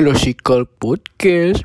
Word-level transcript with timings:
Classical 0.00 0.64
Podcast. 0.64 1.60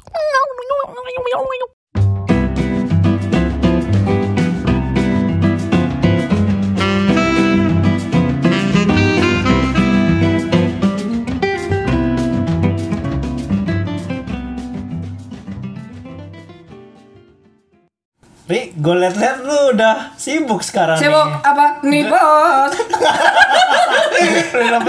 Gue 18.86 18.96
liat-liat 18.96 19.38
lu 19.42 19.74
udah 19.74 20.14
sibuk 20.14 20.62
sekarang 20.62 20.94
Sibuk 20.96 21.26
nih. 21.26 21.42
apa 21.42 21.66
nih 21.82 22.04
bos? 22.06 22.74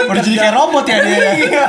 Udah 0.07 0.23
jadi 0.23 0.39
kayak 0.39 0.55
robot 0.55 0.85
ya 0.87 0.99
dia. 1.01 1.19
Iya. 1.35 1.67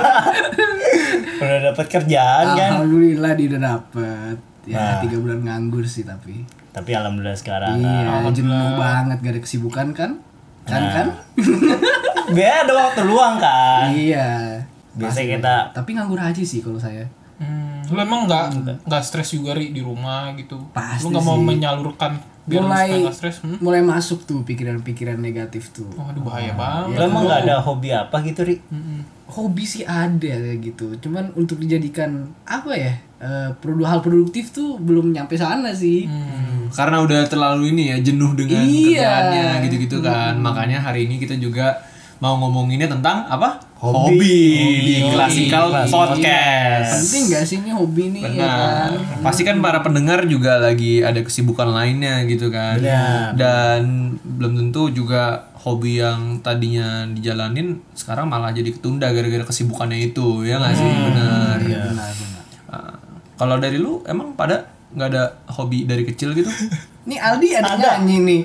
Udah 1.37 1.59
dapet 1.71 1.85
kerjaan 1.87 2.45
kan. 2.53 2.69
Alhamdulillah 2.75 3.31
dia 3.33 3.45
udah 3.47 3.61
dapet. 3.65 4.35
Nah. 4.67 4.75
Ya 4.75 4.99
tiga 4.99 5.17
bulan 5.17 5.39
nganggur 5.41 5.85
sih 5.85 6.03
tapi. 6.03 6.43
Tapi 6.69 6.91
alhamdulillah 6.91 7.33
sekarang. 7.33 7.79
Iya 7.79 8.27
jenuh 8.29 8.75
banget 8.75 9.17
gak 9.19 9.33
ada 9.33 9.41
kesibukan 9.41 9.87
kan? 9.91 10.11
Kan 10.63 10.81
Nah. 10.81 10.93
kan? 10.93 11.07
Biar 12.35 12.67
ada 12.67 12.73
waktu 12.75 13.01
luang 13.03 13.39
kan. 13.39 13.89
Iya. 13.89 14.61
Biasa 14.93 15.23
kita 15.23 15.55
Tapi 15.71 15.89
nganggur 15.93 16.19
aja 16.19 16.37
sih 16.37 16.59
kalau 16.59 16.77
saya. 16.77 17.05
Hmm, 17.37 17.66
lu 17.87 17.97
emang 17.97 18.27
nggak 18.27 18.45
nggak 18.83 19.03
stres 19.03 19.31
juga 19.31 19.53
ri 19.53 19.71
di 19.71 19.79
rumah 19.79 20.33
gitu? 20.35 20.59
Pasti 20.71 21.03
lu 21.03 21.15
nggak 21.15 21.25
mau 21.25 21.35
sih. 21.35 21.45
menyalurkan 21.45 22.11
biar 22.47 22.63
mulai 22.63 23.03
nggak 23.03 23.15
stres? 23.15 23.43
Hmm? 23.43 23.59
mulai 23.59 23.83
masuk 23.83 24.23
tuh 24.23 24.39
pikiran-pikiran 24.41 25.19
negatif 25.19 25.71
tuh. 25.71 25.87
Waduh 25.93 26.23
bahaya 26.23 26.55
banget. 26.55 26.95
Lu 26.95 27.03
emang 27.03 27.23
gak 27.25 27.43
ada 27.43 27.55
hobi 27.59 27.89
apa 27.91 28.23
gitu, 28.23 28.41
Ri? 28.43 28.55
Hobi 29.27 29.63
sih 29.63 29.83
ada 29.83 30.35
gitu. 30.55 30.95
Cuman 30.97 31.35
untuk 31.35 31.59
dijadikan 31.59 32.31
apa 32.43 32.71
ya? 32.71 32.93
eh, 33.17 33.49
produ 33.57 33.81
hal 33.81 33.99
produktif 33.99 34.53
tuh 34.53 34.77
belum 34.77 35.09
nyampe 35.09 35.33
sana 35.33 35.73
sih. 35.73 36.05
Karena 36.69 37.01
udah 37.01 37.25
terlalu 37.25 37.73
ini 37.73 37.89
ya 37.89 37.97
jenuh 37.99 38.31
dengan 38.31 38.61
Iya. 38.61 39.01
kerjaannya 39.01 39.45
gitu-gitu 39.65 39.97
kan. 39.99 40.37
Makanya 40.37 40.77
hari 40.79 41.09
ini 41.09 41.17
kita 41.17 41.33
juga 41.35 41.81
mau 42.17 42.37
ngomonginnya 42.37 42.87
tentang 42.87 43.25
apa? 43.25 43.57
Hobi. 43.77 44.17
Hobi, 44.17 44.37
di 44.81 44.95
Hobi. 44.99 45.13
Classical 45.13 45.65
Iya. 45.69 45.85
Podcast. 45.87 46.91
Penting 46.97 47.23
gak 47.29 47.43
sih 47.45 47.57
ini 47.61 47.71
hobi 47.71 48.03
nih 48.09 48.21
ya 48.25 48.29
kan? 48.33 48.89
Benar. 48.97 49.21
Pasti 49.21 49.41
kan 49.45 49.61
para 49.61 49.79
pendengar 49.79 50.25
juga 50.25 50.57
lagi 50.57 50.99
ada 50.99 51.21
kesibukan 51.21 51.69
lainnya 51.69 52.25
gitu 52.25 52.49
kan. 52.49 52.81
Benar. 52.81 53.37
Dan 53.37 53.81
belum 54.19 54.53
tentu 54.57 54.89
juga 54.89 55.45
hobi 55.61 56.01
yang 56.01 56.41
tadinya 56.41 57.05
dijalanin 57.05 57.77
sekarang 57.93 58.25
malah 58.25 58.49
jadi 58.49 58.73
ketunda 58.73 59.13
gara-gara 59.13 59.45
kesibukannya 59.45 60.09
itu 60.09 60.41
ya 60.41 60.57
nggak 60.57 60.73
sih 60.73 60.89
benar. 60.89 61.57
Iya 61.61 61.79
benar 61.93 62.11
benar. 62.17 62.43
Ah, 62.67 62.95
kalau 63.37 63.61
dari 63.61 63.77
lu 63.77 64.01
emang 64.03 64.33
pada 64.33 64.65
nggak 64.87 65.09
ada 65.13 65.23
hobi 65.53 65.85
dari 65.85 66.01
kecil 66.01 66.33
gitu? 66.33 66.49
Nih 67.07 67.21
Aldi 67.21 67.55
ada, 67.55 67.71
nyanyi 68.03 68.17
nih. 68.19 68.41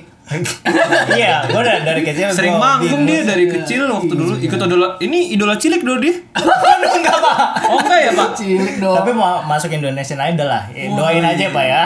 Iya, 1.19 1.43
gue 1.45 1.59
udah 1.59 1.83
dari 1.83 2.01
kecil 2.01 2.31
Sering 2.31 2.55
manggung 2.55 3.03
dia 3.03 3.27
dari 3.27 3.45
kecil 3.45 3.91
waktu 3.91 4.13
dulu 4.15 4.33
ikut 4.39 4.55
idola 4.55 4.95
ini 5.03 5.35
idola 5.35 5.59
cilik 5.59 5.83
dulu 5.83 5.99
dia. 5.99 6.15
enggak, 7.03 7.17
Pak. 7.19 7.37
Oh 7.67 7.77
enggak 7.83 7.99
ya 7.99 8.11
pak? 8.15 8.29
Cilik 8.39 8.75
dong. 8.79 8.95
Tapi 8.95 9.11
mau 9.11 9.43
masuk 9.43 9.69
Indonesian 9.75 10.19
Idol 10.23 10.47
lah. 10.47 10.63
Eh, 10.71 10.87
Doain 10.87 11.23
aja, 11.23 11.45
Pak 11.51 11.65
ya. 11.67 11.81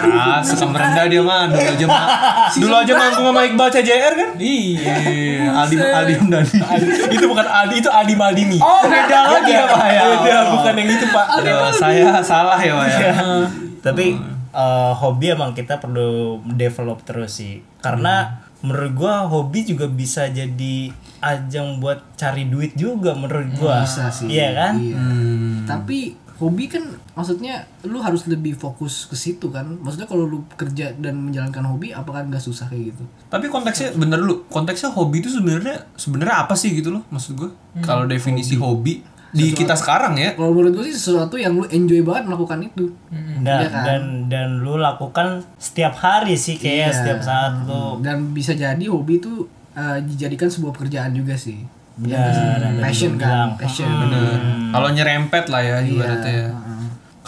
Ah 0.00 0.40
suka 0.40 0.64
merendah 0.64 1.04
dia 1.12 1.20
mah 1.20 1.52
dulu 1.52 1.60
aja 1.60 1.84
mah 1.84 2.02
dulu 2.62 2.74
aja 2.74 2.92
manggung 2.96 3.26
sama 3.28 3.40
Iqbal 3.44 3.68
CJR 3.68 4.12
kan? 4.16 4.30
Iya. 4.40 4.92
Iya, 5.08 5.48
Aldi 5.52 5.74
Aldi 5.76 6.12
Hamdani. 6.16 6.58
itu 7.12 7.24
bukan 7.28 7.46
Aldi, 7.46 7.74
itu 7.84 7.90
Aldi 7.92 8.14
Maldini. 8.16 8.58
Oh 8.58 8.80
beda 8.88 9.18
lagi 9.28 9.52
ya 9.52 9.64
pak 9.68 9.86
ya. 9.92 10.02
Beda, 10.24 10.38
bukan 10.56 10.72
yang 10.72 10.88
itu 10.88 11.06
pak. 11.12 11.26
Aduh, 11.36 11.68
saya 11.76 12.16
salah 12.24 12.58
ya 12.58 12.72
pak 12.72 12.86
ya. 12.88 13.12
Tapi 13.84 14.37
eh, 14.52 14.92
hobi 14.96 15.34
emang 15.34 15.52
kita 15.52 15.80
perlu 15.80 16.42
develop 16.56 17.04
terus 17.04 17.40
sih. 17.40 17.60
Karena 17.80 18.44
menurut 18.64 18.92
gua 18.98 19.14
hobi 19.30 19.62
juga 19.62 19.86
bisa 19.86 20.26
jadi 20.26 20.90
ajang 21.22 21.78
buat 21.78 22.18
cari 22.18 22.46
duit 22.50 22.74
juga 22.74 23.14
menurut 23.14 23.48
gua. 23.58 23.82
Bisa 23.86 24.10
sih. 24.10 24.30
Iya 24.30 24.48
kan? 24.54 24.72
Iya. 24.78 24.98
Tapi 25.66 26.28
hobi 26.38 26.70
kan 26.70 26.86
maksudnya 27.18 27.66
lu 27.82 27.98
harus 27.98 28.30
lebih 28.30 28.54
fokus 28.54 29.10
ke 29.10 29.18
situ 29.18 29.50
kan. 29.50 29.66
Maksudnya 29.82 30.06
kalau 30.06 30.24
lu 30.26 30.46
kerja 30.54 30.94
dan 30.94 31.18
menjalankan 31.18 31.66
hobi 31.66 31.90
apakah 31.90 32.22
nggak 32.26 32.42
susah 32.42 32.70
kayak 32.70 32.94
gitu? 32.94 33.04
Tapi 33.26 33.50
konteksnya 33.50 33.94
bener 33.98 34.22
lu, 34.22 34.46
konteksnya 34.46 34.94
hobi 34.94 35.18
itu 35.18 35.30
sebenarnya 35.34 35.90
sebenarnya 35.98 36.46
apa 36.46 36.54
sih 36.54 36.70
gitu 36.74 36.94
loh 36.94 37.02
maksud 37.10 37.34
gue? 37.34 37.50
Kalau 37.82 38.06
definisi 38.06 38.54
hobi 38.54 39.02
di 39.30 39.52
kita 39.52 39.72
sekarang 39.72 40.14
ya, 40.14 40.32
Kalau 40.32 40.50
menurut 40.50 40.72
gue 40.74 40.84
sih 40.86 40.96
sesuatu 40.96 41.34
yang 41.34 41.52
lu 41.52 41.66
enjoy 41.66 42.00
banget 42.00 42.24
melakukan 42.26 42.58
itu. 42.62 42.88
Dan, 43.38 43.58
Iya 43.58 43.68
kan? 43.68 43.84
dan 43.84 44.02
dan 44.26 44.48
lu 44.58 44.76
lakukan 44.76 45.26
setiap 45.56 45.94
hari 45.94 46.32
sih 46.34 46.56
kayak 46.56 46.72
Iya. 46.86 46.94
setiap 46.94 47.20
saat 47.20 47.52
lu 47.62 48.00
Dan 48.00 48.32
bisa 48.32 48.52
jadi 48.52 48.80
hobi 48.84 49.18
itu 49.18 49.44
eh, 49.74 49.98
dijadikan 50.02 50.48
sebuah 50.48 50.72
pekerjaan 50.72 51.12
juga 51.12 51.34
sih. 51.34 51.60
Benar, 51.94 52.30
Iya 52.30 52.66
yang 52.68 52.78
passion 52.80 53.12
kan, 53.12 53.26
bilang. 53.26 53.50
passion. 53.56 53.90
bener. 53.90 54.38
Kalau 54.70 54.88
nyerempet 54.88 55.44
lah 55.46 55.60
ya 55.60 55.76
Iya, 55.76 55.90
ibaratnya. 55.92 56.32
ya. 56.32 56.48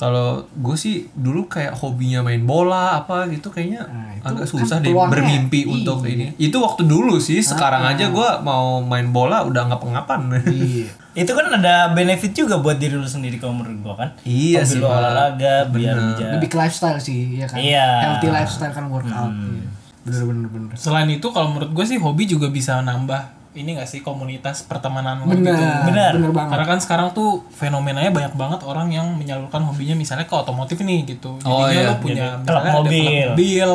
Kalau 0.00 0.48
gue 0.48 0.76
sih 0.80 1.12
dulu 1.12 1.44
kayak 1.44 1.76
hobinya 1.76 2.24
main 2.24 2.40
bola 2.48 2.96
apa 2.96 3.28
gitu 3.28 3.52
kayaknya 3.52 3.84
itu 4.16 4.24
agak 4.24 4.48
kan 4.48 4.52
susah 4.56 4.76
deh 4.80 4.88
peluangnya. 4.88 5.12
bermimpi 5.12 5.60
Iya. 5.60 5.72
untuk 5.76 5.98
ini. 6.08 6.26
Itu 6.40 6.56
waktu 6.64 6.88
dulu 6.88 7.20
sih, 7.20 7.44
sekarang 7.44 7.84
aja 7.84 8.08
gue 8.08 8.28
mau 8.40 8.80
main 8.80 9.12
bola 9.12 9.44
udah 9.44 9.68
nggak 9.68 9.82
pengapan. 9.84 10.20
Iya. 10.48 10.88
itu 11.20 11.32
kan 11.36 11.52
ada 11.52 11.92
benefit 11.92 12.32
juga 12.32 12.56
buat 12.64 12.80
diri 12.80 12.96
lu 12.96 13.04
sendiri 13.04 13.36
kalau 13.36 13.60
menurut 13.60 13.82
gua 13.84 13.94
kan. 13.98 14.08
Iya 14.24 14.64
Hobi 14.64 14.72
sih, 14.72 14.80
olahraga 14.80 15.68
biar 15.68 15.96
Lebih 16.38 16.48
ke 16.48 16.56
lifestyle 16.56 16.96
sih, 17.02 17.36
ya 17.36 17.44
kan. 17.50 17.58
Iya. 17.60 17.88
Healthy 18.08 18.28
lifestyle 18.32 18.72
kan 18.72 18.88
workout. 18.88 19.34
Iya. 19.36 19.68
Bener 20.00 20.22
bener 20.24 20.48
bener. 20.48 20.72
Selain 20.80 21.10
itu 21.12 21.28
kalau 21.28 21.52
menurut 21.52 21.76
gue 21.76 21.84
sih 21.84 22.00
hobi 22.00 22.24
juga 22.24 22.48
bisa 22.48 22.80
nambah 22.80 23.39
ini 23.50 23.74
gak 23.74 23.90
sih 23.90 23.98
komunitas 23.98 24.62
pertemanan 24.62 25.26
gitu. 25.26 25.42
Bener. 25.42 26.14
bener 26.14 26.30
banget. 26.30 26.50
Karena 26.54 26.66
kan 26.70 26.78
sekarang 26.78 27.08
tuh 27.10 27.42
fenomenanya 27.50 28.14
banyak 28.14 28.38
banget 28.38 28.60
orang 28.62 28.94
yang 28.94 29.10
menyalurkan 29.18 29.66
hobinya 29.66 29.98
misalnya 29.98 30.30
ke 30.30 30.34
otomotif 30.38 30.78
nih 30.78 31.02
gitu. 31.02 31.34
Oh, 31.42 31.66
Jadinya 31.66 31.74
iya. 31.74 31.90
lo 31.90 31.94
punya 31.98 32.26
Jadi, 32.30 32.42
misalnya 32.46 32.46
klub 32.46 32.62
ada 32.62 32.70
mobil. 32.78 33.02
klub 33.02 33.30
mobil 33.34 33.70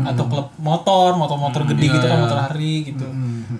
atau 0.00 0.24
klub 0.26 0.48
motor, 0.58 1.10
motor-motor 1.14 1.62
gede 1.70 1.86
gitu 1.94 2.06
kan 2.10 2.18
Iya. 2.18 2.24
motor 2.26 2.40
hari 2.50 2.74
gitu. 2.90 3.06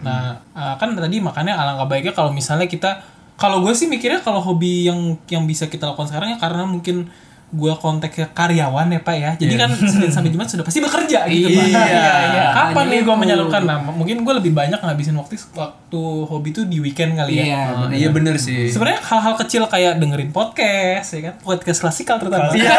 Nah, 0.03 0.43
uh, 0.59 0.75
kan 0.75 0.89
tadi 0.99 1.17
makanya 1.23 1.55
alangkah 1.55 1.87
baiknya 1.87 2.15
kalau 2.19 2.35
misalnya 2.35 2.67
kita 2.67 3.07
kalau 3.39 3.65
gue 3.65 3.73
sih 3.73 3.89
mikirnya 3.89 4.21
kalau 4.21 4.43
hobi 4.43 4.91
yang 4.91 5.17
yang 5.33 5.49
bisa 5.49 5.71
kita 5.71 5.89
lakukan 5.89 6.11
sekarang 6.13 6.35
ya 6.35 6.39
karena 6.43 6.67
mungkin 6.69 7.09
gue 7.51 7.73
konteksnya 7.75 8.31
karyawan 8.31 8.87
ya 8.89 9.01
pak 9.01 9.17
ya 9.17 9.31
jadi 9.35 9.55
kan 9.57 9.71
Senin 9.75 10.07
sampai 10.09 10.31
Jumat 10.31 10.47
sudah 10.47 10.63
pasti 10.63 10.79
bekerja 10.79 11.27
gitu 11.27 11.51
pak 11.51 11.67
Iya. 11.67 12.45
kapan 12.53 12.87
nih 12.89 13.01
gue 13.03 13.17
menyalurkan 13.17 13.63
nah 13.65 13.83
mungkin 13.83 14.21
gue 14.21 14.35
lebih 14.37 14.53
banyak 14.53 14.79
ngabisin 14.79 15.15
waktu 15.15 15.35
waktu 15.53 16.01
hobi 16.25 16.51
tuh 16.51 16.65
di 16.65 16.79
weekend 16.79 17.15
kali 17.15 17.35
ya 17.35 17.45
Iya. 17.45 17.63
Oh, 17.77 17.91
iya 17.91 18.09
bener 18.09 18.35
sih. 18.37 18.71
sebenarnya 18.71 19.03
hal-hal 19.03 19.35
kecil 19.37 19.67
kayak 19.67 19.99
dengerin 19.99 20.31
podcast 20.31 21.11
ya 21.11 21.21
kan 21.27 21.35
podcast 21.41 21.79
klasikal 21.81 22.17
terutama 22.17 22.51
Iya. 22.51 22.71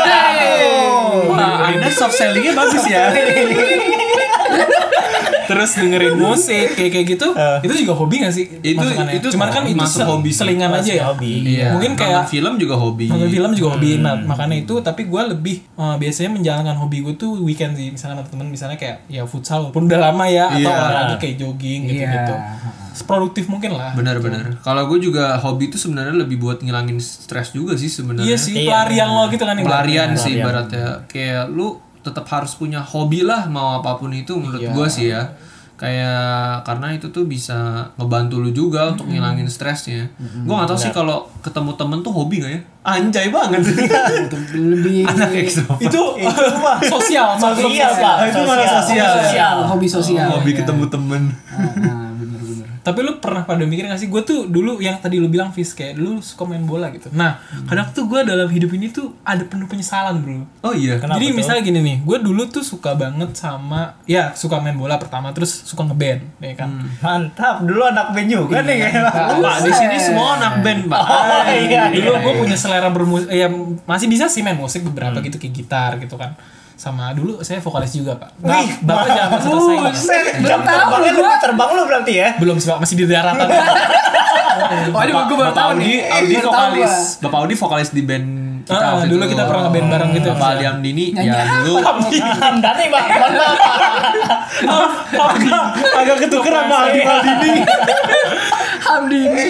Wah, 1.27 1.67
Anda 1.67 1.89
soft 1.89 2.15
sellingnya 2.15 2.53
bagus 2.53 2.87
ya. 2.87 3.11
terus 5.51 5.71
dengerin 5.75 6.15
musik 6.15 6.67
kayak 6.71 6.91
kayak 6.91 7.05
gitu 7.09 7.27
itu 7.61 7.73
juga 7.81 7.93
hobi 7.93 8.15
gak 8.19 8.31
sih 8.31 8.45
Itu- 8.55 8.79
masukannya? 8.79 9.13
itu 9.13 9.27
cuman 9.29 9.49
kan 9.49 9.63
itu 9.65 9.77
masuk 9.77 9.99
se- 9.99 10.07
hobi 10.07 10.29
selingan 10.31 10.71
aja 10.71 10.91
ya 10.93 11.03
hobi. 11.05 11.31
Iya. 11.51 11.67
mungkin 11.71 11.91
Nonton 11.93 12.07
kayak 12.07 12.23
film 12.25 12.53
juga 12.55 12.75
hobi. 12.75 13.05
nonton 13.05 13.29
film 13.29 13.51
juga 13.51 13.69
hobi 13.73 13.91
nah 13.97 14.15
makanya 14.17 14.55
itu 14.57 14.73
tapi 14.79 15.01
gue 15.03 15.21
lebih 15.27 15.55
eh, 15.67 15.95
biasanya 15.97 16.29
menjalankan 16.31 16.75
hobi 16.77 16.97
gue 17.01 17.13
tuh 17.15 17.35
weekend 17.39 17.73
sih 17.73 17.89
misalnya 17.89 18.17
sama 18.17 18.25
temen 18.25 18.47
misalnya 18.47 18.75
kayak 18.75 19.03
ya 19.07 19.23
futsal 19.23 19.67
walaupun 19.67 19.85
udah 19.85 19.99
lama 20.01 20.25
ya 20.25 20.47
atau 20.49 20.61
Iya. 20.61 20.71
olahraga 20.71 21.15
kayak 21.17 21.35
jogging 21.37 21.81
gitu 21.85 22.01
gitu 22.01 22.33
Iya. 22.33 22.55
seproduktif 22.91 23.47
mungkin 23.47 23.71
lah 23.71 23.91
Benar-benar. 23.93 24.59
Kalau 24.59 24.83
gue 24.85 24.99
juga 25.01 25.35
hobi 25.37 25.67
itu 25.67 25.77
sebenarnya 25.77 26.15
lebih 26.17 26.37
buat 26.37 26.59
ngilangin 26.59 26.97
stres 26.97 27.51
juga 27.51 27.73
sih 27.73 27.87
sebenarnya. 27.87 28.23
iya 28.25 28.37
sih 28.37 28.53
Iya. 28.53 28.67
pelarian 28.67 29.09
lo 29.09 29.23
gitu 29.27 29.41
kan 29.41 29.55
pelarian 29.57 30.09
sih 30.13 30.37
ibaratnya 30.37 31.03
kayak 31.05 31.47
lu 31.49 31.79
tetap 32.01 32.25
harus 32.29 32.57
punya 32.57 32.81
hobi 32.81 33.21
lah 33.21 33.45
mau 33.47 33.79
apa 33.79 33.97
pun 33.97 34.11
itu 34.13 34.33
menurut 34.37 34.61
gua 34.73 34.89
sih 34.89 35.13
ya 35.13 35.33
kayak 35.81 36.61
karena 36.61 36.93
itu 36.93 37.09
tuh 37.09 37.25
bisa 37.25 37.89
ngebantu 37.97 38.37
lu 38.37 38.53
juga 38.53 38.93
untuk 38.93 39.09
ngilangin 39.09 39.49
stresnya 39.49 40.13
gua 40.45 40.61
nggak 40.61 40.69
tahu 40.69 40.77
sih 40.77 40.93
kalau 40.93 41.25
ketemu 41.41 41.73
temen 41.73 42.05
tuh 42.05 42.13
hobi 42.13 42.45
gak 42.45 42.51
ya 42.53 42.61
anjay 42.85 43.33
banget 43.33 43.61
lebih 44.53 45.05
anak 45.13 45.33
ekstrovert 45.41 45.81
itu 45.81 46.01
sosial 46.93 47.33
Sosial, 47.37 47.91
Pak. 47.97 48.29
Itu 48.29 48.39
malah 48.45 48.67
sosial. 48.81 49.09
Sosial. 49.21 49.55
hobi 49.69 49.87
sosial. 49.89 50.27
hobi 50.29 50.51
ya. 50.53 50.57
ketemu 50.61 50.83
temen 50.89 51.23
Ah, 51.49 51.65
ah. 51.65 52.00
Tapi 52.81 52.99
lu 53.05 53.21
pernah 53.21 53.45
pada 53.45 53.61
mikir 53.61 53.85
gak 53.85 54.01
sih? 54.01 54.09
Gue 54.09 54.25
tuh 54.25 54.49
dulu 54.49 54.81
yang 54.81 54.97
tadi 54.97 55.21
lu 55.21 55.29
bilang 55.29 55.53
Fis 55.53 55.77
kayak 55.77 56.01
dulu 56.01 56.17
suka 56.17 56.49
main 56.49 56.65
bola 56.65 56.89
gitu. 56.89 57.13
Nah, 57.13 57.37
kadang 57.69 57.93
tuh 57.93 58.09
gue 58.09 58.25
dalam 58.25 58.49
hidup 58.49 58.73
ini 58.73 58.89
tuh 58.89 59.13
ada 59.21 59.45
penuh 59.45 59.69
penyesalan 59.69 60.17
bro. 60.25 60.41
Oh 60.65 60.73
iya. 60.73 60.97
Kenapa 60.97 61.21
Jadi 61.21 61.29
tuh? 61.29 61.37
misalnya 61.37 61.61
gini 61.61 61.79
nih, 61.85 61.97
gue 62.01 62.17
dulu 62.25 62.41
tuh 62.49 62.65
suka 62.65 62.97
banget 62.97 63.37
sama, 63.37 64.01
ya 64.09 64.33
suka 64.33 64.57
main 64.57 64.73
bola 64.73 64.97
pertama, 64.97 65.29
terus 65.29 65.53
suka 65.65 65.85
ngeband, 65.85 66.41
ya 66.41 66.53
kan. 66.57 66.69
Mantap, 67.05 67.61
dulu 67.61 67.85
anak 67.85 68.17
band 68.17 68.29
juga 68.33 68.65
nih 68.65 68.75
kayaknya. 68.81 69.01
Pak, 69.13 69.57
di 69.61 69.71
sini 69.77 69.95
semua 70.01 70.41
anak 70.41 70.65
band, 70.65 70.81
Pak. 70.89 71.01
Oh 71.05 71.43
iya, 71.53 71.93
dulu 71.93 72.09
iya. 72.17 72.19
gue 72.25 72.33
punya 72.41 72.57
selera 72.57 72.89
bermusik, 72.89 73.29
ya 73.29 73.47
masih 73.85 74.07
bisa 74.09 74.25
sih 74.25 74.41
main 74.41 74.57
musik 74.57 74.81
beberapa 74.81 75.21
gitu 75.21 75.37
kayak 75.37 75.53
gitar 75.53 75.91
gitu 76.01 76.17
kan. 76.17 76.33
Sama 76.81 77.13
dulu 77.13 77.45
saya 77.45 77.61
vokalis 77.61 77.93
juga 77.93 78.17
pak. 78.17 78.33
Nah, 78.41 78.57
Wih, 78.57 78.73
bapak 78.81 79.07
jangan 79.13 79.37
selesai. 79.37 79.75
Pak. 79.77 79.93
Buset, 79.93 80.25
jam 80.41 80.59
terbangnya 80.65 81.11
lebih 81.13 81.37
terbang 81.37 81.69
lu 81.77 81.83
berarti 81.85 82.13
ya? 82.17 82.27
Belum 82.41 82.57
sih 82.57 82.73
pak, 82.73 82.81
masih 82.81 82.95
di 82.97 83.05
daratan. 83.05 83.45
Oh, 84.89 85.01
ini 85.05 85.13
gue 85.13 85.37
baru 85.37 85.53
Bapak 85.53 85.57
tahu 85.61 85.69
Audi, 85.77 85.85
nih. 85.85 85.97
Audi 86.09 86.35
vokalis. 86.41 86.93
Bapak 87.21 87.37
Audi 87.37 87.53
vokalis 87.53 87.89
di 87.93 88.01
band 88.01 88.27
kita. 88.65 88.81
Ah, 88.81 89.05
dulu 89.05 89.23
kita 89.29 89.43
pernah 89.45 89.61
ngeband 89.69 89.87
bareng 89.93 90.09
gitu. 90.17 90.27
Bapak 90.33 90.49
Liam 90.57 90.77
Dini 90.81 91.05
ya 91.13 91.61
dulu 91.61 91.81
Hamdani 91.81 92.85
bang, 92.89 93.05
mohon 93.13 93.33
maaf. 94.65 94.93
Agak 96.01 96.17
ketukeran 96.25 96.65
sama 96.65 96.89
Aldi 96.89 97.01
Maldini. 97.05 97.61
Hamdi 98.91 99.19
ini. 99.23 99.43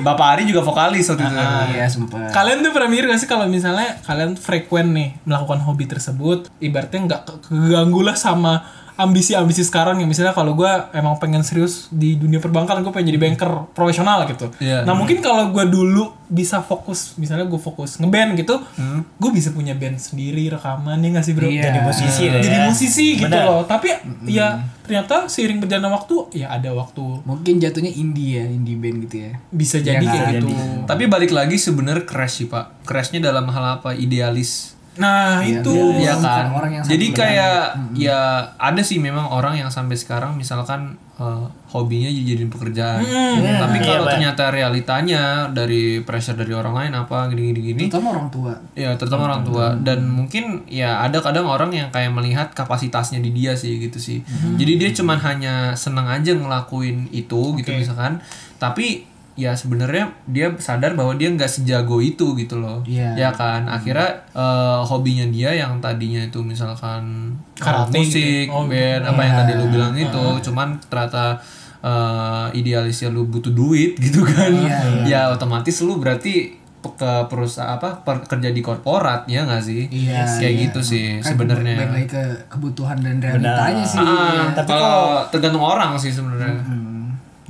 Bapak 0.00 0.26
Ari 0.34 0.42
juga 0.44 0.60
vokalis 0.60 1.06
waktu 1.06 1.22
itu. 1.22 1.36
Iya 1.72 1.86
sempat. 1.86 2.30
Kalian 2.30 2.60
tuh 2.60 2.72
pernah 2.72 2.88
mikir 2.88 3.04
gak 3.06 3.20
sih 3.20 3.28
kalau 3.28 3.46
misalnya 3.46 3.98
kalian 4.02 4.34
frekuen 4.34 4.90
nih 4.90 5.22
melakukan 5.22 5.62
hobi 5.62 5.84
tersebut, 5.84 6.50
ibaratnya 6.58 7.00
nggak 7.06 7.20
ke- 7.22 7.38
keganggu 7.46 8.00
lah 8.02 8.14
sama 8.14 8.66
ambisi-ambisi 8.98 9.62
sekarang 9.62 10.02
yang 10.02 10.10
misalnya 10.10 10.34
kalau 10.34 10.58
gue 10.58 10.66
emang 10.90 11.14
pengen 11.22 11.46
serius 11.46 11.86
di 11.88 12.18
dunia 12.18 12.42
perbankan 12.42 12.82
gue 12.82 12.90
pengen 12.90 13.14
jadi 13.14 13.20
banker 13.22 13.70
profesional 13.70 14.26
gitu. 14.26 14.50
Iya. 14.58 14.82
Nah 14.82 14.98
mungkin 14.98 15.22
kalau 15.22 15.54
gue 15.54 15.64
dulu 15.70 16.18
bisa 16.26 16.60
fokus, 16.60 17.14
misalnya 17.14 17.46
gue 17.46 17.56
fokus 17.56 17.96
ngeband 18.02 18.34
gitu, 18.34 18.58
gue 19.16 19.30
bisa 19.30 19.54
punya 19.54 19.78
band 19.78 20.02
sendiri 20.02 20.50
rekaman 20.50 20.98
ya 20.98 21.08
nggak 21.14 21.24
sih 21.24 21.32
bro? 21.38 21.46
Iya. 21.46 21.70
Jadi 21.70 21.78
musisi 21.86 22.22
deh 22.26 22.42
Jadi 22.42 22.58
ya. 22.58 22.66
musisi 22.66 23.06
gitu 23.22 23.30
Benar. 23.30 23.46
loh. 23.46 23.62
Tapi 23.70 23.88
ya 24.26 24.46
ternyata 24.82 25.30
seiring 25.30 25.62
berjalannya 25.62 25.94
waktu 25.94 26.14
ya 26.34 26.50
ada 26.50 26.74
waktu 26.74 27.22
Mungkin 27.22 27.62
jatuhnya 27.62 27.94
indie 27.94 28.42
ya, 28.42 28.44
indie 28.50 28.74
band 28.74 29.06
gitu 29.06 29.30
ya. 29.30 29.32
bisa 29.54 29.78
jadi 29.78 30.02
Iya, 30.02 30.10
kayak 30.10 30.42
gitu. 30.42 30.48
Tapi 30.90 31.06
balik 31.06 31.30
lagi 31.30 31.54
sebenarnya 31.54 32.02
crash 32.02 32.42
sih 32.42 32.46
pak. 32.50 32.82
Crashnya 32.82 33.22
dalam 33.22 33.46
hal 33.46 33.78
apa? 33.78 33.94
Idealis. 33.94 34.74
Nah 34.98 35.40
itu 35.40 35.74
iya. 35.96 36.12
Iya 36.12 36.14
kan. 36.18 36.44
Orang 36.52 36.70
yang 36.70 36.82
Jadi 36.82 37.06
kayak 37.10 37.58
ya 37.94 38.20
ada 38.54 38.82
sih 38.82 38.98
memang 38.98 39.24
orang 39.24 39.54
yang 39.54 39.70
sampai 39.70 39.94
sekarang 39.94 40.34
misalkan 40.34 40.98
eh, 41.16 41.44
hobinya 41.68 42.06
dijadiin 42.06 42.46
pekerjaan. 42.46 43.02
Tapi 43.02 43.76
Iya, 43.78 43.86
kalau 43.86 44.04
Pak. 44.06 44.12
ternyata 44.14 44.44
realitanya 44.50 45.22
dari 45.50 46.02
pressure 46.02 46.34
dari 46.34 46.50
orang 46.50 46.74
lain 46.74 46.92
apa 46.94 47.26
gini-gini 47.28 47.60
gini. 47.72 47.82
Terutama 47.86 48.14
orang 48.14 48.28
tua. 48.28 48.52
Ya 48.74 48.90
terutama 48.94 49.22
orang 49.26 49.42
tua 49.42 49.66
dan 49.78 50.06
mungkin 50.06 50.62
ya 50.66 51.02
ada 51.02 51.18
kadang 51.18 51.46
orang 51.46 51.70
yang 51.70 51.88
kayak 51.90 52.10
melihat 52.10 52.50
kapasitasnya 52.54 53.18
di 53.18 53.30
dia 53.30 53.54
sih 53.54 53.78
gitu 53.78 53.98
sih. 53.98 54.22
Jadi 54.54 54.72
dia 54.78 54.90
cuman 54.94 55.18
hanya 55.18 55.54
seneng 55.74 56.06
aja 56.06 56.34
ngelakuin 56.34 57.10
itu 57.10 57.54
gitu 57.58 57.70
misalkan. 57.70 58.18
Tapi 58.58 59.06
ya 59.38 59.54
sebenarnya 59.54 60.10
dia 60.26 60.50
sadar 60.58 60.92
bahwa 60.92 61.14
dia 61.14 61.30
nggak 61.30 61.46
sejago 61.46 62.02
itu 62.02 62.34
gitu 62.34 62.58
loh. 62.58 62.82
Iya. 62.82 63.14
Ya 63.14 63.30
kan. 63.30 63.64
Akhirnya 63.64 64.26
eh, 64.28 64.80
hobinya 64.82 65.30
dia 65.30 65.54
yang 65.54 65.78
tadinya 65.78 66.18
itu 66.18 66.42
misalkan 66.42 67.30
eh, 67.54 67.62
Karate 67.62 67.94
musik, 67.94 68.18
gitu. 68.44 68.52
Oh, 68.52 68.66
band 68.66 69.06
apa 69.06 69.20
yang 69.22 69.34
tadi 69.38 69.52
lu 69.54 69.70
bilang 69.70 69.94
itu, 69.94 70.24
cuman 70.42 70.74
ternyata 70.82 71.38
eh, 71.78 72.46
idealisnya 72.52 73.08
lu 73.08 73.24
butuh 73.24 73.54
duit 73.54 73.94
gitu 74.04 74.26
kan. 74.26 74.50
Ya 75.06 75.30
otomatis 75.30 75.78
lu 75.80 75.96
berarti 75.96 76.58
ke 76.78 77.12
perusahaan 77.26 77.74
apa 77.74 78.00
per- 78.02 78.22
kerja 78.24 78.50
di 78.50 78.58
korporat 78.58 79.26
ya 79.26 79.42
nggak 79.44 79.60
sih 79.60 79.90
Iya, 79.90 80.24
kayak 80.24 80.46
iya. 80.48 80.62
gitu 80.62 80.80
sih 80.80 81.06
Kan 81.18 81.34
sebenarnya 81.34 81.74
Balik 81.74 81.90
lagi 81.90 82.08
ke 82.08 82.22
kebutuhan 82.48 82.96
dan 82.98 83.18
realitanya 83.18 83.82
sih. 83.82 83.98
Ah, 83.98 84.54
Tapi 84.54 84.70
kalau 84.70 85.26
tergantung 85.28 85.60
orang 85.60 85.94
sih 85.94 86.08
sebenarnya 86.08 86.54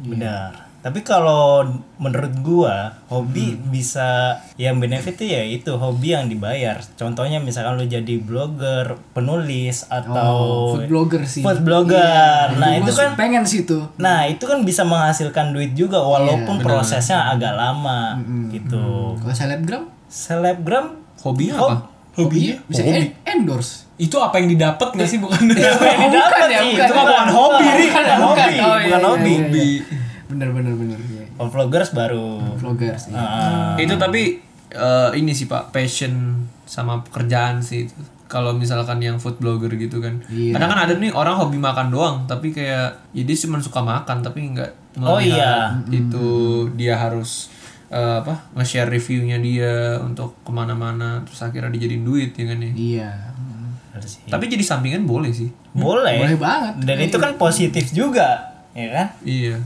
Benar. 0.00 0.67
Tapi 0.88 1.00
kalau 1.02 1.68
menurut 1.94 2.32
gua 2.40 2.76
hobi 3.06 3.60
bisa 3.60 4.08
yang 4.54 4.76
benefit 4.76 5.14
tuh 5.14 5.28
ya 5.28 5.42
itu 5.42 5.68
hobi 5.70 6.10
yang 6.10 6.24
dibayar. 6.26 6.80
Contohnya 6.94 7.36
misalkan 7.38 7.76
lu 7.76 7.84
jadi 7.84 8.16
blogger, 8.16 8.96
penulis 9.12 9.84
atau 9.86 10.16
Oh, 10.16 10.64
food 10.72 10.88
blogger 10.88 11.22
sih. 11.22 11.44
Food 11.44 11.60
blogger. 11.60 12.56
Nah, 12.56 12.72
Gua 12.74 12.80
itu 12.80 12.92
kan 12.94 13.12
pengen 13.14 13.44
sih 13.44 13.62
tuh. 13.62 13.84
Nah, 13.96 14.24
itu 14.24 14.40
kan 14.42 14.62
bisa 14.62 14.80
menghasilkan 14.82 15.52
duit 15.52 15.72
juga 15.72 16.00
walaupun 16.00 16.56
prosesnya 16.58 17.28
agak 17.28 17.52
lama 17.52 18.16
gitu. 18.48 19.12
Kalau 19.14 19.34
selebgram 19.34 19.84
Selebgram 20.08 20.86
hobi 21.20 21.50
apa 21.50 21.84
hobinya 22.14 22.56
bisa 22.64 22.80
en- 22.80 23.12
endorse. 23.22 23.84
itu 23.96 24.14
apa 24.16 24.38
yang 24.38 24.48
didapat 24.48 24.88
nggak 24.90 25.04
sih 25.04 25.18
bukan 25.18 25.38
ini 25.44 25.54
dapat 25.58 26.46
ya, 26.48 26.62
sih. 26.62 26.70
bukan. 26.72 26.86
Itu 26.86 26.94
bukan 26.96 27.28
hobi, 27.28 27.66
bukan 27.66 28.04
bukan. 28.06 28.18
hobi, 28.18 28.40
Oh, 28.58 28.76
iya, 28.78 28.96
bukan 28.96 29.18
iya, 29.20 29.36
hobi. 29.36 29.66
Bener 30.28 30.48
bener 30.50 30.72
bener. 30.72 30.98
Iya. 31.00 31.24
Kalau 31.32 31.48
vloggers 31.48 31.90
baru. 31.90 32.40
Vloggers. 32.54 33.08
iya. 33.08 33.16
Ah. 33.16 33.74
itu 33.76 33.94
tapi 33.94 34.40
eh, 34.68 35.10
ini 35.14 35.32
sih 35.32 35.44
pak 35.44 35.68
passion 35.68 36.36
sama 36.62 37.00
pekerjaan 37.02 37.58
sih 37.58 37.84
itu 37.84 37.96
kalau 38.24 38.52
misalkan 38.52 39.00
yang 39.00 39.16
food 39.16 39.36
blogger 39.36 39.72
gitu 39.72 39.98
kan 39.98 40.20
Iya. 40.28 40.52
kadang 40.52 40.68
kan 40.68 40.80
ada 40.82 40.92
nih 40.94 41.08
orang 41.10 41.32
hobi 41.34 41.56
makan 41.56 41.88
doang 41.88 42.16
tapi 42.24 42.52
kayak 42.52 43.08
ya 43.08 43.22
dia 43.24 43.36
cuma 43.38 43.56
suka 43.58 43.80
makan 43.80 44.20
tapi 44.20 44.52
nggak 44.52 44.68
Oh, 44.98 45.16
iya. 45.16 45.72
itu 45.88 46.26
dia 46.74 46.92
harus 46.94 47.48
eh, 47.88 48.20
apa 48.20 48.52
nge-share 48.52 48.84
reviewnya 48.86 49.38
dia 49.38 49.96
untuk 49.98 50.36
ke 50.38 50.50
mana-mana 50.50 51.24
terus 51.24 51.40
akhirnya 51.40 51.70
dijadiin 51.70 52.04
duit 52.04 52.30
ya 52.32 52.44
kan 52.46 52.58
ya 52.60 52.70
Iya. 52.70 53.10
Sih. 53.98 54.28
tapi 54.28 54.46
jadi 54.46 54.60
sampingan 54.62 55.02
boleh 55.04 55.32
sih 55.32 55.48
Boleh. 55.72 56.20
Boleh 56.20 56.36
banget. 56.36 56.74
Dan 56.82 56.96
itu 57.00 57.16
kan 57.16 57.34
positif 57.34 57.90
juga, 57.90 58.50
ya 58.70 58.88
kan? 58.90 59.06
iya 59.22 59.56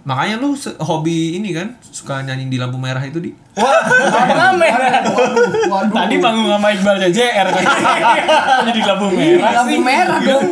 makanya 0.00 0.40
lu 0.40 0.56
hobi 0.80 1.36
ini 1.36 1.52
kan 1.52 1.76
suka 1.84 2.24
nyanyi 2.24 2.48
di 2.48 2.56
lampu 2.56 2.80
merah 2.80 3.04
itu 3.04 3.20
di. 3.20 3.30
Wah. 3.56 3.84
Waduh, 3.84 5.12
waduh. 5.68 5.92
tadi 5.92 6.14
manggung 6.16 6.48
sama 6.48 6.68
Iqbal 6.72 6.96
JJR 7.04 7.46
kan 7.52 7.64
jadi 8.72 8.80
lampu 8.88 9.06
merah 9.12 9.50
lampu 9.60 9.78
merah 9.84 10.18
dong. 10.24 10.44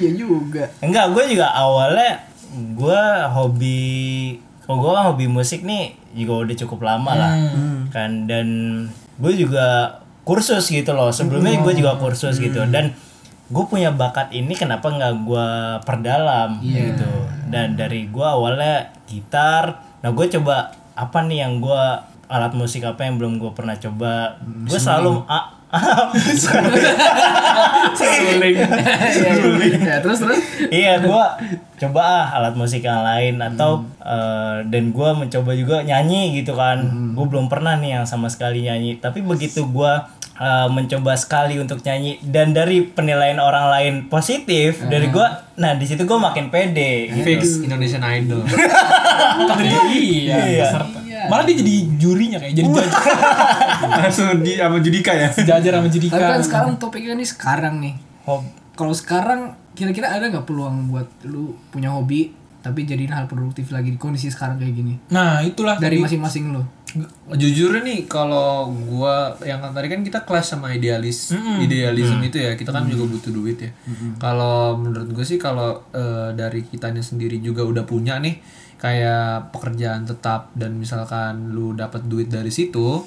iya 0.00 0.10
juga. 0.16 0.64
Enggak, 0.80 1.12
gue 1.12 1.24
juga 1.36 1.46
awalnya 1.52 2.24
gue 2.50 3.02
hobi 3.30 3.80
kalau 4.64 4.86
gue 4.86 4.90
kan 4.94 5.04
hobi 5.12 5.26
musik 5.26 5.66
nih 5.66 5.98
juga 6.14 6.46
udah 6.46 6.56
cukup 6.62 6.80
lama 6.86 7.12
lah. 7.18 7.32
Kan 7.90 8.30
dan 8.30 8.46
gue 9.20 9.32
juga 9.34 9.98
kursus 10.24 10.70
gitu 10.70 10.94
loh. 10.94 11.10
Sebelumnya 11.10 11.58
gue 11.60 11.74
juga 11.74 11.98
kursus 11.98 12.38
gitu. 12.38 12.62
Dan 12.70 12.94
gue 13.50 13.64
punya 13.66 13.90
bakat 13.90 14.30
ini 14.30 14.54
kenapa 14.54 14.88
nggak 14.88 15.14
gue 15.26 15.48
perdalam? 15.82 16.62
Gitu. 16.62 17.10
Dan 17.50 17.74
dari 17.74 18.06
gue 18.06 18.26
awalnya 18.26 18.94
gitar. 19.10 19.82
Nah 20.00 20.10
gue 20.14 20.26
coba 20.38 20.70
apa 20.94 21.18
nih 21.26 21.42
yang 21.42 21.58
gue 21.58 21.82
alat 22.30 22.54
musik 22.54 22.86
apa 22.86 23.10
yang 23.10 23.18
belum 23.18 23.42
gue 23.42 23.50
pernah 23.50 23.74
coba? 23.74 24.38
Gue 24.40 24.78
selalu 24.78 25.26
ah, 25.26 25.60
Suling. 27.94 28.56
ya 29.86 30.02
terus 30.02 30.18
terus. 30.18 30.42
iya 30.66 30.98
gua 30.98 31.38
coba 31.78 32.00
ah 32.02 32.26
alat 32.42 32.58
musik 32.58 32.82
yang 32.82 33.06
lain. 33.06 33.38
Atau 33.38 33.86
eh, 34.02 34.66
dan 34.66 34.90
gua 34.90 35.14
mencoba 35.14 35.54
juga 35.54 35.86
nyanyi 35.86 36.42
gitu 36.42 36.58
kan. 36.58 36.82
Gua 37.14 37.26
belum 37.30 37.46
pernah 37.46 37.78
nih 37.78 38.02
yang 38.02 38.06
sama 38.06 38.26
sekali 38.26 38.66
nyanyi. 38.66 38.98
Tapi 38.98 39.22
begitu 39.22 39.62
gua 39.70 40.10
eh, 40.40 40.68
mencoba 40.68 41.12
sekali 41.14 41.54
untuk 41.56 41.78
nyanyi 41.80 42.16
dan 42.22 42.50
dari 42.50 42.80
penilaian 42.82 43.36
orang 43.38 43.68
lain 43.68 43.94
positif 44.06 44.80
dari 44.82 45.06
gua 45.06 45.28
nah 45.54 45.72
di 45.72 45.84
situ 45.84 46.02
gua 46.02 46.16
makin 46.18 46.48
pede 46.48 47.12
gitu. 47.12 47.22
fix 47.22 47.60
Indonesian 47.60 48.00
Idol 48.00 48.40
Tapi 48.42 49.62
iya, 49.94 50.36
Iya. 50.40 50.64
peserta. 50.66 50.98
Malah 51.22 51.44
dia 51.44 51.52
jadi 51.54 51.74
jurinya 51.94 52.38
kayak 52.38 52.54
jadi 52.54 52.68
jajar, 52.70 52.88
langsung 54.00 54.40
di 54.40 54.56
sama 54.56 54.80
Judika 54.80 55.12
ya 55.12 55.28
jajar 55.36 55.72
sama 55.74 55.84
Tapi 55.84 55.94
Judika. 55.94 56.16
kan 56.16 56.40
sekarang 56.40 56.70
topiknya 56.76 57.12
nih 57.14 57.28
sekarang 57.28 57.74
nih. 57.78 57.94
Hob- 58.24 58.48
Kalau 58.72 58.90
sekarang 58.90 59.40
kira-kira 59.70 60.08
ada 60.08 60.24
nggak 60.26 60.42
peluang 60.42 60.88
buat 60.88 61.04
lu 61.22 61.52
punya 61.68 61.92
hobi 61.92 62.32
tapi 62.58 62.84
jadiin 62.84 63.08
hal 63.10 63.24
produktif 63.24 63.68
lagi 63.68 63.88
di 63.88 63.96
kondisi 63.96 64.28
sekarang 64.28 64.56
kayak 64.56 64.72
gini 64.74 64.94
Nah, 65.08 65.40
itulah 65.40 65.76
dari 65.76 65.96
masing-masing 65.98 66.48
lu. 66.50 66.60
Jujur 67.34 67.80
nih 67.80 68.04
kalau 68.04 68.72
gua 68.86 69.36
yang 69.42 69.62
tadi 69.70 69.86
kan 69.86 70.00
kita 70.02 70.24
clash 70.24 70.54
sama 70.54 70.74
idealis 70.74 71.30
idealisme 71.62 72.18
itu 72.22 72.38
ya 72.40 72.56
kita 72.58 72.70
kan 72.70 72.86
juga 72.86 73.06
butuh 73.06 73.32
duit 73.32 73.58
ya. 73.60 73.70
Kalau 74.18 74.74
menurut 74.78 75.10
gue 75.10 75.24
sih 75.24 75.38
kalau 75.38 75.82
eh, 75.92 76.34
dari 76.34 76.66
kitanya 76.66 77.02
sendiri 77.02 77.38
juga 77.38 77.62
udah 77.62 77.84
punya 77.86 78.18
nih 78.18 78.40
kayak 78.80 79.52
pekerjaan 79.52 80.08
tetap 80.08 80.56
dan 80.56 80.72
misalkan 80.80 81.52
lu 81.52 81.76
dapat 81.76 82.00
duit 82.08 82.32
dari 82.32 82.48
situ 82.48 83.04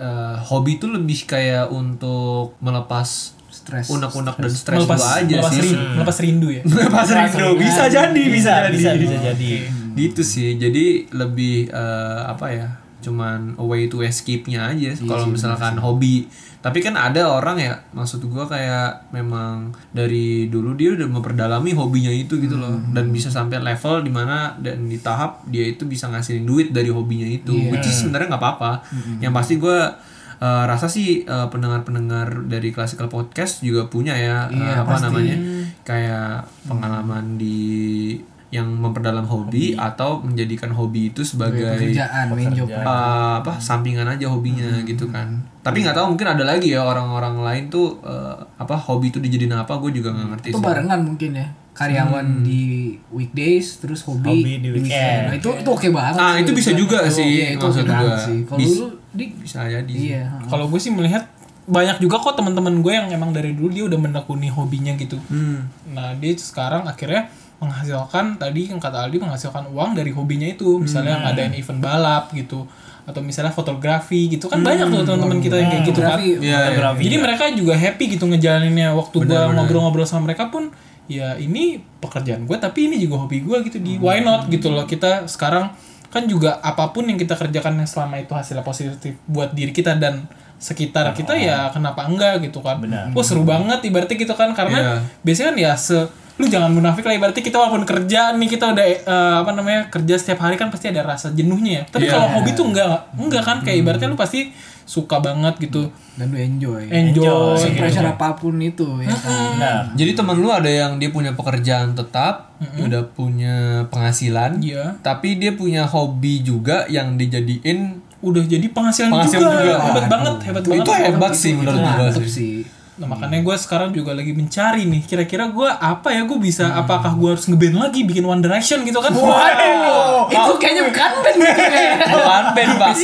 eh, 0.00 0.36
hobi 0.40 0.80
itu 0.80 0.88
lebih 0.88 1.28
kayak 1.28 1.68
untuk 1.68 2.56
melepas 2.64 3.38
Stres. 3.52 3.92
unek-unek 3.92 4.40
dan 4.40 4.48
stres 4.48 4.80
melepas, 4.80 4.96
gua 4.96 5.20
aja 5.20 5.36
melepas 5.38 5.52
sih. 5.52 5.60
rindu, 5.60 5.84
melepas 5.92 6.16
rindu 6.24 6.48
ya. 6.48 6.62
melepas 6.72 7.08
rindu. 7.12 7.46
bisa 7.60 7.84
jadi 7.84 8.22
bisa 8.32 8.52
bisa 8.72 8.72
bisa 8.72 8.90
jadi 8.96 9.04
bisa 9.04 9.18
jadi. 9.20 9.50
Gitu 9.92 10.22
sih. 10.24 10.48
Jadi 10.56 11.12
lebih 11.12 11.68
eh, 11.68 12.20
apa 12.26 12.46
ya 12.48 12.81
cuman 13.02 13.58
a 13.58 13.64
way 13.66 13.90
to 13.90 14.00
escape-nya 14.00 14.70
aja 14.70 14.94
kalau 15.02 15.26
misalkan 15.26 15.76
hobi. 15.82 16.30
Tapi 16.62 16.78
kan 16.78 16.94
ada 16.94 17.26
orang 17.26 17.58
ya 17.58 17.74
maksud 17.90 18.22
gua 18.30 18.46
kayak 18.46 19.10
memang 19.10 19.74
dari 19.90 20.46
dulu 20.46 20.78
dia 20.78 20.94
udah 20.94 21.10
memperdalami 21.10 21.74
hobinya 21.74 22.14
itu 22.14 22.38
gitu 22.38 22.54
loh. 22.54 22.78
Dan 22.94 23.10
bisa 23.10 23.34
sampai 23.34 23.58
level 23.58 24.06
di 24.06 24.12
mana 24.14 24.54
dan 24.62 24.86
di 24.86 24.96
tahap 25.02 25.42
dia 25.50 25.66
itu 25.66 25.82
bisa 25.90 26.06
ngasihin 26.06 26.46
duit 26.46 26.70
dari 26.70 26.94
hobinya 26.94 27.26
itu 27.26 27.50
which 27.74 27.90
is 27.90 28.06
sebenarnya 28.06 28.30
nggak 28.30 28.42
apa-apa. 28.42 28.72
Yang 29.18 29.32
pasti 29.34 29.54
gua 29.58 29.98
eh, 30.38 30.64
rasa 30.70 30.86
sih 30.86 31.26
eh, 31.26 31.46
pendengar-pendengar 31.50 32.46
dari 32.46 32.70
classical 32.70 33.10
podcast 33.10 33.66
juga 33.66 33.90
punya 33.90 34.14
ya 34.14 34.46
eh, 34.46 34.76
apa 34.78 35.02
namanya 35.02 35.36
kayak 35.82 36.46
pengalaman 36.70 37.42
di 37.42 38.14
yang 38.52 38.68
memperdalam 38.68 39.24
hobi, 39.24 39.72
atau 39.74 40.20
menjadikan 40.20 40.68
hobi 40.70 41.08
itu 41.08 41.24
sebagai 41.24 41.72
Kerjaan, 41.72 42.36
main 42.36 42.52
job. 42.52 42.68
uh, 42.68 43.40
apa 43.40 43.56
sampingan 43.56 44.04
aja 44.06 44.28
hobinya 44.28 44.84
gitu 44.84 45.08
kan 45.08 45.40
tapi 45.62 45.80
nggak 45.80 45.94
tahu 45.94 46.12
mungkin 46.12 46.26
ada 46.26 46.44
lagi 46.44 46.74
ya 46.74 46.82
orang-orang 46.82 47.38
lain 47.38 47.64
tuh 47.70 47.96
uh, 48.02 48.34
apa 48.58 48.74
hobi 48.76 49.08
itu 49.08 49.22
dijadiin 49.22 49.54
apa 49.54 49.78
gue 49.78 49.94
juga 49.94 50.10
nggak 50.10 50.28
ngerti 50.34 50.48
Itu 50.50 50.58
sih. 50.58 50.66
barengan 50.66 51.00
mungkin 51.00 51.30
ya. 51.32 51.48
Karyawan 51.72 52.44
di 52.44 52.92
weekdays 53.08 53.80
terus 53.80 54.04
hobi, 54.04 54.28
Hobi 54.28 54.60
di 54.60 54.68
weekend. 54.68 55.32
Nah, 55.32 55.34
itu 55.38 55.48
itu 55.56 55.70
oke 55.72 55.88
banget. 55.88 56.14
Nah, 56.20 56.36
sih 56.36 56.44
itu 56.44 56.50
bisa 56.52 56.70
juga 56.76 56.98
gua. 57.00 57.08
sih, 57.08 57.24
Iya, 57.24 57.46
itu 57.56 57.64
maksud 57.64 57.86
banget 57.88 58.04
gua. 58.04 58.18
sih. 58.20 58.38
Kalau 58.44 58.60
lu 58.60 58.86
di 59.16 59.24
bisa 59.32 59.58
jadi 59.64 59.92
iya. 59.94 60.22
Kalau 60.44 60.68
gue 60.68 60.76
sih 60.76 60.92
melihat 60.92 61.24
banyak 61.64 61.96
juga 62.02 62.18
kok 62.18 62.34
teman-teman 62.36 62.82
gue 62.82 62.92
yang 62.92 63.08
emang 63.08 63.30
dari 63.30 63.54
dulu 63.54 63.70
dia 63.70 63.84
udah 63.86 63.96
menekuni 63.96 64.50
hobinya 64.50 64.92
gitu. 64.98 65.16
Hmm. 65.30 65.70
Nah 65.88 66.12
dia 66.18 66.34
sekarang 66.34 66.84
akhirnya 66.84 67.30
menghasilkan 67.62 68.42
tadi 68.42 68.74
yang 68.74 68.82
kata 68.82 69.06
Aldi 69.06 69.22
menghasilkan 69.22 69.70
uang 69.70 69.94
dari 69.94 70.10
hobinya 70.10 70.50
itu, 70.50 70.82
misalnya 70.82 71.22
ngadain 71.22 71.54
event 71.54 71.78
balap 71.78 72.34
gitu, 72.34 72.66
atau 73.06 73.22
misalnya 73.22 73.54
fotografi 73.54 74.26
gitu. 74.26 74.50
Kan 74.50 74.66
banyak 74.66 74.90
tuh 74.90 75.06
teman-teman 75.06 75.38
kita 75.38 75.56
yang 75.62 75.70
kayak 75.70 75.84
gitu 75.86 76.00
kan. 76.02 76.18
Fotografi, 76.18 76.42
Iya, 76.42 76.60
iya. 76.74 76.90
Jadi 76.98 77.16
mereka 77.22 77.44
juga 77.54 77.74
happy 77.78 78.04
gitu 78.18 78.24
ngejalaninnya. 78.26 78.90
Waktu 78.98 79.16
gua 79.26 79.50
ngobrol-ngobrol 79.54 80.06
sama 80.06 80.30
mereka 80.30 80.50
pun 80.50 80.74
ya 81.10 81.34
ini 81.34 81.82
pekerjaan 81.98 82.46
gue 82.46 82.56
tapi 82.62 82.86
ini 82.86 82.96
juga 83.02 83.18
hobi 83.26 83.42
gue 83.42 83.56
gitu. 83.66 83.78
Di 83.82 83.98
why 83.98 84.22
not 84.22 84.46
gitu 84.50 84.70
loh. 84.70 84.86
Kita 84.86 85.26
sekarang 85.26 85.74
kan 86.12 86.28
juga 86.28 86.60
apa 86.62 86.92
pun 86.92 87.08
yang 87.08 87.18
kita 87.18 87.34
kerjakan 87.34 87.82
yang 87.82 87.88
selama 87.88 88.20
itu 88.20 88.32
hasilnya 88.36 88.62
positif 88.62 89.16
buat 89.26 89.50
diri 89.50 89.72
kita 89.72 89.96
dan 89.98 90.28
sekitar 90.62 91.10
kita 91.10 91.34
ya 91.34 91.74
kenapa 91.74 92.06
enggak 92.06 92.38
gitu 92.46 92.62
kan. 92.62 92.78
Wah 93.10 93.24
seru 93.26 93.42
banget 93.42 93.82
ibaratnya 93.82 94.14
gitu 94.14 94.34
kan. 94.38 94.54
Karena 94.54 94.78
Iya. 94.78 94.94
biasanya 95.26 95.46
kan 95.50 95.56
ya 95.58 95.72
se 95.74 95.98
lu 96.34 96.46
jangan 96.46 96.70
munafik 96.70 97.02
lah 97.02 97.12
ibaratnya 97.12 97.40
kita 97.40 97.56
walaupun 97.56 97.84
kerja 97.84 98.32
nih 98.32 98.48
kita 98.48 98.72
udah 98.72 98.84
eh, 98.84 98.96
apa 99.38 99.50
namanya 99.52 99.86
kerja 99.88 100.14
setiap 100.14 100.42
hari 100.42 100.56
kan 100.56 100.68
pasti 100.68 100.88
ada 100.88 101.02
rasa 101.02 101.28
jenuhnya 101.30 101.72
ya 101.74 101.82
tapi 101.86 102.04
Iya. 102.04 102.12
kalau 102.14 102.28
hobi 102.32 102.50
tuh 102.52 102.66
enggak 102.66 102.88
enggak 103.14 103.42
kan 103.42 103.56
kayak 103.60 103.78
ibaratnya 103.78 104.08
lu 104.08 104.16
pasti 104.16 104.48
suka 104.82 105.18
banget 105.18 105.54
gitu 105.60 105.88
dan 106.12 106.28
lu 106.28 106.36
enjoy. 106.36 106.82
enjoy 106.84 107.54
Pressure 107.72 108.04
apa 108.06 108.34
pun 108.34 108.58
itu 108.58 108.84
ya 108.98 109.14
kan. 109.14 109.56
Nah, 109.56 109.78
jadi 109.94 110.12
teman 110.12 110.36
lu 110.36 110.50
ada 110.50 110.66
yang 110.66 110.98
dia 110.98 111.08
punya 111.08 111.32
pekerjaan 111.32 111.94
tetap 111.94 112.50
udah 112.76 113.02
punya 113.08 113.54
penghasilan 113.86 114.58
Iya. 114.58 114.98
tapi 115.00 115.36
dia 115.36 115.52
punya 115.52 115.84
hobi 115.84 116.40
juga 116.40 116.84
yang 116.86 117.14
dijadiin 117.14 118.00
udah 118.20 118.42
jadi 118.42 118.66
penghasilan, 118.68 119.10
Penghasilan 119.10 119.42
juga. 119.42 119.52
juga. 119.60 119.76
hebat 119.82 120.06
banget 120.08 120.34
hebat 120.46 120.62
banget 120.64 120.82
itu 120.82 120.92
hebat 120.96 121.32
sih 121.32 121.52
menurut 121.52 121.80
gua 121.80 121.90
Mantep 122.02 122.22
sih 122.22 122.30
sih. 122.30 122.56
Nah 122.92 123.08
makanya 123.08 123.40
gue 123.40 123.56
sekarang 123.56 123.90
juga 123.96 124.12
lagi 124.12 124.36
mencari 124.36 124.84
nih 124.84 125.02
kira-kira 125.08 125.48
gue 125.48 125.64
apa 125.64 126.12
ya 126.12 126.28
gue 126.28 126.36
bisa 126.36 126.76
apakah 126.76 127.16
gue 127.16 127.32
harus 127.32 127.48
ngeband 127.48 127.80
lagi 127.80 128.04
bikin 128.04 128.20
One 128.28 128.44
Direction 128.44 128.84
gitu 128.84 129.00
kan? 129.00 129.16
Waduh, 129.16 130.28
itu 130.28 130.52
kayaknya 130.60 130.82
bukan 130.92 131.10
band 131.24 131.38
gitu 131.40 131.62
ya. 131.72 131.94
bukan 132.12 132.44
band 132.52 132.72
pak. 132.76 132.94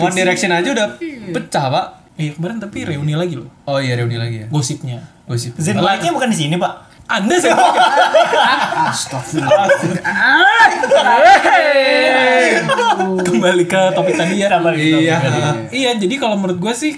One 0.00 0.16
Direction 0.16 0.50
aja 0.56 0.68
udah 0.72 0.86
pecah 1.36 1.64
pak. 1.68 1.86
Iya 2.20 2.36
kemarin 2.36 2.56
tapi 2.60 2.78
reuni 2.84 3.16
lagi 3.16 3.36
loh. 3.36 3.48
Oh 3.64 3.80
iya 3.80 3.96
reuni 3.96 4.16
lagi 4.20 4.44
ya. 4.44 4.46
Gosipnya. 4.52 5.00
Gosip. 5.30 5.54
Zen 5.62 5.78
bukan 5.78 6.28
di 6.28 6.36
sini, 6.36 6.58
Pak. 6.58 6.89
Anda 7.10 7.34
sih 7.42 7.50
Astagfirullah. 8.90 9.66
kembali 13.26 13.64
ke 13.66 13.80
topik 13.96 14.14
tadi 14.14 14.44
ya 14.44 14.48
gitu. 14.76 14.98
iya 15.02 15.16
Iya, 15.70 15.90
jadi 15.96 16.14
kalau 16.20 16.36
menurut 16.38 16.58
gue 16.60 16.72
sih, 16.74 16.92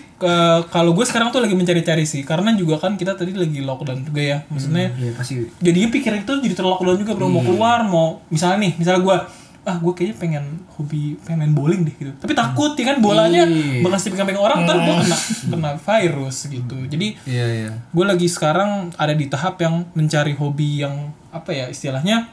kalau 0.68 0.90
gue 0.92 1.04
sekarang 1.06 1.30
tuh 1.30 1.40
lagi 1.44 1.54
mencari-cari 1.56 2.04
sih, 2.08 2.24
karena 2.26 2.52
juga 2.56 2.80
kan 2.80 2.96
kita 2.96 3.14
tadi 3.14 3.32
lagi 3.36 3.60
lockdown 3.62 4.02
juga 4.04 4.22
ya, 4.22 4.38
maksudnya. 4.48 4.92
Iya 4.96 5.12
pasti. 5.16 5.34
Jadinya 5.60 5.88
pikiran 5.92 6.18
itu 6.24 6.32
jadi 6.42 6.54
terlockdown 6.56 6.96
juga, 6.98 7.12
bro. 7.16 7.28
Mau 7.28 7.42
keluar, 7.44 7.84
mau 7.86 8.20
misalnya 8.32 8.68
nih, 8.68 8.72
misalnya 8.80 9.00
gue, 9.04 9.16
ah 9.62 9.78
gue 9.78 9.92
kayaknya 9.94 10.16
pengen 10.18 10.44
hobi 10.74 11.14
pengen 11.22 11.38
main 11.46 11.54
bowling 11.54 11.82
deh 11.86 11.94
gitu. 11.94 12.12
Tapi 12.18 12.34
takut 12.34 12.74
ya 12.74 12.94
kan 12.94 12.98
bolanya 12.98 13.46
bekas 13.78 14.10
dipegang-pegang 14.10 14.42
orang, 14.42 14.58
ntar 14.66 14.76
gue 14.82 14.94
kena 15.06 15.18
kena 15.54 15.70
virus 15.78 16.36
gitu. 16.50 16.76
Jadi 16.90 17.14
iya 17.24 17.46
iya. 17.46 17.70
gue 17.70 18.04
lagi 18.04 18.26
sekarang 18.26 18.90
ada 18.98 19.14
di 19.14 19.30
tahap 19.30 19.62
yang 19.62 19.86
mencari 19.94 20.34
hobi 20.34 20.82
yang 20.82 21.14
apa 21.30 21.54
ya 21.54 21.70
istilahnya 21.70 22.26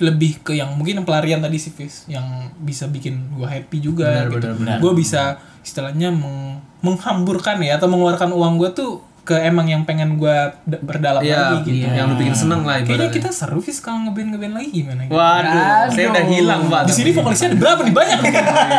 lebih 0.00 0.40
ke 0.40 0.56
yang 0.56 0.72
mungkin 0.80 1.04
pelarian 1.04 1.44
tadi 1.44 1.60
sih 1.60 1.68
Fis. 1.76 2.08
Yang 2.08 2.56
bisa 2.64 2.88
bikin 2.88 3.36
gue 3.36 3.44
happy 3.44 3.84
juga 3.84 4.24
Benar, 4.32 4.80
gitu. 4.80 4.80
gue 4.80 4.92
bisa 4.96 5.36
istilahnya 5.60 6.08
meng- 6.08 6.64
menghamburkan 6.80 7.60
ya 7.60 7.76
atau 7.76 7.92
mengeluarkan 7.92 8.32
uang 8.32 8.56
gue 8.56 8.70
tuh 8.72 9.04
ke 9.20 9.36
emang 9.36 9.64
yang 9.64 9.82
pengen 9.84 10.16
gue 10.16 10.36
d- 10.64 10.80
berdalam 10.80 11.20
iya 11.20 11.60
lagi 11.60 11.84
gitu. 11.84 11.86
yang 11.86 12.08
lu 12.08 12.16
bikin 12.16 12.32
seneng 12.32 12.64
lah 12.64 12.80
kayaknya 12.80 13.12
kita 13.12 13.30
seru 13.30 13.60
Fis 13.60 13.78
kalau 13.78 14.02
ngeband 14.02 14.32
ngeband 14.32 14.54
lagi 14.56 14.68
gimana 14.72 15.04
gitu. 15.04 15.14
waduh 15.14 15.86
saya 15.86 16.06
udah 16.08 16.24
hilang 16.24 16.62
pak. 16.66 16.80
Di 16.88 16.92
sini 16.92 17.10
vokalisnya 17.12 17.48
ada 17.52 17.58
berapa 17.58 17.80
nih? 17.82 17.94
Banyak. 17.94 18.18
Nih 18.20 18.32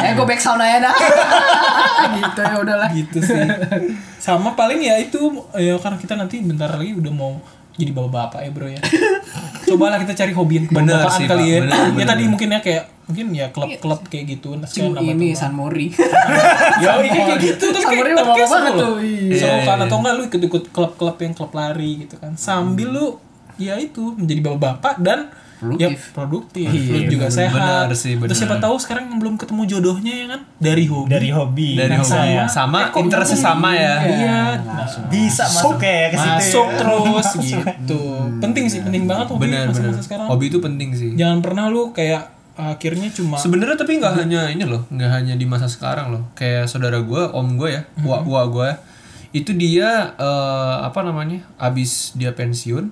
Eh 0.08 0.12
gue 0.14 0.26
back 0.26 0.42
sound 0.42 0.60
aja 0.60 0.78
dah. 0.82 0.96
gitu 2.18 2.40
ya 2.42 2.56
udahlah. 2.58 2.90
gitu 2.92 3.18
sih. 3.22 3.42
Sama 4.18 4.54
paling 4.54 4.82
ya 4.82 4.98
itu 4.98 5.18
ya 5.54 5.78
karena 5.78 5.98
kita 5.98 6.14
nanti 6.16 6.42
bentar 6.42 6.74
lagi 6.74 6.94
udah 6.94 7.14
mau 7.14 7.38
jadi 7.82 7.92
bapak-bapak 7.98 8.40
ya 8.46 8.52
bro 8.54 8.68
ya 8.70 8.82
cobalah 9.72 9.98
kita 10.04 10.14
cari 10.14 10.34
hobi 10.36 10.54
yang 10.62 10.68
sih, 11.16 11.26
kali 11.26 11.44
ya 11.48 11.58
Bener, 11.64 11.72
ya 11.72 11.92
bener, 11.96 12.08
tadi 12.12 12.24
mungkin 12.28 12.48
ya 12.52 12.60
kayak 12.60 12.84
mungkin 13.12 13.28
ya 13.36 13.46
klub-klub 13.52 14.00
kayak 14.08 14.26
gitu 14.40 14.56
Cuma 14.56 14.96
sekarang 14.96 15.04
ini. 15.20 15.36
San 15.36 15.52
Mori. 15.52 15.92
ya 16.84 16.96
iya, 17.04 17.12
kayak 17.28 17.40
gitu 17.44 17.66
San 17.76 17.92
kayak 17.92 18.00
Mori 18.00 18.12
tapi 18.16 18.20
bapak 18.24 18.36
kayak 18.40 18.50
seru 18.50 18.64
loh. 18.64 18.80
tuh. 18.80 18.96
Iya. 19.04 19.36
seru 19.36 19.60
kan 19.68 19.78
atau 19.84 19.98
enggak 20.00 20.14
lu 20.16 20.24
ikut-ikut 20.32 20.64
klub-klub 20.72 21.18
yang 21.20 21.34
klub 21.36 21.52
lari 21.52 21.92
gitu 22.08 22.16
kan 22.16 22.32
sambil 22.40 22.88
lu 22.88 23.08
ya 23.60 23.76
itu 23.76 24.16
menjadi 24.16 24.42
bapak-bapak 24.48 24.96
dan 25.04 25.20
ya 25.62 25.68
Produktif. 25.88 26.00
produktif. 26.12 26.68
Iya, 26.68 27.06
juga 27.08 27.28
sehat. 27.28 27.54
bener 27.54 27.90
sih, 27.94 28.14
terus 28.14 28.26
bener. 28.28 28.36
siapa 28.36 28.56
tahu 28.58 28.76
sekarang 28.76 29.04
yang 29.06 29.18
belum 29.18 29.36
ketemu 29.36 29.62
jodohnya 29.68 30.14
ya 30.16 30.26
kan? 30.28 30.42
Dari 30.58 30.86
hobi. 30.86 31.08
Dari 31.08 31.30
hobi. 31.30 31.70
dari 31.76 31.92
Nah, 31.92 32.02
hobi. 32.02 32.10
saya- 32.12 32.48
sama 32.48 32.80
Eh, 32.80 32.86
kok 32.90 33.00
interestnya 33.00 33.40
sama 33.40 33.70
ya. 33.72 33.96
Iya. 34.02 34.40
Nah, 34.60 34.88
Bisa 35.08 35.46
masuk. 35.46 35.78
kayak 35.78 36.08
ke 36.08 36.18
situ. 36.18 36.34
masuk 36.34 36.68
ya. 36.68 36.78
terus 36.78 37.28
gitu. 37.46 38.02
Penting 38.40 38.66
sih 38.68 38.80
penting 38.82 39.04
banget 39.06 39.28
hobi 39.30 39.42
benar 39.44 39.66
benar. 39.66 39.94
masa-masa 39.94 40.02
sekarang. 40.02 40.26
Hobi 40.28 40.46
itu 40.48 40.58
penting 40.58 40.90
sih. 40.92 41.12
Jangan 41.14 41.40
pernah 41.40 41.66
lu 41.68 41.92
kayak 41.92 42.24
akhirnya 42.54 43.08
cuma 43.10 43.38
Sebenarnya 43.38 43.74
tapi 43.76 43.96
nggak 43.96 44.14
hanya 44.18 44.42
ini 44.48 44.62
loh, 44.64 44.84
nggak 44.88 45.10
hanya 45.10 45.34
di 45.34 45.46
masa 45.46 45.66
sekarang 45.66 46.10
loh. 46.10 46.24
Kayak 46.34 46.68
saudara 46.68 47.00
gue, 47.00 47.24
om 47.32 47.56
gue 47.56 47.70
ya, 47.72 47.82
wa 48.02 48.22
wa 48.22 48.44
gue, 48.46 48.70
itu 49.32 49.52
dia 49.52 49.88
eh, 50.14 50.76
apa 50.82 51.00
namanya, 51.02 51.40
abis 51.58 52.12
dia 52.14 52.32
pensiun, 52.32 52.92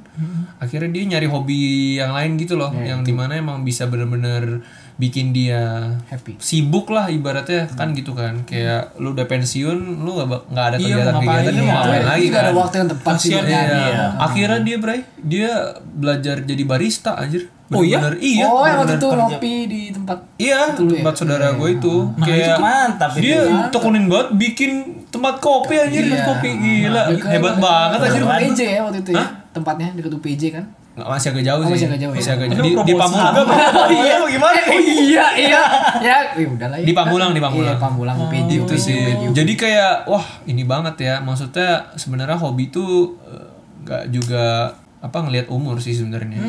akhirnya 0.57 0.89
dia 0.89 1.03
nyari 1.09 1.27
hobi 1.27 1.61
yang 1.95 2.11
lain 2.11 2.35
gitu 2.35 2.55
loh, 2.55 2.71
yang 2.73 3.01
di 3.01 3.11
mana 3.11 3.35
emang 3.35 3.61
bisa 3.61 3.85
bener-bener 3.85 4.63
bikin 4.95 5.31
dia 5.31 5.95
Happy. 6.05 6.35
sibuk 6.37 6.87
lah 6.87 7.07
ibaratnya 7.07 7.67
kan 7.69 7.91
gitu 7.93 8.11
kan 8.11 8.43
kayak 8.43 8.99
lu 8.99 9.15
udah 9.15 9.23
pensiun 9.23 9.79
lu 9.97 10.11
nggak 10.13 10.27
bak- 10.27 10.45
nggak 10.49 10.65
ada 10.65 10.75
Iya, 10.75 10.83
kegiatan 10.85 11.13
mau 11.13 11.21
kegiatan 11.21 11.39
ngapain, 11.39 11.55
mau 11.55 11.63
iya. 11.63 11.71
ngapain 11.73 12.03
lagi 12.03 12.19
Juga 12.21 12.35
ada 12.35 12.43
kan 12.43 12.55
waktu 12.57 12.75
yang 12.75 12.89
tepat 12.89 13.13
sih. 13.15 13.31
Ya, 13.31 13.39
nyari. 13.41 13.79
Iya. 13.79 14.03
Akhirnya 14.17 14.59
dia 14.61 14.77
Bray, 14.77 14.99
dia 15.17 15.51
belajar 15.89 16.35
jadi 16.41 16.63
barista 16.65 17.11
anjir. 17.15 17.47
Oh 17.69 17.79
iya? 17.79 17.99
Iya. 18.11 18.43
Oh 18.43 18.65
yang 18.65 18.77
waktu 18.77 18.95
itu 18.97 19.07
ngopi 19.07 19.53
di 19.67 19.81
tempat 19.89 20.17
Iya, 20.35 20.59
tempat 20.73 21.13
saudara 21.15 21.47
gue 21.53 21.69
itu. 21.71 21.93
kayak 22.17 22.57
mantap 22.59 23.11
itu. 23.13 23.23
dia 23.23 23.39
tekunin 23.71 24.03
banget 24.05 24.27
bikin 24.35 24.71
tempat 25.09 25.35
kopi 25.37 25.75
anjir, 25.75 26.03
Iya. 26.03 26.11
tempat 26.15 26.27
kopi 26.31 26.49
gila. 26.55 27.01
Dekat- 27.09 27.31
Hebat 27.31 27.55
banget 27.57 27.99
anjir. 27.99 28.21
dekat 28.21 28.29
UPJ 28.39 28.59
ya 28.67 28.81
waktu 28.83 28.99
itu 28.99 29.11
ya. 29.11 29.25
Tempatnya 29.49 29.87
dekat 29.93 30.11
UPJ 30.13 30.43
kan. 30.51 30.65
Nggak, 30.89 31.07
masih 31.07 31.27
agak 31.31 31.43
jauh 31.45 31.55
Oh, 31.55 31.63
sih. 31.63 31.71
masih 31.71 31.87
agak 31.87 31.99
jauh 31.99 32.11
ya? 32.11 32.19
Masih 32.19 32.33
agak 32.33 32.47
jauh. 32.49 32.59
Di, 32.59 32.71
di. 32.75 32.93
Pamulang. 32.93 33.33
Oh 33.39 33.87
iya, 33.89 34.15
gimana? 34.27 34.59
Oh 34.67 34.79
iya 34.81 35.25
iya. 35.33 35.61
Ya, 35.99 36.17
ya 36.29 36.45
udahlah 36.45 36.77
ya. 36.77 36.85
Di 36.85 36.93
Pamulang, 36.93 37.31
di 37.31 37.39
Pamulang. 37.39 37.71
Iya, 37.71 37.79
Pamulang 37.79 38.17
UPJ. 38.21 38.51
Itu 38.59 38.75
sih. 38.75 38.99
Jadi 39.31 39.53
kayak 39.55 40.05
wah, 40.05 40.25
ini 40.43 40.61
banget 40.63 40.95
ya. 40.99 41.15
Maksudnya 41.19 41.87
sebenarnya 41.95 42.35
hobi 42.35 42.67
itu 42.67 42.83
eh, 43.23 43.47
nggak 43.81 44.03
juga 44.11 44.75
apa 44.99 45.17
ngelihat 45.17 45.47
umur 45.47 45.79
sih 45.79 45.95
sebenarnya. 45.95 46.43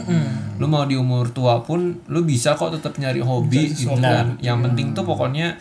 Lu 0.59 0.67
mau 0.67 0.83
di 0.83 0.99
umur 0.99 1.31
tua 1.31 1.63
pun 1.63 1.79
lu 2.05 2.21
bisa 2.23 2.53
kok 2.53 2.75
tetap 2.75 2.99
nyari 2.99 3.23
hobi 3.23 3.71
gitu 3.71 3.95
kan. 3.95 4.35
Yang 4.39 4.59
penting 4.67 4.87
tuh 4.93 5.07
pokoknya 5.07 5.55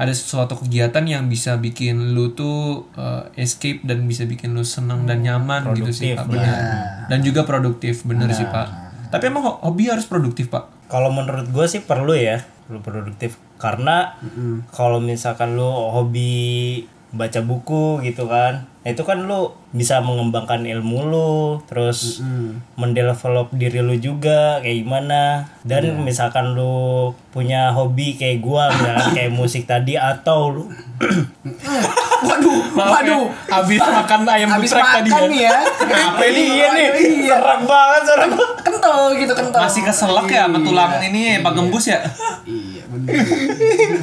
ada 0.00 0.08
sesuatu 0.10 0.56
kegiatan 0.56 1.04
yang 1.04 1.26
bisa 1.26 1.54
bikin 1.54 2.16
lu 2.16 2.32
tuh 2.32 2.88
eh, 2.94 3.28
escape 3.36 3.84
dan 3.84 4.00
bisa 4.02 4.24
bikin 4.24 4.50
lu 4.50 4.64
senang 4.64 5.04
dan 5.04 5.20
nyaman 5.20 5.60
gitu 5.74 5.92
sih 5.92 6.16
Produktif 6.16 6.16
Pak. 6.16 6.26
Benar. 6.26 6.60
Dan 7.06 7.18
juga 7.20 7.40
produktif, 7.44 7.94
bener 8.02 8.32
sih 8.32 8.46
Pak. 8.46 8.68
Tapi 9.08 9.24
emang 9.26 9.44
ho- 9.44 9.60
hobi 9.60 9.86
harus 9.86 10.04
produktif 10.04 10.48
Pak. 10.48 10.80
kalau 10.86 11.06
menurut 11.08 11.46
gue 11.46 11.66
sih 11.66 11.80
perlu 11.80 12.10
ya 12.12 12.40
perlu 12.64 12.80
produktif 12.80 13.38
karena 13.56 14.18
kalau 14.70 14.98
misalkan 14.98 15.52
lu 15.52 15.66
hobi 15.66 16.82
baca 17.10 17.38
buku 17.40 17.98
gitu 18.00 18.24
kan 18.24 18.69
itu 18.80 19.04
kan 19.04 19.28
lu 19.28 19.52
bisa 19.70 20.00
mengembangkan 20.00 20.64
ilmu 20.64 20.98
lu 21.04 21.32
terus 21.68 22.24
mendevelop 22.74 23.52
diri 23.52 23.84
lu 23.84 23.92
juga 23.94 24.56
kayak 24.58 24.76
gimana 24.80 25.22
dan 25.62 26.00
misalkan 26.00 26.56
lu 26.56 27.12
punya 27.28 27.70
hobi 27.70 28.16
kayak 28.16 28.40
gua 28.40 28.72
misalkan 28.72 29.08
kayak 29.20 29.32
musik 29.32 29.68
tadi 29.68 29.94
atau 29.94 30.48
lu 30.48 30.64
Waduh, 32.20 32.60
waduh. 32.76 33.32
Habis 33.48 33.80
makan 33.80 34.28
ayam 34.28 34.52
Habis 34.52 34.68
geprek 34.68 34.92
tadi 34.92 35.08
makan 35.08 35.24
ya. 35.24 35.30
nih 35.32 35.40
ya. 35.40 35.56
apa 36.04 36.22
ini 36.22 36.42
iya 36.52 36.66
nih 36.70 36.86
Iya. 37.24 37.32
serem 37.32 37.60
banget 37.64 38.02
gua 38.28 38.48
Kental 38.60 38.98
gitu 39.16 39.32
kental. 39.32 39.60
Masih 39.64 39.82
keselak 39.82 40.28
ya 40.28 40.44
sama 40.44 40.60
tulang 40.60 40.92
ini 41.00 41.40
Pak 41.40 41.52
Gembus 41.56 41.88
ya? 41.88 42.04
Iya 42.44 42.84
bener. 42.92 43.16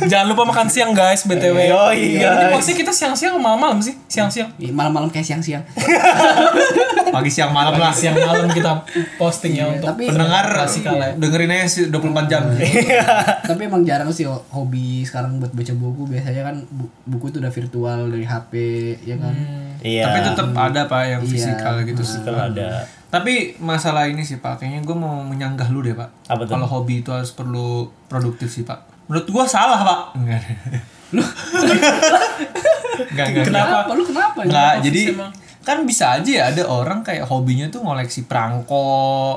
Jangan 0.08 0.26
lupa 0.26 0.44
makan 0.44 0.68
siang 0.68 0.92
guys 0.92 1.24
BTW. 1.24 1.58
Oh, 1.70 1.92
iya. 1.92 2.32
Ini 2.32 2.46
maksudnya 2.50 2.78
kita 2.80 2.92
siang-siang 2.92 3.36
malam-malam 3.36 3.78
sih? 3.78 3.92
Siang-siang. 4.08 4.50
Ih, 4.56 4.72
Malam-malam 4.72 5.08
kayak 5.08 5.26
siang-siang. 5.26 5.64
Pagi 7.10 7.28
siang 7.28 7.52
malam 7.52 7.74
lah. 7.74 7.92
Siang 7.92 8.16
malam 8.16 8.48
kita 8.48 8.84
posting 9.18 9.54
ya 9.54 9.68
untuk 9.68 9.92
tapi- 9.92 10.08
Pendengar 10.08 10.46
kala 10.48 11.04
ya. 11.04 11.14
dengerin 11.16 11.52
aja 11.52 11.66
sih 11.66 11.84
24 11.88 12.28
jam. 12.28 12.44
Tapi 13.50 13.62
emang 13.64 13.84
jarang 13.84 14.10
sih 14.10 14.24
hobi 14.28 15.02
sekarang 15.02 15.38
buat 15.38 15.52
baca 15.52 15.74
buku. 15.74 16.04
Biasanya 16.08 16.42
kan 16.46 16.56
bu- 16.68 16.92
buku 17.06 17.30
itu 17.30 17.38
udah 17.38 17.50
virtual 17.50 18.00
dari 18.08 18.24
HP 18.24 18.52
ya 19.04 19.16
kan. 19.18 19.34
iya 19.80 20.04
Tapi 20.04 20.18
tetap 20.24 20.48
ada 20.52 20.82
Pak 20.86 21.02
yang 21.06 21.22
Iya. 21.22 21.30
fisikal 21.30 21.76
gitu 21.84 22.02
sih. 22.02 22.20
kalau 22.22 22.42
ada 22.46 22.84
Tapi 23.08 23.56
masalah 23.58 24.04
ini 24.06 24.20
sih 24.22 24.38
Pak, 24.38 24.60
kayaknya 24.60 24.84
gue 24.84 24.92
mau 24.94 25.22
menyanggah 25.22 25.68
lu 25.68 25.80
deh 25.80 25.94
Pak. 25.94 26.28
Kalau 26.28 26.68
hobi 26.68 27.00
itu 27.00 27.10
harus 27.10 27.32
perlu 27.32 27.88
produktif 28.06 28.50
sih 28.50 28.62
Pak. 28.62 28.97
Menurut 29.08 29.26
gue 29.26 29.46
salah 29.46 29.80
Pak. 29.80 30.00
Enggak. 30.16 30.42
Lu 31.10 31.24
Enggak, 33.08 33.26
enggak. 33.28 33.46
Kenapa? 33.46 33.78
Lu 33.90 34.04
kenapa? 34.04 34.40
Enggak, 34.40 34.52
Kenapa 34.74 34.84
jadi 34.84 35.02
emang? 35.12 35.32
kan 35.60 35.78
bisa 35.84 36.16
aja 36.16 36.28
ya 36.30 36.44
ada 36.48 36.64
orang 36.64 37.00
kayak 37.02 37.24
hobinya 37.24 37.68
tuh 37.68 37.84
ngoleksi 37.84 38.24
perangko, 38.24 39.36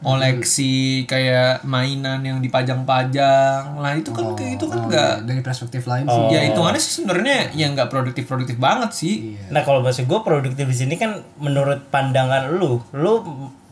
ngoleksi 0.00 0.74
kayak 1.04 1.62
mainan 1.62 2.20
yang 2.20 2.38
dipajang-pajang. 2.38 3.74
Lah 3.74 3.92
itu 3.92 4.10
kan 4.10 4.34
kayak 4.34 4.54
itu 4.54 4.64
kan 4.64 4.78
Oh, 4.78 4.86
enggak 4.86 5.12
dari 5.24 5.40
perspektif 5.40 5.82
lain 5.84 6.04
sih. 6.04 6.22
ya 6.30 6.40
hitungannya 6.44 6.78
sih 6.78 6.92
sebenarnya 6.96 7.50
ya 7.52 7.66
nggak 7.68 7.88
produktif-produktif 7.88 8.54
banget 8.56 8.90
sih. 8.92 9.14
Nah 9.48 9.62
kalau 9.62 9.80
maksud 9.80 10.04
gue 10.04 10.20
produktif 10.20 10.62
di 10.64 10.76
sini 10.76 10.94
kan 10.94 11.10
menurut 11.36 11.86
pandangan 11.88 12.46
lu, 12.50 12.78
lu 12.92 13.12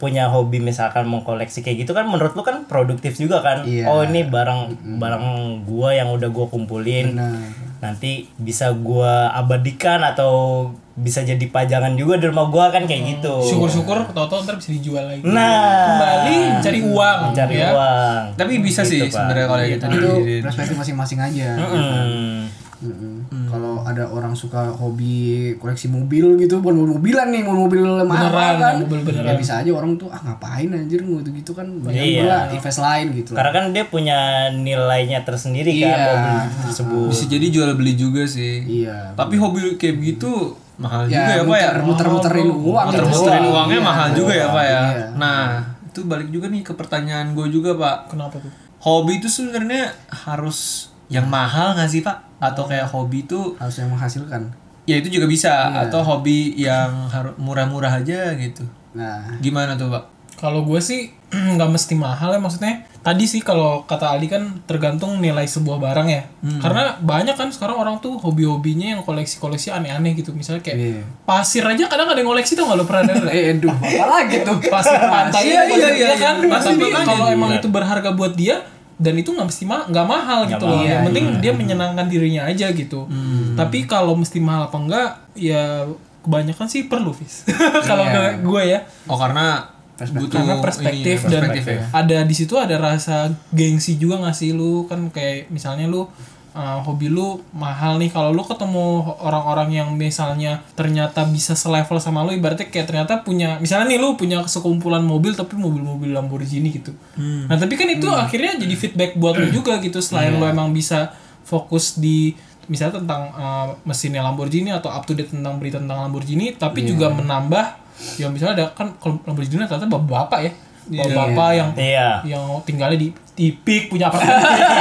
punya 0.02 0.26
hobi 0.26 0.58
misalkan 0.58 1.06
mengkoleksi 1.06 1.62
kayak 1.62 1.78
gitu 1.78 1.94
kan 1.94 2.04
menurut 2.04 2.34
lu 2.34 2.42
kan 2.42 2.66
produktif 2.66 3.14
juga 3.14 3.38
kan? 3.38 3.62
Iya. 3.62 3.86
Oh 3.86 4.02
ini 4.02 4.26
barang 4.26 4.60
barang 4.98 5.24
gua 5.62 5.94
yang 5.94 6.10
udah 6.10 6.26
gua 6.26 6.46
kumpulin, 6.46 7.14
Nah, 7.14 7.38
nanti 7.80 8.26
bisa 8.34 8.74
gua 8.74 9.30
abadikan 9.30 10.02
atau 10.02 10.66
bisa 10.92 11.22
jadi 11.22 11.40
pajangan 11.46 11.94
juga 11.94 12.14
di 12.16 12.26
rumah 12.26 12.46
gua 12.46 12.68
kan 12.68 12.84
kayak 12.84 13.16
gitu. 13.16 13.46
Syukur-syukur 13.46 14.10
tau-tau 14.10 14.42
ntar 14.42 14.58
bisa 14.58 14.70
dijual 14.70 15.06
lagi. 15.06 15.22
Nah, 15.22 15.70
Kembali 15.88 16.36
cari 16.58 16.80
uang. 16.82 17.20
cari 17.32 17.54
ya. 17.56 17.70
uang. 17.70 18.22
Tapi 18.34 18.52
bisa 18.58 18.82
sih 18.82 18.98
Gitu, 18.98 19.06
Pak. 19.06 19.14
sebenarnya 19.16 19.46
kalau 19.46 19.62
gitu. 19.62 19.86
itu 19.86 20.10
perspektif 20.42 20.76
masing-masing 20.76 21.18
aja. 21.22 21.48
Hmm. 21.56 22.50
Mm-mm. 22.82 23.46
Kalau 23.46 23.80
ada 23.80 24.04
orang 24.04 24.32
suka 24.32 24.68
hobi 24.68 25.14
koleksi 25.56 25.86
mobil 25.86 26.34
gitu, 26.36 26.58
bukan 26.58 26.74
mobil-mobilan 26.76 27.28
nih, 27.28 27.42
mau 27.42 27.56
mobil 27.56 27.78
mahal 28.02 28.28
Beneran, 28.28 28.54
kan. 28.58 28.74
mobil 28.80 29.00
beneran. 29.02 29.28
Ya 29.28 29.34
bisa 29.34 29.52
aja 29.56 29.70
orang 29.70 29.94
tuh 29.94 30.08
ah 30.08 30.18
ngapain 30.18 30.66
anjir 30.68 31.00
gitu 31.00 31.30
gitu 31.30 31.52
kan 31.52 31.66
banyak 31.78 31.94
Iya. 31.94 32.20
pula 32.20 32.38
invest 32.50 32.80
lain 32.80 33.06
gitu. 33.14 33.30
Karena 33.32 33.50
kan 33.50 33.64
dia 33.70 33.84
punya 33.84 34.18
nilainya 34.52 35.22
tersendiri 35.22 35.72
kan 35.78 35.88
Iya. 35.88 36.04
mobil 36.08 36.36
tersebut. 36.64 37.08
bisa 37.08 37.24
jadi 37.26 37.46
jual 37.48 37.70
beli 37.72 37.94
juga 37.94 38.22
sih. 38.24 38.66
Iya. 38.82 39.14
Tapi 39.14 39.34
hobi 39.36 39.76
kayak 39.76 39.96
begitu 39.96 40.30
mahal 40.74 41.06
Ya, 41.06 41.22
juga 41.22 41.32
ya 41.32 41.42
pak 41.42 41.56
ya. 41.56 41.70
muter- 41.70 41.82
muter-muterin 41.84 42.48
uang 42.48 42.58
gitu. 42.84 42.98
Muter-muterin 42.98 43.40
Iya. 43.40 43.50
uangnya 43.50 43.80
mahal 43.80 44.08
juga 44.12 44.32
ya 44.32 44.46
pak 44.48 44.64
ya. 44.64 44.82
Iya. 44.82 45.06
Nah 45.14 45.40
itu 45.84 46.00
balik 46.02 46.28
juga 46.28 46.46
nih 46.46 46.60
ke 46.60 46.72
pertanyaan 46.72 47.32
gue 47.32 47.46
juga 47.48 47.70
pak. 47.72 48.10
Kenapa 48.10 48.36
tuh? 48.36 48.50
Hobi 48.80 49.16
itu 49.16 49.28
sebenarnya 49.28 49.94
harus 50.08 50.90
yang 51.12 51.28
mahal 51.28 51.76
nggak 51.76 51.86
sih 51.86 52.00
pak? 52.00 52.16
Atau 52.40 52.64
kayak 52.64 52.88
hobi 52.88 53.22
itu 53.22 53.54
Harus 53.54 53.76
yang 53.76 53.92
menghasilkan. 53.92 54.48
ya 54.82 54.96
itu 54.96 55.12
juga 55.12 55.28
bisa. 55.28 55.52
Iya. 55.68 55.86
Atau 55.86 56.00
hobi 56.00 56.56
yang 56.56 57.06
harus 57.06 57.36
murah-murah 57.36 58.00
aja 58.00 58.32
gitu. 58.34 58.64
Nah, 58.92 59.38
Gimana 59.38 59.76
tuh 59.76 59.88
pak? 59.88 60.04
Kalau 60.34 60.64
gue 60.64 60.80
sih 60.80 61.06
nggak 61.54 61.70
mesti 61.70 61.94
mahal 61.94 62.32
ya 62.32 62.40
maksudnya. 62.40 62.82
Tadi 62.98 63.26
sih 63.26 63.42
kalau 63.42 63.82
kata 63.82 64.10
Aldi 64.10 64.26
kan 64.26 64.42
tergantung 64.62 65.18
nilai 65.18 65.42
sebuah 65.42 65.74
barang 65.76 66.06
ya. 66.06 66.22
Hmm. 66.38 66.58
Karena 66.58 66.94
banyak 66.98 67.34
kan 67.34 67.50
sekarang 67.50 67.74
orang 67.76 67.98
tuh 67.98 68.14
hobi-hobinya 68.16 68.94
yang 68.94 69.02
koleksi-koleksi 69.02 69.70
aneh-aneh 69.70 70.14
gitu. 70.14 70.30
Misalnya 70.30 70.62
kayak 70.62 70.78
Iya. 70.78 71.02
pasir 71.22 71.62
aja 71.62 71.86
kadang 71.86 72.06
ada 72.06 72.18
yang 72.18 72.26
koleksi 72.28 72.54
tuh 72.54 72.62
nggak 72.62 72.78
lo 72.78 72.84
pernah 72.84 73.02
denger? 73.08 73.26
eh 73.34 73.54
aduh, 73.54 73.70
apa 73.70 74.04
lagi 74.08 74.36
tuh? 74.40 74.58
pasir 74.66 74.98
pantai 74.98 75.42
Iya, 75.44 75.60
iya, 75.68 75.88
iya, 75.90 76.08
kan 76.14 76.34
iya. 76.38 76.46
Nah, 76.46 76.58
Pasti 76.58 76.74
tapi 76.74 76.90
kalau 77.04 77.26
emang 77.28 77.50
itu 77.52 77.68
berharga 77.68 78.10
buat 78.12 78.34
dia 78.34 78.62
dan 79.02 79.18
itu 79.18 79.34
nggak 79.34 79.48
mesti 79.50 79.64
ma 79.66 79.82
nggak 79.90 80.06
mahal 80.06 80.40
gitu 80.46 80.64
loh. 80.64 80.78
mahal. 80.78 80.86
yang 80.86 81.02
Iya, 81.02 81.06
penting 81.10 81.26
dia 81.42 81.52
menyenangkan 81.52 82.06
dirinya 82.06 82.42
aja 82.46 82.70
gitu. 82.70 83.10
Tapi 83.58 83.78
kalau 83.90 84.14
mesti 84.14 84.38
mahal 84.38 84.70
apa 84.70 84.78
enggak 84.78 85.10
ya 85.34 85.90
kebanyakan 86.22 86.66
sih 86.70 86.86
perlu 86.86 87.10
vis 87.10 87.42
kalau 87.90 88.06
gue 88.38 88.62
ya. 88.62 88.86
Oh 89.10 89.18
karena 89.18 89.66
butuh 90.02 90.38
karena 90.38 90.58
ini, 90.58 90.62
perspektif, 90.62 91.16
perspektif 91.26 91.62
dan 91.62 91.78
ya. 91.78 91.82
ada 91.94 92.18
di 92.26 92.34
situ 92.34 92.54
ada 92.58 92.74
rasa 92.78 93.30
gengsi 93.54 93.98
juga 93.98 94.22
nggak 94.22 94.36
sih 94.38 94.54
lu? 94.54 94.86
Kan 94.86 95.10
kayak 95.10 95.50
misalnya 95.50 95.90
lu 95.90 96.06
uh, 96.54 96.80
hobi 96.84 97.08
lu 97.12 97.40
mahal 97.52 97.96
nih. 98.00 98.12
Kalau 98.12 98.32
lu 98.32 98.44
ketemu 98.44 99.16
orang-orang 99.20 99.68
yang 99.72 99.88
misalnya 99.96 100.64
ternyata 100.76 101.24
bisa 101.28 101.52
selevel 101.56 101.98
sama 101.98 102.24
lu 102.24 102.32
ibaratnya 102.36 102.68
kayak 102.68 102.86
ternyata 102.88 103.20
punya 103.20 103.58
misalnya 103.58 103.92
nih 103.92 103.98
lu 104.00 104.14
punya 104.16 104.40
sekumpulan 104.46 105.04
mobil 105.04 105.36
tapi 105.36 105.58
mobil-mobil 105.58 106.12
Lamborghini 106.12 106.72
gitu. 106.72 106.92
Nah 107.18 107.56
tapi 107.56 107.74
kan 107.76 107.88
itu 107.88 108.08
akhirnya 108.08 108.60
jadi 108.60 108.74
feedback 108.76 109.16
buat 109.18 109.36
lu 109.36 109.48
juga 109.50 109.80
gitu 109.80 109.98
selain 110.00 110.36
lu 110.36 110.44
emang 110.44 110.70
bisa 110.70 111.12
fokus 111.42 111.98
di 111.98 112.36
misalnya 112.70 113.02
tentang 113.02 113.22
uh, 113.34 113.66
mesinnya 113.82 114.22
Lamborghini 114.22 114.70
atau 114.70 114.88
up 114.88 115.02
to 115.02 115.18
date 115.18 115.34
tentang 115.34 115.58
berita 115.58 115.82
tentang 115.82 116.06
Lamborghini 116.06 116.54
tapi 116.54 116.86
juga 116.86 117.10
menambah 117.10 117.82
ya 118.18 118.30
misalnya 118.30 118.54
ada 118.54 118.66
kan 118.72 118.94
kalau 119.02 119.18
Lamborghini 119.26 119.66
ternyata 119.66 119.90
bapak-bapak 119.90 120.40
ya 120.46 120.52
bapak-bapak 120.84 121.50
yang 121.52 121.68
Iya. 121.72 122.08
yang 122.26 122.44
tinggalnya 122.62 122.96
di 122.96 123.08
di 123.32 123.48
peak 123.54 123.88
punya 123.88 124.06
apartemen 124.06 124.34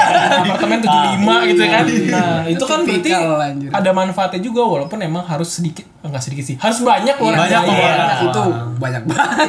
apartemen 0.43 0.79
75 0.79 1.23
gitu 1.47 1.63
kan 1.63 1.85
nah 2.09 2.41
itu 2.43 2.63
kan 2.63 2.79
berarti 2.81 3.11
ada 3.69 3.89
manfaatnya 3.91 4.41
juga 4.41 4.61
walaupun 4.61 4.99
emang 4.99 5.23
harus 5.23 5.47
sedikit 5.53 5.87
enggak 6.01 6.19
sedikit 6.19 6.43
sih 6.43 6.55
harus 6.57 6.81
banyak 6.81 7.15
orang 7.15 7.39
Banyak 7.39 7.53
yang- 7.53 7.69
orang. 7.71 7.97
Nah, 8.01 8.19
itu 8.23 8.43
banyak 8.75 9.03
banget. 9.09 9.47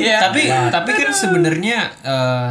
Iya. 0.00 0.18
tapi 0.22 0.42
tapi 0.70 0.90
kan 0.92 1.08
sebenarnya 1.08 1.78
eh, 2.02 2.50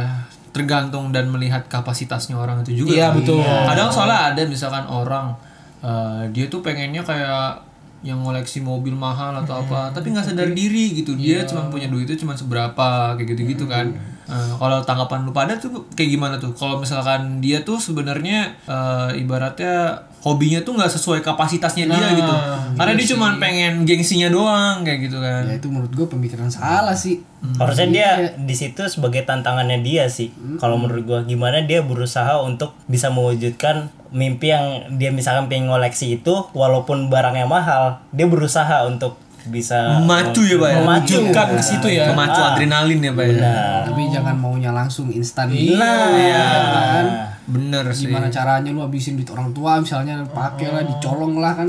tergantung 0.50 1.10
dan 1.10 1.26
melihat 1.26 1.64
kapasitasnya 1.66 2.36
orang 2.36 2.60
itu 2.60 2.84
juga 2.84 2.92
Iya, 2.94 3.06
kan. 3.06 3.16
betul. 3.18 3.40
kadang 3.42 3.88
soalnya 3.88 4.18
ada 4.30 4.42
misalkan 4.44 4.84
orang 4.84 5.32
eh, 5.80 6.22
dia 6.30 6.46
tuh 6.46 6.60
pengennya 6.60 7.02
kayak 7.02 7.71
yang 8.02 8.18
ngoleksi 8.22 8.58
mobil 8.58 8.98
mahal 8.98 9.30
atau 9.38 9.62
apa 9.62 9.94
tapi 9.94 10.10
nggak 10.10 10.26
sadar 10.34 10.50
diri 10.50 10.92
gitu. 10.94 11.14
Dia 11.14 11.46
cuma 11.46 11.70
punya 11.70 11.86
duitnya 11.86 12.18
cuma 12.18 12.34
seberapa 12.34 13.14
kayak 13.14 13.28
gitu 13.34 13.42
gitu 13.56 13.64
kan 13.70 13.94
Eh, 14.32 14.52
kalau 14.56 14.78
tanggapan 14.80 15.26
lu 15.28 15.32
pada 15.34 15.58
tuh 15.58 15.84
kayak 15.98 16.10
gimana 16.16 16.34
tuh? 16.40 16.54
Kalau 16.56 16.80
misalkan 16.80 17.42
dia 17.44 17.60
tuh 17.66 17.76
sebenarnya 17.76 18.54
eh, 18.64 19.20
ibaratnya 19.20 19.98
hobinya 20.22 20.62
tuh 20.62 20.72
nggak 20.72 20.86
sesuai 20.88 21.20
kapasitasnya 21.20 21.84
dia 21.84 22.08
gitu 22.14 22.34
karena 22.72 22.92
dia 22.94 23.06
cuma 23.08 23.34
pengen 23.36 23.82
gengsinya 23.82 24.26
doang 24.28 24.80
kayak 24.80 25.04
gitu 25.04 25.18
kan 25.18 25.42
Ya 25.44 25.54
itu 25.54 25.66
menurut 25.66 25.90
gue 25.90 26.06
pemikiran 26.06 26.46
salah 26.46 26.94
sih. 26.94 27.20
Harusnya 27.52 27.88
dia 27.88 28.08
di 28.36 28.54
situ 28.54 28.78
sebagai 28.86 29.22
tantangannya 29.22 29.82
dia 29.82 30.06
sih. 30.06 30.30
Kalau 30.56 30.78
menurut 30.78 31.02
gua 31.02 31.20
gimana 31.22 31.58
dia 31.60 31.82
berusaha 31.82 32.38
untuk 32.40 32.78
bisa 32.86 33.10
mewujudkan 33.10 33.90
mimpi 34.08 34.48
yang 34.48 34.64
dia 34.94 35.10
misalkan 35.10 35.48
pengen 35.48 35.66
ngoleksi 35.66 36.14
itu 36.14 36.34
walaupun 36.52 37.08
barangnya 37.08 37.44
mahal, 37.44 37.82
dia 38.08 38.24
berusaha 38.24 38.86
untuk 38.86 39.18
bisa 39.42 39.98
memacu 39.98 40.38
ya 40.40 40.54
pak 40.54 40.68
ya 40.70 40.76
memacu 40.78 41.14
Wujudkan 41.18 41.46
ke 41.50 41.62
situ 41.66 41.86
ya. 41.90 42.06
memacu 42.06 42.38
adrenalin 42.38 43.02
ya 43.02 43.10
pak 43.10 43.24
ya 43.26 43.34
Nah, 43.34 43.78
Tapi 43.82 44.02
jangan 44.06 44.36
maunya 44.38 44.70
langsung 44.70 45.10
instan. 45.10 45.50
nah, 45.50 46.14
Iya 46.14 46.46
kan? 46.70 47.04
Bener 47.44 47.84
sih 47.90 48.06
Gimana 48.06 48.26
caranya 48.28 48.68
lu 48.68 48.80
habisin 48.80 49.14
duit 49.14 49.26
orang 49.26 49.50
tua 49.50 49.76
misalnya 49.76 50.22
pakai 50.24 50.68
lah 50.68 50.82
dicolong 50.82 51.36
lah 51.36 51.52
kan. 51.52 51.66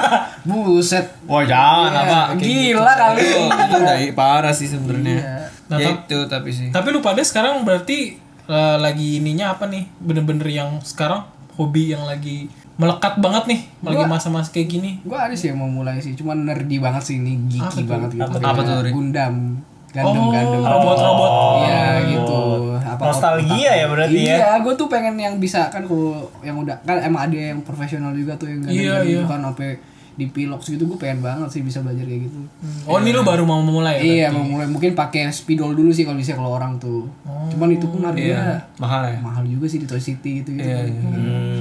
Buset. 0.46 1.06
Wah 1.24 1.42
jangan 1.42 1.90
Iya, 1.90 2.00
apa 2.00 2.18
Gila 2.36 2.92
kali. 2.94 3.20
itu, 3.20 3.40
itu 3.42 3.76
udah 3.76 3.96
parah 4.12 4.52
sih 4.52 4.66
sebenarnya 4.66 5.18
Nah, 5.66 5.76
ya 5.76 5.90
itu 5.90 6.18
tapi 6.24 6.46
sih 6.48 6.70
tapi 6.70 6.88
lu 6.88 7.00
pada 7.00 7.18
sekarang 7.20 7.60
berarti 7.60 8.14
eh, 8.44 8.76
lagi 8.78 9.18
ininya 9.18 9.50
apa 9.50 9.66
nih 9.66 9.82
bener-bener 9.98 10.46
yang 10.46 10.78
sekarang 10.78 11.26
hobi 11.52 11.90
yang 11.90 12.06
lagi 12.06 12.46
melekat 12.76 13.18
banget 13.18 13.44
nih 13.48 13.60
lagi 13.80 13.98
Gua- 13.98 14.06
masa-masa 14.06 14.48
kayak 14.48 14.68
gini 14.70 14.90
Gue 15.02 15.16
ada 15.16 15.32
sih 15.32 15.50
yang 15.50 15.58
mau 15.58 15.66
mulai 15.66 15.98
sih, 15.98 16.14
cuman 16.14 16.44
nerdy 16.44 16.78
banget 16.78 17.02
sih 17.02 17.16
ini, 17.16 17.34
Apa 17.34 17.66
geeky 17.66 17.82
tuh? 17.82 17.88
banget 17.88 18.10
gitu. 18.14 18.38
Apa 18.38 18.60
tuh, 18.62 18.74
Ri? 18.78 18.90
Gundam. 18.92 19.34
Gundam, 19.88 20.04
oh 20.04 20.12
Gundam. 20.30 20.60
robot-robot 20.62 21.32
Iya 21.58 21.84
gitu. 22.06 22.42
Apa 22.96 23.02
Nostalgia 23.06 23.70
ya 23.70 23.86
berarti 23.86 24.18
ya? 24.18 24.36
iya 24.36 24.50
gue 24.58 24.72
tuh 24.72 24.88
pengen 24.88 25.14
yang 25.14 25.36
bisa 25.36 25.68
kan 25.68 25.84
kalau 25.84 26.32
yang 26.40 26.56
udah 26.56 26.80
kan 26.82 26.98
emang 26.98 27.28
ada 27.28 27.36
yang 27.52 27.60
profesional 27.60 28.10
juga 28.10 28.34
tuh 28.34 28.48
yang 28.48 28.64
Iya, 28.64 29.04
gadang 29.04 29.06
iya. 29.06 29.22
kan 29.24 29.40
sampai 29.44 29.70
di 30.16 30.26
pilok 30.26 30.58
gitu 30.60 30.82
gue 30.82 30.96
pengen 30.96 31.20
banget 31.20 31.46
sih 31.50 31.60
bisa 31.60 31.78
belajar 31.78 32.02
kayak 32.02 32.24
gitu 32.24 32.36
Oh 32.84 32.96
ini 32.96 33.10
lu 33.10 33.20
baru 33.20 33.42
mau 33.42 33.58
memulai 33.58 33.94
ya? 33.94 34.00
iya 34.00 34.24
mau 34.28 34.42
mulai 34.42 34.64
mungkin 34.64 34.92
pakai 34.92 35.26
spidol 35.28 35.70
dulu 35.70 35.88
sih 35.88 36.02
kalau 36.02 36.14
bisa 36.14 36.32
kalau 36.32 36.50
orang 36.50 36.76
tuh 36.76 37.04
cuman 37.46 37.68
itu 37.70 37.84
pun 37.84 38.02
harganya 38.02 38.58
mahal 38.76 39.04
ya 39.04 39.16
mahal 39.18 39.42
juga 39.42 39.64
sih 39.66 39.76
di 39.76 39.84
Toy 39.84 39.98
City 39.98 40.40
gitu, 40.40 40.50
gitu. 40.50 40.62
Iya, 40.62 40.76
iya. 40.82 41.00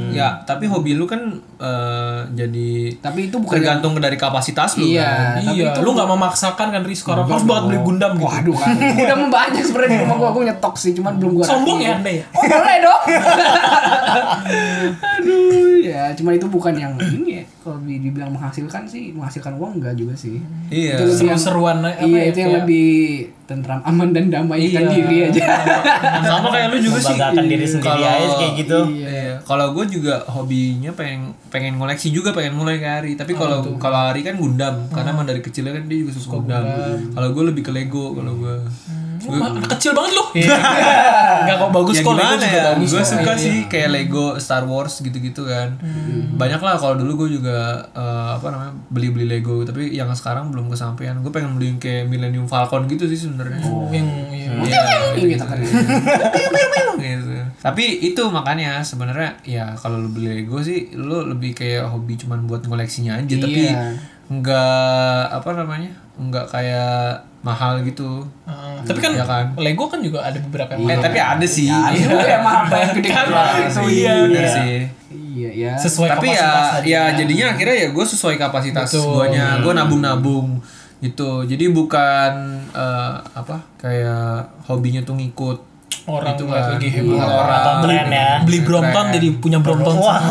Ya, 0.10 0.28
tapi 0.42 0.66
hobi 0.66 0.92
lu 0.92 1.04
kan 1.04 1.18
eh, 1.58 2.20
jadi 2.32 2.94
tapi 2.98 3.26
itu 3.26 3.36
bukan 3.36 3.54
tergantung 3.54 3.92
dari 3.98 4.14
kapasitas 4.16 4.76
lu 4.76 4.86
iya 4.88 5.36
kan. 5.36 5.42
tapi 5.42 5.54
Iya, 5.54 5.64
itu 5.70 5.80
lu 5.82 5.90
nggak 5.92 6.08
memaksakan 6.10 6.68
kan 6.70 6.82
Rizko 6.82 7.14
orang 7.14 7.26
harus 7.28 7.44
banget 7.44 7.62
beli 7.66 7.78
Gundam 7.82 8.12
gitu. 8.14 8.24
Waduh 8.26 8.56
kan. 8.56 8.74
Udah 9.04 9.16
banyak 9.28 9.62
sebenarnya 9.62 9.90
di 9.90 9.98
rumah 10.00 10.16
gua 10.16 10.30
gua 10.32 10.42
nyetok 10.46 10.74
sih, 10.76 10.92
cuman 10.92 11.12
belum 11.16 11.32
gua 11.34 11.44
Sombong 11.46 11.78
ya 11.80 11.90
Anda 11.94 12.10
ya? 12.14 12.24
Oh, 12.32 12.42
boleh 12.42 12.78
dong. 12.80 13.02
Aduh, 14.96 15.76
ya 15.82 16.10
cuman 16.14 16.32
itu 16.34 16.46
bukan 16.48 16.74
yang 16.74 16.94
ini 17.02 17.30
ya. 17.36 17.44
Kalau 17.60 17.78
di- 17.82 18.00
dibilang 18.00 18.30
menghasilkan 18.46 18.84
sih, 18.86 19.10
menghasilkan 19.12 19.54
uang 19.56 19.82
enggak 19.82 19.94
juga 19.94 20.14
sih. 20.14 20.38
Iya. 20.70 20.96
Itu 20.96 21.26
yang- 21.26 21.34
Seru-seruan 21.34 21.82
apa 21.82 22.00
Iya, 22.00 22.14
ya, 22.16 22.24
itu 22.26 22.38
yang 22.38 22.52
kayak- 22.52 22.62
lebih 22.62 22.90
tentram, 23.46 23.80
aman 23.82 24.10
dan 24.10 24.26
damai 24.28 24.58
Iya. 24.64 24.86
diri 24.88 25.18
aja. 25.24 25.46
Sama 26.30 26.48
kayak 26.50 26.68
lu 26.72 26.78
juga 26.80 27.00
sih. 27.00 27.18
Diri 27.44 27.66
sendiri 27.66 27.90
Kalau- 27.92 28.06
aja 28.08 28.36
kayak 28.36 28.54
gitu. 28.56 28.80
Iya. 28.96 29.34
Kalau 29.42 29.68
gue 29.72 29.86
juga 29.92 30.16
hobinya 30.28 30.92
pengen 30.92 31.22
pengen 31.48 31.78
ngoleksi 31.78 32.10
juga 32.10 32.30
pengen 32.32 32.54
mulai 32.54 32.78
ke 32.78 32.88
Ari. 32.88 33.12
Tapi 33.14 33.34
kalau 33.34 33.62
kalau 33.76 34.00
Ari 34.06 34.22
kan 34.22 34.36
Gundam 34.36 34.90
karena 34.90 35.10
emang 35.12 35.26
dari 35.26 35.40
kecilnya 35.40 35.72
kan 35.72 35.86
dia 35.86 35.98
juga 36.00 36.12
suka 36.16 36.38
Gundam. 36.38 36.64
Kalau 37.12 37.28
gue 37.32 37.44
lebih 37.46 37.62
ke 37.62 37.72
Lego 37.72 38.14
kalau 38.14 38.34
gue. 38.36 38.56
Mah 38.58 39.05
anak 39.28 39.66
kecil 39.72 39.92
banget 39.92 40.12
lu. 40.12 40.24
Enggak 41.42 41.58
kok 41.58 41.72
bagus 41.72 41.96
ya 41.96 42.02
kok 42.02 42.14
Lego 42.14 42.36
juga 42.36 42.48
ya? 42.52 42.64
bagus. 42.70 42.90
Gue 42.90 43.04
suka 43.04 43.22
Iya. 43.28 43.36
sih 43.38 43.56
kayak 43.66 43.90
Lego 43.92 44.26
Star 44.38 44.64
Wars 44.64 45.00
gitu-gitu 45.00 45.42
kan. 45.44 45.78
Banyak 46.34 46.60
lah 46.60 46.76
kalau 46.76 46.96
dulu 46.96 47.26
gue 47.26 47.38
juga 47.38 47.58
eh, 47.88 48.30
apa 48.34 48.48
namanya 48.48 48.74
beli-beli 48.88 49.26
Lego 49.28 49.62
tapi 49.62 49.92
yang 49.92 50.12
sekarang 50.12 50.50
belum 50.50 50.68
kesampaian. 50.68 51.18
Gue 51.20 51.30
pengen 51.30 51.54
beli 51.54 51.70
yang 51.70 51.80
kayak 51.80 52.06
Millennium 52.06 52.46
Falcon 52.46 52.86
gitu 52.86 53.06
sih 53.06 53.20
sebenarnya. 53.20 53.60
Oh, 53.64 53.88
yang 53.90 54.06
iya. 54.30 54.50
Iya, 54.56 54.82
Ini 55.16 55.28
kita 55.34 55.46
kan. 55.46 55.58
gitu. 56.98 57.32
Tapi 57.58 57.84
itu 58.04 58.24
makanya 58.28 58.82
sebenarnya 58.82 59.38
ya 59.44 59.74
kalau 59.76 60.00
lu 60.00 60.10
beli 60.10 60.32
Lego 60.38 60.60
sih 60.60 60.94
lu 60.94 61.26
lebih 61.26 61.54
kayak 61.54 61.88
hobi 61.88 62.16
cuman 62.16 62.46
buat 62.46 62.62
koleksinya 62.62 63.18
aja 63.18 63.36
tapi 63.36 63.62
Iya. 63.68 63.94
enggak 64.28 65.22
apa 65.32 65.50
namanya? 65.54 65.92
enggak 66.16 66.48
kayak 66.48 67.28
mahal 67.46 67.78
gitu. 67.86 68.26
Ah, 68.50 68.82
tapi 68.82 68.98
kan, 68.98 69.14
Iya 69.14 69.22
kan? 69.22 69.46
Lego 69.62 69.86
kan 69.86 70.02
juga 70.02 70.26
ada 70.26 70.42
beberapa 70.42 70.74
yang 70.74 70.90
Eh 70.90 70.98
tapi 70.98 71.18
ada 71.22 71.46
sih. 71.46 71.70
Itu 71.70 72.18
emang 72.18 72.66
apa 72.66 72.76
yang 72.82 72.92
gede 72.98 73.10
Kan, 73.14 73.26
itu. 73.30 73.82
iya. 73.94 74.14
Sih. 74.50 74.78
Iya, 75.36 75.50
ya. 75.52 75.74
sesuai 75.76 76.16
tapi 76.16 76.32
kapasitas 76.32 76.48
ya 76.48 76.80
aja. 76.80 76.88
ya 76.88 77.02
jadinya 77.20 77.46
akhirnya 77.52 77.76
ya 77.76 77.88
gue 77.92 78.06
sesuai 78.08 78.36
kapasitas 78.40 78.88
Betul. 78.88 79.12
guanya 79.20 79.60
gue 79.60 79.74
nabung-nabung 79.76 80.64
gitu 81.04 81.44
jadi 81.44 81.76
bukan 81.76 82.32
eh, 82.72 83.16
apa 83.36 83.60
kayak 83.76 84.48
hobinya 84.64 85.04
tuh 85.04 85.20
ngikut 85.20 85.60
orang 86.06 86.34
Itu 86.34 86.44
ngeliat 86.46 86.62
kan. 86.62 86.74
lagi 86.78 86.88
heboh 86.88 87.18
Iya. 87.18 87.26
orang 87.26 87.78
tren 87.82 88.06
ya. 88.08 88.30
beli 88.46 88.60
Brompton 88.62 89.06
jadi 89.10 89.28
punya 89.36 89.58
Brompton 89.58 89.96
Wah. 89.98 90.22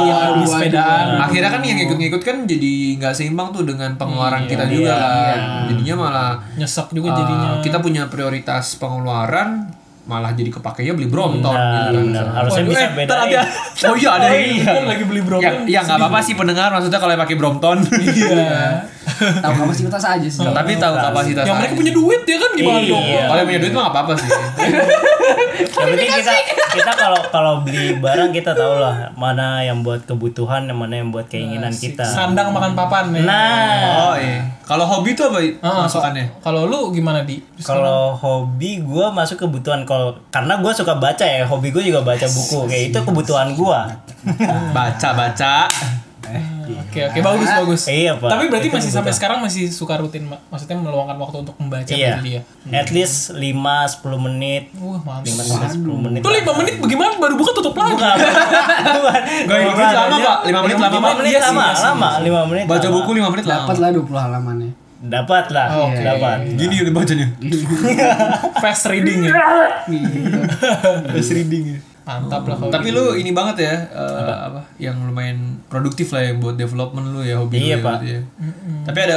yang 0.00 0.20
hobi 0.32 0.40
Waduh. 0.40 0.48
sepedaan 0.48 1.06
akhirnya 1.20 1.50
kan 1.50 1.60
yang 1.60 1.76
ngikut-ngikut 1.76 2.22
kan 2.22 2.36
jadi 2.44 2.72
nggak 2.96 3.12
seimbang 3.12 3.48
tuh 3.50 3.62
dengan 3.62 3.90
pengeluaran 3.94 4.44
kita 4.44 4.64
juga 4.66 4.92
kan 4.94 5.40
jadinya 5.68 5.94
malah 5.98 6.30
nyesek 6.54 6.88
juga 6.90 7.08
eh, 7.10 7.16
jadinya 7.16 7.48
kita 7.60 7.78
punya 7.78 8.08
prioritas 8.08 8.76
pengeluaran 8.76 9.68
malah 10.08 10.32
jadi 10.32 10.48
kepakainya 10.50 10.92
beli 10.92 11.04
Brompton 11.06 11.44
Benar, 11.46 11.68
gitu 11.84 11.92
kan. 11.92 12.02
benar. 12.02 12.24
Harusnya 12.32 12.62
Waduh, 12.62 12.72
bisa 12.72 12.86
eh, 12.88 13.04
ntar 13.04 13.18
ada- 13.20 13.48
oh 13.88 13.94
iya 13.94 14.10
ada 14.10 14.26
Iya, 14.30 14.64
kan 14.72 14.84
lagi 14.88 15.04
beli 15.04 15.20
Brompton 15.20 15.54
ya, 15.62 15.68
ya 15.68 15.80
nggak 15.84 15.98
apa-apa 15.98 16.18
sih 16.18 16.32
pendengar 16.32 16.68
maksudnya 16.70 16.96
kalau 16.96 17.12
yang 17.12 17.20
pakai 17.20 17.36
Brompton 17.36 17.76
iya 18.16 18.88
Tahu 19.42 19.52
kapasitas 19.58 20.04
aja 20.06 20.24
sih. 20.26 20.44
tapi 20.46 20.76
tahu 20.76 20.92
kapasitas 20.94 21.42
yang 21.42 21.56
mereka 21.56 21.74
punya 21.74 21.92
duit 21.92 22.22
ya 22.22 22.36
kan 22.36 22.50
gimana 22.52 22.78
Iya. 22.78 22.88
dong 22.88 23.04
Kalau 23.26 23.38
yang 23.38 23.48
punya 23.48 23.60
duit 23.60 23.72
mah 23.72 23.82
gak 23.82 23.94
apa-apa 23.94 24.12
sih. 24.14 24.30
Yang 25.58 25.88
penting 25.88 26.10
kita 26.14 26.32
kita 26.70 26.92
kalau 26.94 27.20
kalau 27.28 27.52
beli 27.60 27.96
barang 27.96 28.30
kita 28.30 28.52
tahu 28.52 28.74
lah 28.76 29.10
mana 29.14 29.60
yang 29.60 29.80
buat 29.80 30.04
kebutuhan, 30.04 30.66
yang 30.66 30.78
mana 30.78 30.94
yang 30.96 31.08
buat 31.08 31.26
keinginan 31.26 31.72
kita. 31.72 32.04
sandang 32.04 32.50
makan 32.50 32.72
papan 32.74 33.10
ya 33.10 33.22
Nah, 33.22 33.80
Oh 34.04 34.14
iya. 34.14 34.44
Kalau 34.62 34.84
hobi 34.86 35.16
tuh 35.16 35.32
apa 35.32 35.40
masukannya? 35.80 36.28
kalau 36.38 36.68
lu 36.68 36.92
gimana 36.92 37.24
di 37.24 37.40
kalau 37.58 38.12
hobi 38.12 38.78
gue 38.78 39.06
masuk 39.10 39.40
kebutuhan 39.40 39.88
kalau 39.98 40.14
karena 40.30 40.54
gue 40.56 40.70
suka 40.72 40.94
baca 40.94 41.24
ya, 41.26 41.42
hobi 41.42 41.68
gue 41.68 41.82
juga 41.82 42.00
baca 42.00 42.22
buku 42.24 42.70
kayak 42.70 42.82
itu 42.88 42.98
kebutuhan 43.02 43.50
gue. 43.52 43.80
Baca 44.76 45.08
baca. 45.12 45.66
Oke 46.68 47.00
oke 47.02 47.18
bagus 47.18 47.48
bagus. 47.48 47.82
Iya, 47.88 48.12
Pak. 48.14 48.28
Tapi 48.28 48.44
berarti 48.46 48.68
Itu 48.68 48.76
masih 48.76 48.92
sampai 48.92 49.12
sekarang 49.12 49.40
masih 49.40 49.72
suka 49.72 49.96
rutin 49.96 50.28
Mak? 50.28 50.52
maksudnya 50.52 50.76
meluangkan 50.76 51.16
waktu 51.16 51.36
untuk 51.40 51.56
membaca 51.56 51.88
Iya. 51.88 52.20
berarti 52.20 52.28
dia. 52.28 52.40
At 52.70 52.92
least 52.92 53.32
5 53.32 53.40
10 53.40 54.20
menit. 54.20 54.68
Wah 54.76 55.00
mantap. 55.00 55.32
5 55.32 55.48
sampai 55.48 55.70
10 55.72 55.88
menit. 55.98 56.20
Itu 56.20 56.28
lima 56.28 56.52
menit 56.54 56.74
bagaimana 56.76 57.10
baru 57.16 57.34
buka 57.34 57.50
tutup 57.56 57.72
lagi? 57.72 57.96
Bukan. 57.96 58.16
Bukan. 58.20 59.20
Gak 59.48 59.92
lama 59.96 60.16
pak. 60.20 60.38
Lima 60.44 60.60
menit 60.60 60.76
lama 60.76 60.98
pak. 61.00 61.12
5 61.16 61.24
Iya 61.24 61.40
lama, 61.48 61.64
iya 61.64 61.80
lama, 61.88 62.10
5 62.20 62.50
menit. 62.52 62.64
Baca 62.68 62.88
buku 62.92 63.10
lima 63.16 63.28
menit 63.32 63.44
lama. 63.48 63.64
Dapat 63.64 63.76
lah 63.80 63.88
20 63.96 64.12
halamannya. 64.12 64.70
Dapat 64.98 65.54
lah, 65.54 65.68
Oke. 65.86 66.02
dapat. 66.02 66.38
Gini 66.58 66.82
udah 66.82 66.92
bacanya. 66.92 67.26
Fast 68.62 68.90
reading 68.90 69.22
ya. 69.22 69.30
Fast 71.08 71.30
reading 71.30 71.64
ya. 71.70 71.78
Mantap 72.02 72.48
lah 72.48 72.56
kalau 72.56 72.72
Tapi 72.72 72.88
lu 72.88 73.12
ini 73.14 73.30
banget 73.30 73.68
ya, 73.68 73.74
eh, 73.84 74.32
apa? 74.48 74.64
Yang 74.80 74.96
lumayan 75.04 75.38
produktif 75.68 76.08
lah 76.10 76.24
yang 76.24 76.40
buat 76.40 76.56
development 76.56 77.12
lu 77.12 77.20
ya 77.20 77.36
hobi 77.36 77.60
Iya, 77.60 77.62
lu 77.62 77.68
ya, 77.68 77.78
Pak. 77.84 77.98
ya. 78.02 78.20
Tapi 78.82 78.98
ada 79.04 79.16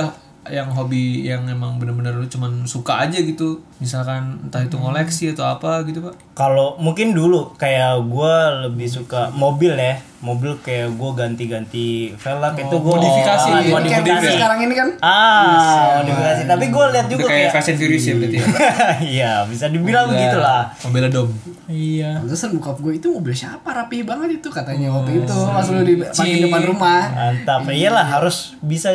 yang 0.49 0.73
hobi 0.73 1.21
yang 1.21 1.45
emang 1.45 1.77
bener-bener 1.77 2.17
lu 2.17 2.25
cuman 2.25 2.65
suka 2.65 3.06
aja 3.06 3.13
gitu 3.13 3.62
misalkan 3.77 4.41
entah 4.41 4.65
itu 4.65 4.73
ngoleksi 4.73 5.38
atau 5.38 5.45
apa 5.45 5.86
gitu 5.86 6.01
pak 6.01 6.17
Kalau 6.34 6.73
mungkin 6.82 7.13
dulu 7.13 7.54
kayak 7.54 8.01
gue 8.01 8.34
lebih 8.65 8.89
suka 8.89 9.30
mobil 9.30 9.77
ya, 9.77 10.01
mobil 10.17 10.58
kayak 10.58 10.97
gue 10.97 11.12
ganti-ganti 11.13 11.88
velg 12.17 12.58
itu 12.58 12.73
gue 12.73 12.93
modifikasi, 12.97 13.49
oh, 13.54 13.62
iya. 13.62 13.69
modifikasi. 13.69 14.17
Kayak 14.17 14.38
sekarang 14.41 14.60
ini 14.65 14.73
kan 14.73 14.89
Ah, 14.97 16.01
modifikasi. 16.01 16.41
Tapi 16.49 16.65
gue 16.67 16.86
lihat 16.89 17.08
juga 17.08 17.23
kayak 17.25 17.38
kayak 17.38 17.54
Fast 17.54 17.69
and 17.69 17.77
Furious 17.77 18.06
ya 18.06 18.13
berarti 18.17 18.38
ya 18.38 18.45
Iya, 19.13 19.32
bisa 19.45 19.65
dibilang 19.69 20.10
begitu 20.10 20.38
lah. 20.41 20.73
mobil 20.82 21.06
dom 21.13 21.30
Iya. 21.69 22.17
Pantesan 22.17 22.58
bokap 22.58 22.77
gue 22.82 22.93
itu 22.97 23.08
mobil 23.13 23.34
siapa 23.38 23.69
rapi 23.69 24.01
banget 24.01 24.41
itu 24.41 24.49
katanya 24.49 24.89
waktu 24.89 25.21
itu 25.21 25.36
pas 25.38 25.65
lu 25.69 25.86
di 25.86 25.95
parkir 26.01 26.41
depan 26.41 26.62
rumah. 26.65 27.01
Mantap. 27.13 27.69
Iyalah 27.69 28.06
harus 28.17 28.58
bisa 28.60 28.89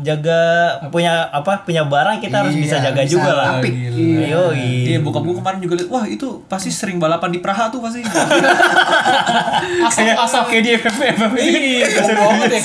jaga 0.00 0.40
punya 0.88 1.28
apa 1.28 1.62
punya 1.62 1.84
barang 1.84 2.18
kita 2.18 2.42
harus 2.42 2.54
bisa 2.54 2.76
Iya, 2.76 2.90
jaga 2.90 3.02
bisa 3.04 3.12
juga 3.12 3.30
lah. 3.32 3.46
apik. 3.58 3.72
Iya. 3.72 4.26
Yoi. 4.32 4.68
Iya, 4.90 4.98
bokap 5.00 5.22
gue 5.22 5.36
kemarin 5.36 5.58
juga 5.60 5.74
liat, 5.78 5.88
wah 5.88 6.04
itu 6.04 6.42
pasti 6.44 6.68
sering 6.68 6.96
balapan 6.96 7.30
di 7.30 7.40
Praha 7.40 7.68
tuh 7.68 7.80
pasti. 7.80 8.00
Asap 9.86 10.16
asap 10.16 10.44
kayak 10.48 10.62
di 10.62 10.70
FFP 10.76 11.00
FFP. 11.14 11.36
Iya, 11.40 11.86
goblok 11.94 12.24
banget 12.32 12.50
ya. 12.50 12.60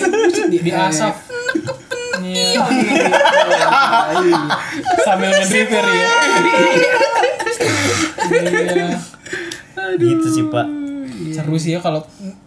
Di, 0.48 0.58
di 0.60 0.72
asap. 0.72 1.14
Iya. 2.26 2.64
Sambil 5.04 5.30
ngedriver 5.32 5.86
ya. 5.86 6.10
Iya. 8.26 8.88
Gitu 9.96 10.28
sih, 10.32 10.46
Pak. 10.50 10.68
Seru 11.32 11.56
sih 11.56 11.76
ya 11.76 11.80
kalau 11.80 12.04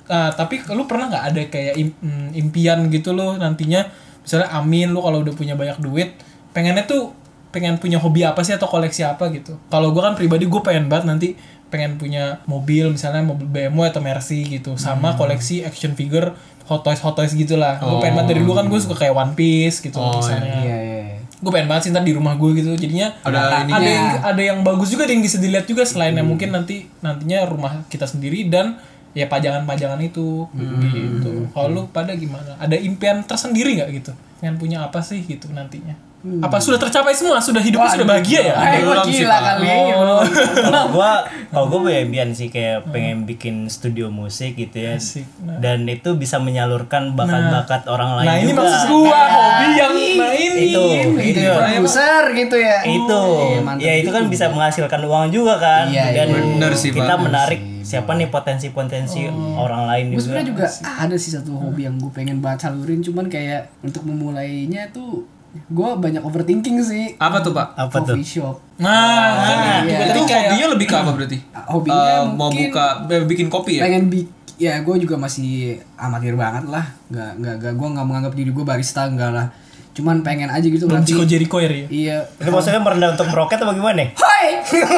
ah, 0.08 0.30
tapi 0.32 0.60
lu 0.72 0.84
pernah 0.84 1.08
nggak 1.08 1.24
ada 1.32 1.42
kayak 1.48 1.74
mm, 1.76 2.36
impian 2.36 2.88
gitu 2.88 3.12
lo 3.12 3.36
nantinya 3.36 3.84
misalnya 4.28 4.52
Amin 4.52 4.92
lu 4.92 5.00
kalau 5.00 5.24
udah 5.24 5.32
punya 5.32 5.56
banyak 5.56 5.80
duit 5.80 6.12
pengennya 6.52 6.84
tuh 6.84 7.16
pengen 7.48 7.80
punya 7.80 7.96
hobi 7.96 8.28
apa 8.28 8.44
sih 8.44 8.52
atau 8.52 8.68
koleksi 8.68 9.08
apa 9.08 9.32
gitu. 9.32 9.56
Kalau 9.72 9.88
gua 9.96 10.12
kan 10.12 10.14
pribadi 10.20 10.44
gue 10.44 10.60
pengen 10.60 10.92
banget 10.92 11.08
nanti 11.08 11.28
pengen 11.72 11.96
punya 11.96 12.44
mobil 12.44 12.92
misalnya 12.92 13.24
mobil 13.24 13.48
BMW 13.48 13.88
atau 13.88 14.04
Mercy 14.04 14.44
gitu 14.44 14.76
sama 14.76 15.16
koleksi 15.16 15.64
action 15.64 15.96
figure 15.96 16.36
Hot 16.68 16.84
Toys 16.84 17.00
Hot 17.00 17.16
Toys 17.16 17.32
gitu 17.32 17.56
lah. 17.56 17.80
Gue 17.80 18.04
pengen 18.04 18.20
banget 18.20 18.36
dari 18.36 18.40
dulu 18.44 18.52
kan 18.52 18.68
gue 18.68 18.76
suka 18.76 19.00
kayak 19.00 19.16
One 19.16 19.32
Piece 19.32 19.80
gitu 19.80 19.96
misalnya 19.96 20.60
Iya 20.60 20.76
iya. 20.76 20.98
iya. 21.08 21.16
gue 21.38 21.52
pengen 21.54 21.70
banget 21.70 21.88
sih 21.88 21.90
ntar 21.94 22.02
di 22.02 22.12
rumah 22.12 22.34
gue 22.34 22.50
gitu 22.58 22.74
jadinya 22.74 23.14
Ada 23.22 23.62
ada, 23.62 23.78
ada 23.78 23.88
yang 23.88 24.08
ada 24.26 24.42
yang 24.42 24.58
bagus 24.66 24.90
juga 24.90 25.06
ada 25.06 25.14
yang 25.14 25.22
bisa 25.22 25.38
dilihat 25.38 25.70
juga 25.70 25.86
selain 25.86 26.10
yang 26.18 26.26
mungkin 26.26 26.50
nanti 26.50 26.90
nantinya 26.98 27.46
rumah 27.46 27.86
kita 27.86 28.10
sendiri 28.10 28.50
dan 28.50 28.74
ya 29.18 29.26
pajangan-pajangan 29.26 29.98
itu. 29.98 30.46
Gitu. 30.54 31.50
Kalau 31.50 31.68
lu 31.74 31.82
pada 31.90 32.14
gimana? 32.14 32.54
Ada 32.62 32.78
impian 32.78 33.26
tersendiri 33.26 33.74
nggak 33.82 33.90
gitu? 33.98 34.12
Pengen 34.38 34.54
punya 34.54 34.86
apa 34.86 35.02
sih 35.02 35.26
gitu 35.26 35.50
nantinya 35.50 36.07
Apa 36.18 36.58
sudah 36.58 36.74
tercapai 36.76 37.14
semua? 37.14 37.38
Sudah 37.38 37.58
hidupnya 37.58 37.86
sudah 37.88 38.02
bahagia 38.04 38.40
ya? 38.42 38.54
Eh, 38.74 38.82
Belum 38.82 39.06
sih, 39.06 39.22
gila 39.22 39.32
Pak. 39.32 39.42
kali. 39.54 39.70
Oh. 39.94 40.18
kalau 40.66 40.84
gua 40.90 41.10
kalau 41.48 41.64
gua 41.68 41.78
punya 41.80 42.00
impian 42.00 42.30
sih 42.30 42.48
kayak 42.48 42.90
pengen 42.90 43.22
bikin 43.22 43.54
studio 43.66 44.08
musik 44.08 44.52
gitu 44.52 44.74
ya 44.76 44.94
Asik. 44.94 45.22
Nah. 45.38 45.56
dan 45.58 45.86
itu 45.86 46.12
bisa 46.14 46.36
menyalurkan 46.36 47.14
bakat-bakat 47.14 47.86
orang 47.86 48.18
lain 48.18 48.26
Nah 48.26 48.36
ini 48.36 48.50
juga 48.50 48.60
maksud 48.60 48.80
gua 48.90 49.22
hobi 49.24 49.68
yang 49.72 49.94
nah 50.18 50.32
ini. 50.34 50.62
itu 50.66 50.82
itu 51.22 51.40
produser 51.46 52.22
gitu 52.34 52.56
ya. 52.58 52.78
itu 52.82 53.20
Iya, 53.46 53.60
mantap 53.60 53.80
ya 53.80 53.92
itu 53.94 54.10
kan 54.10 54.22
juga. 54.22 54.32
bisa 54.32 54.44
menghasilkan 54.48 55.00
uang 55.04 55.26
juga 55.28 55.54
kan 55.56 55.84
Iya, 55.86 56.04
dan 56.12 56.26
iya. 56.28 56.42
Bener 56.50 56.72
sih, 56.74 56.90
kita 56.90 57.14
Pak. 57.14 57.22
menarik 57.22 57.60
siapa 57.80 58.10
nih 58.12 58.28
potensi-potensi 58.28 59.24
orang 59.54 59.86
lain 59.86 60.04
Gue 60.08 60.18
juga 60.18 60.24
sebenarnya 60.34 60.48
juga 60.50 60.66
ada 60.98 61.16
sih 61.16 61.30
satu 61.30 61.54
hobi 61.54 61.86
yang 61.86 61.96
gue 61.96 62.10
pengen 62.10 62.38
banget 62.38 62.66
salurin, 62.66 63.00
cuman 63.00 63.26
kayak 63.26 63.70
untuk 63.80 64.02
memulainya 64.02 64.90
tuh 64.90 65.24
gue 65.48 65.90
banyak 65.96 66.20
overthinking 66.20 66.76
sih. 66.80 67.16
Apa 67.16 67.40
tuh 67.40 67.52
pak? 67.52 67.72
apa 67.72 67.96
tuh 68.04 68.14
Coffee 68.14 68.26
shop. 68.26 68.56
Nah, 68.78 69.32
kan 69.42 69.56
iya. 69.82 70.12
juga 70.12 70.12
Itu 70.12 70.20
hobinya 70.22 70.66
lebih 70.72 70.86
ke 70.86 70.96
apa 70.96 71.10
berarti? 71.10 71.38
Hobinya 71.72 72.12
Eh, 72.20 72.22
mau 72.28 72.48
buka 72.48 72.86
eh, 73.06 73.24
bikin 73.24 73.48
kopi 73.48 73.80
ya? 73.80 73.84
pengen 73.84 74.08
bi 74.08 74.24
ya 74.56 74.82
gue 74.82 74.96
juga 74.98 75.14
masih 75.14 75.78
amatir 75.94 76.34
banget 76.34 76.66
lah 76.66 76.82
nggak 77.06 77.30
nggak 77.38 77.54
nggak 77.62 77.74
gue 77.78 77.88
nggak 77.94 78.06
menganggap 78.06 78.32
diri 78.34 78.50
gue 78.50 78.64
barista 78.66 79.06
enggak 79.06 79.30
lah 79.30 79.46
cuman 79.94 80.26
pengen 80.26 80.50
aja 80.50 80.62
gitu 80.62 80.86
belum 80.86 81.06
Chico 81.06 81.22
Jericho 81.22 81.58
ya. 81.58 81.70
Iya 81.86 82.26
itu 82.26 82.50
maksudnya 82.50 82.82
merendah 82.82 83.14
untuk 83.14 83.30
meroket 83.30 83.54
apa 83.58 83.70
gimana 83.70 83.94
nih 84.02 84.08
Hai, 84.14 84.48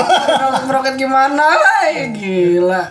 meroket 0.68 0.94
gimana? 0.96 1.44
Hai, 1.44 2.08
gila. 2.08 2.82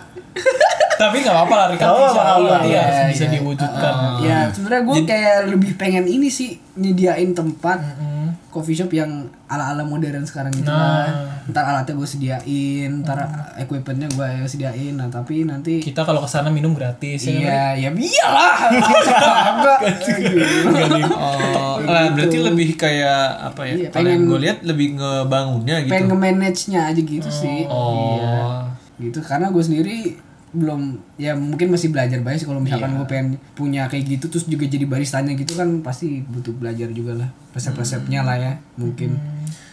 Tapi 1.00 1.16
nggak 1.18 1.32
apa-apa 1.32 1.54
lah, 1.54 1.66
Rika. 1.68 1.80
Nggak 1.80 1.96
nanti 1.96 2.18
apa-apa. 2.20 2.52
harus 2.52 2.68
Iya, 2.68 2.84
bisa 3.08 3.24
iya. 3.24 3.32
diwujudkan. 3.32 3.94
Ya, 4.20 4.38
sebenarnya 4.50 4.82
gue 4.84 4.98
kayak 5.04 5.36
lebih 5.48 5.72
pengen 5.74 6.04
ini 6.04 6.28
sih 6.28 6.48
nyediain 6.74 7.32
tempat 7.32 7.80
coffee 8.46 8.74
shop 8.74 8.90
yang 8.90 9.10
ala-ala 9.46 9.80
modern 9.82 10.22
sekarang 10.22 10.50
gitu 10.50 10.66
Nah. 10.66 11.06
lah. 11.06 11.06
Ntar 11.46 11.64
alatnya 11.64 11.94
gue 11.94 12.04
sediain, 12.04 12.90
ntar 13.00 13.18
equipmentnya 13.56 14.06
gue 14.08 14.26
sediain. 14.44 14.92
Nah, 14.92 15.06
tapi 15.08 15.42
nanti 15.42 15.78
Kita 15.80 16.02
kalau 16.02 16.18
ke 16.18 16.28
sana 16.28 16.46
minum 16.48 16.70
gratis 16.72 17.24
ya. 17.24 17.30
kan? 17.30 17.40
Iya, 17.40 17.62
ya 17.78 17.90
biarlah. 17.90 18.54
Enggak. 19.52 19.80
Oh, 21.10 21.78
lah, 21.80 22.10
berarti 22.10 22.36
lebih 22.40 22.74
kayak 22.74 23.22
apa 23.46 23.62
ya? 23.64 23.74
Iya, 23.76 23.88
pengen- 23.90 24.26
gue 24.26 24.38
lihat 24.40 24.58
lebih 24.62 24.96
ngebangunnya 24.96 25.76
gitu. 25.80 25.92
pengen 25.92 26.06
nge-manage-nya 26.10 26.80
aja 26.86 27.00
gitu 27.00 27.30
sih. 27.30 27.66
Oh. 27.66 28.18
Iya. 28.18 28.38
Gitu 29.00 29.18
karena 29.20 29.48
gue 29.48 29.62
sendiri 29.62 29.98
belum 30.50 30.80
ya 31.14 31.38
mungkin 31.38 31.70
masih 31.70 31.94
belajar 31.94 32.18
banyak 32.20 32.42
sih 32.42 32.48
kalau 32.48 32.58
misalkan 32.58 32.98
gue 32.98 33.06
pengen 33.06 33.28
punya 33.54 33.86
kayak 33.86 34.18
gitu 34.18 34.26
terus 34.26 34.44
juga 34.44 34.66
jadi 34.66 34.82
baristanya 34.82 35.34
gitu 35.34 35.54
kan 35.54 35.78
pasti 35.80 36.26
butuh 36.26 36.50
belajar 36.52 36.90
juga 36.90 37.14
lah 37.14 37.28
resep-resepnya 37.54 38.20
lah 38.22 38.34
ya 38.34 38.52
mungkin 38.74 39.14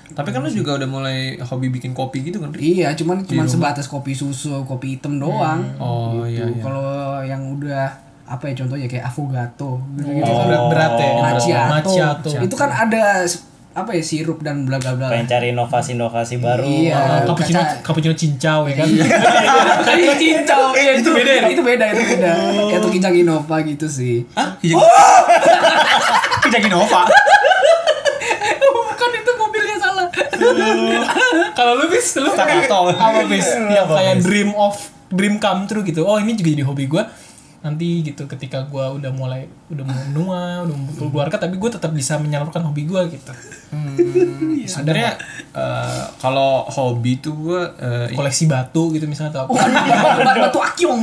Tapi 0.07 0.33
kan 0.33 0.41
lu 0.41 0.49
juga 0.49 0.81
udah 0.81 0.89
mulai 0.89 1.37
hobi 1.37 1.69
bikin 1.69 1.93
kopi 1.93 2.25
gitu 2.25 2.41
kan? 2.41 2.49
Iya 2.57 2.89
cuman 2.97 3.21
cuman 3.21 3.45
sebatas 3.45 3.85
kopi 3.85 4.17
susu 4.17 4.65
kopi 4.65 4.97
hitam 4.97 5.21
doang 5.21 5.61
Oh 5.77 6.25
iya 6.25 6.41
Tuh, 6.41 6.57
iya. 6.57 6.61
kalau 6.63 6.89
yang 7.21 7.41
udah 7.53 7.85
apa 8.25 8.49
ya 8.49 8.53
contohnya 8.57 8.87
kayak 8.89 9.05
affogato 9.05 9.77
gitu 9.93 10.09
gitu 10.09 10.25
Itu 10.25 10.33
berat, 10.41 10.63
berat 10.73 10.93
ya. 10.97 11.11
macchiato. 11.21 11.69
Macchiato. 11.69 12.29
itu 12.41 12.55
kan 12.57 12.69
ada 12.71 13.29
apa 13.77 13.93
ya 13.93 14.01
sirup 14.01 14.41
dan 14.41 14.65
bla 14.65 14.81
bla 14.81 14.97
bla. 14.97 15.13
Pengen 15.13 15.29
cari 15.29 15.53
inovasi-inovasi 15.53 16.41
baru. 16.41 16.65
Iya. 16.65 17.29
Oh, 17.29 17.37
cappuccino, 17.85 18.17
cincau 18.17 18.65
ya 18.65 18.81
kan? 18.81 18.89
Cappuccino 19.85 20.13
cincau 20.17 20.73
iya 20.73 20.91
itu 20.97 21.09
beda 21.13 21.31
itu 21.45 21.61
beda 21.61 21.85
itu 21.93 22.03
beda. 22.17 22.31
Kayak 22.73 22.81
tuh 22.81 22.89
kijang 22.89 23.13
innova 23.13 23.57
gitu 23.61 23.85
sih. 23.85 24.25
Hah? 24.33 24.57
Kijang 24.57 24.81
Kijang 26.41 26.63
Innova. 26.73 27.05
bukan 28.57 29.09
itu 29.13 29.31
mobilnya 29.37 29.77
salah. 29.77 30.07
Kalau 31.53 31.71
lu 31.77 31.85
bis, 31.91 32.07
lu 32.17 32.33
apa 32.33 33.21
bis? 33.29 33.47
Yang 33.53 33.85
Apa, 33.85 33.93
kayak 34.01 34.15
dream 34.25 34.49
of 34.57 34.73
dream 35.13 35.37
come 35.37 35.69
true 35.69 35.85
gitu. 35.85 36.01
Oh 36.01 36.17
ini 36.17 36.33
juga 36.33 36.49
jadi 36.57 36.65
hobi 36.65 36.89
gue. 36.89 37.03
Nanti 37.67 37.99
gitu 37.99 38.23
ketika 38.32 38.63
gue 38.63 38.80
udah 38.80 39.12
mulai 39.12 39.51
udah 39.67 39.84
mau 39.84 40.03
nua, 40.15 40.63
udah 40.63 40.71
mau 40.71 40.88
keluarga, 40.95 41.36
tapi 41.36 41.60
gue 41.60 41.67
tetap 41.67 41.91
bisa 41.91 42.15
menyalurkan 42.15 42.63
hobi 42.63 42.88
gue 42.88 43.01
gitu. 43.12 43.32
Sebenarnya 44.63 45.19
eh, 45.51 46.03
kalau 46.23 46.63
hobi 46.71 47.19
tuh 47.19 47.36
gue 47.36 47.62
eh, 47.84 48.15
Koleksi 48.15 48.47
batu 48.47 48.95
gitu 48.95 49.03
misalnya 49.03 49.36
atau 49.36 49.51
apa. 49.51 49.51
bukan 49.51 49.69
batu, 49.75 50.21
batu, 50.23 50.39
batu 50.47 50.60
akyong 50.63 51.01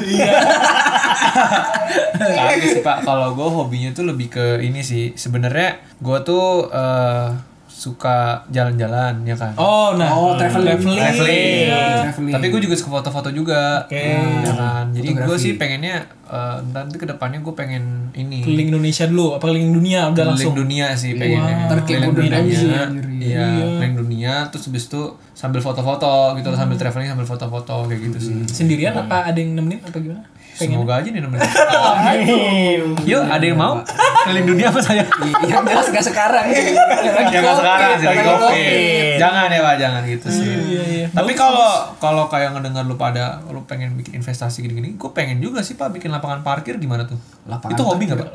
Kagak 2.16 2.57
sih 2.64 2.81
pak, 2.81 3.05
kalau 3.05 3.37
gue 3.37 3.44
hobinya 3.44 3.92
tuh 3.92 4.09
lebih 4.09 4.33
ke 4.33 4.64
ini 4.64 4.81
sih. 4.81 5.12
Sebenarnya 5.12 5.85
gue 6.00 6.18
tuh 6.24 6.72
eh, 6.72 7.29
suka 7.74 8.46
jalan-jalan 8.54 9.26
ya 9.26 9.34
kan. 9.34 9.50
Oh, 9.58 9.98
nah. 9.98 10.14
Oh, 10.14 10.38
traveling. 10.38 10.78
Traveling. 10.78 11.66
Iya. 11.66 12.06
Traveling. 12.06 12.34
Tapi 12.38 12.46
gue 12.54 12.60
juga 12.62 12.74
suka 12.78 12.90
foto-foto 13.02 13.34
juga. 13.34 13.82
Oke. 13.82 14.14
Ya 14.46 14.54
kan. 14.54 14.94
Jadi 14.94 15.08
gue 15.10 15.37
sih 15.37 15.52
pengennya 15.58 16.06
eh, 16.30 16.56
nanti 16.70 17.02
ke 17.02 17.06
depannya 17.10 17.42
gue 17.42 17.50
pengen 17.50 18.14
ini. 18.14 18.46
Keliling 18.46 18.70
Indonesia 18.70 19.10
dulu, 19.10 19.34
apa 19.34 19.50
keliling 19.50 19.74
dunia 19.74 20.00
udah 20.06 20.14
keliling 20.14 20.30
langsung. 20.38 20.54
dunia 20.54 20.87
sih 20.94 21.18
pengennya. 21.18 21.66
Ntar 21.66 21.78
kayak 21.82 22.00
Keliling 22.14 22.46
dunia. 22.46 22.80
Iya, 23.18 23.46
keliling 23.82 23.96
dunia 23.98 24.34
terus 24.54 24.70
habis 24.70 24.87
itu 24.87 25.02
sambil 25.34 25.58
foto-foto 25.58 26.38
gitu 26.38 26.46
loh, 26.54 26.58
sambil 26.58 26.78
traveling 26.78 27.10
sambil 27.10 27.26
foto-foto 27.26 27.90
kayak 27.90 28.00
gitu 28.06 28.18
sih. 28.22 28.34
Sendirian 28.46 28.94
apa 28.94 29.34
ada 29.34 29.38
yang 29.42 29.58
nemenin 29.58 29.82
apa 29.82 29.98
gimana? 29.98 30.22
Pengen. 30.54 30.76
Semoga 30.76 30.92
aja 30.96 31.08
nih 31.08 31.18
nemenin. 31.18 31.44
Yuk, 33.10 33.22
ada 33.24 33.42
yang 33.42 33.56
mau? 33.56 33.82
Keliling 34.24 34.46
dunia 34.48 34.66
apa 34.68 34.78
saya? 34.78 35.02
Iya, 35.42 35.58
jelas 35.60 35.86
gak 35.88 36.04
sekarang 36.04 36.46
Jangan 36.46 37.42
COVID, 37.44 37.58
sekarang 37.58 37.90
sih 37.94 38.06
lagi 38.06 38.22
covid. 38.24 39.16
Jangan 39.16 39.46
ya 39.48 39.60
pak, 39.60 39.74
jangan 39.76 40.02
gitu 40.04 40.26
sih. 40.28 40.46
Iya, 40.46 40.82
iya. 40.84 41.06
Tapi 41.10 41.32
kalau 41.32 41.70
kalau 41.98 42.24
kayak 42.26 42.54
ngedengar 42.54 42.82
lu 42.82 42.94
pada 42.94 43.42
lu 43.46 43.62
pengen 43.62 43.94
bikin 43.94 44.16
investasi 44.16 44.62
gini-gini, 44.62 44.94
gue 44.94 45.10
pengen 45.10 45.38
juga 45.38 45.60
sih 45.60 45.74
pak 45.74 45.90
bikin 45.90 46.08
lapangan 46.08 46.40
parkir 46.40 46.78
gimana 46.78 47.04
tuh? 47.04 47.18
Lapangan 47.44 47.74
Itu 47.74 47.82
hobi 47.84 48.06
nggak 48.06 48.18
pak? 48.18 48.30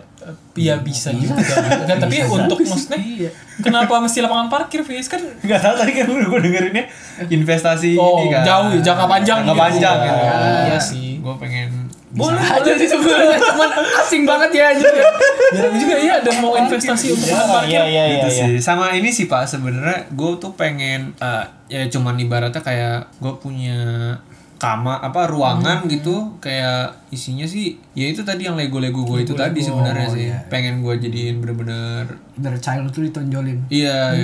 Iya 0.53 0.75
bisa 0.77 1.09
juga. 1.09 1.39
Kan 1.85 1.97
tapi 1.97 2.19
untuk 2.21 2.59
maksudnya 2.59 2.99
Iya. 2.99 3.31
kenapa 3.59 3.97
mesti 3.97 4.19
lapangan 4.19 4.47
parkir, 4.47 4.83
Fis? 4.83 5.07
Kan 5.07 5.23
Gak 5.39 5.57
tau 5.57 5.73
tadi 5.73 5.95
kan 5.95 6.05
gue 6.05 6.39
dengerinnya 6.39 6.85
investasi 7.25 7.95
Oh, 7.95 8.19
ini 8.19 8.29
kan. 8.29 8.43
jauh 8.43 8.69
ya, 8.69 8.83
jangka 8.83 9.05
panjang 9.07 9.37
Jangka 9.41 9.49
gitu. 9.49 9.61
panjang 9.61 9.97
gitu. 9.97 10.19
Iya 10.67 10.77
sih. 10.77 11.08
Gue 11.29 11.37
pengen 11.37 11.69
boleh 12.09 12.41
Aja 12.41 12.73
sih 12.73 12.89
sebenarnya. 12.89 13.37
Cuman 13.37 13.69
asing 14.01 14.25
banget 14.25 14.49
ya 14.57 14.67
jarang 14.73 15.77
juga 15.85 15.95
ya 16.01 16.13
ada 16.25 16.31
mau 16.41 16.57
investasi 16.57 17.13
untuk 17.13 17.29
lapangan 17.29 17.69
parkir. 17.69 17.69
iya 17.69 17.83
iya 17.85 17.85
iya 17.85 18.03
gitu 18.17 18.29
iya. 18.33 18.45
sih. 18.49 18.53
Sama 18.65 18.89
ini 18.97 19.13
sih 19.13 19.29
Pak, 19.29 19.45
sebenarnya 19.45 20.09
gue 20.09 20.31
tuh 20.41 20.57
pengen 20.57 21.13
eh, 21.21 21.45
ya 21.69 21.85
cuman 21.85 22.17
ibaratnya 22.17 22.65
kayak 22.65 23.13
gue 23.21 23.33
punya 23.37 23.77
kamar 24.57 25.05
apa 25.05 25.29
ruangan 25.29 25.85
gitu. 25.85 26.41
Kayak 26.41 26.97
isinya 27.13 27.45
sih 27.45 27.77
ya 27.93 28.09
itu 28.09 28.25
tadi 28.25 28.49
yang 28.49 28.57
lego 28.57 28.81
lego 28.81 29.05
gue 29.05 29.21
itu 29.21 29.37
tadi 29.37 29.61
sebenarnya 29.61 30.09
sih. 30.09 30.33
pengen 30.49 30.81
gue 30.81 30.97
jadiin 30.97 31.45
bener-bener 31.45 32.09
Dari 32.33 32.57
child 32.57 32.89
tuh 32.89 33.05
ditonjolin. 33.05 33.69
iya 33.69 34.17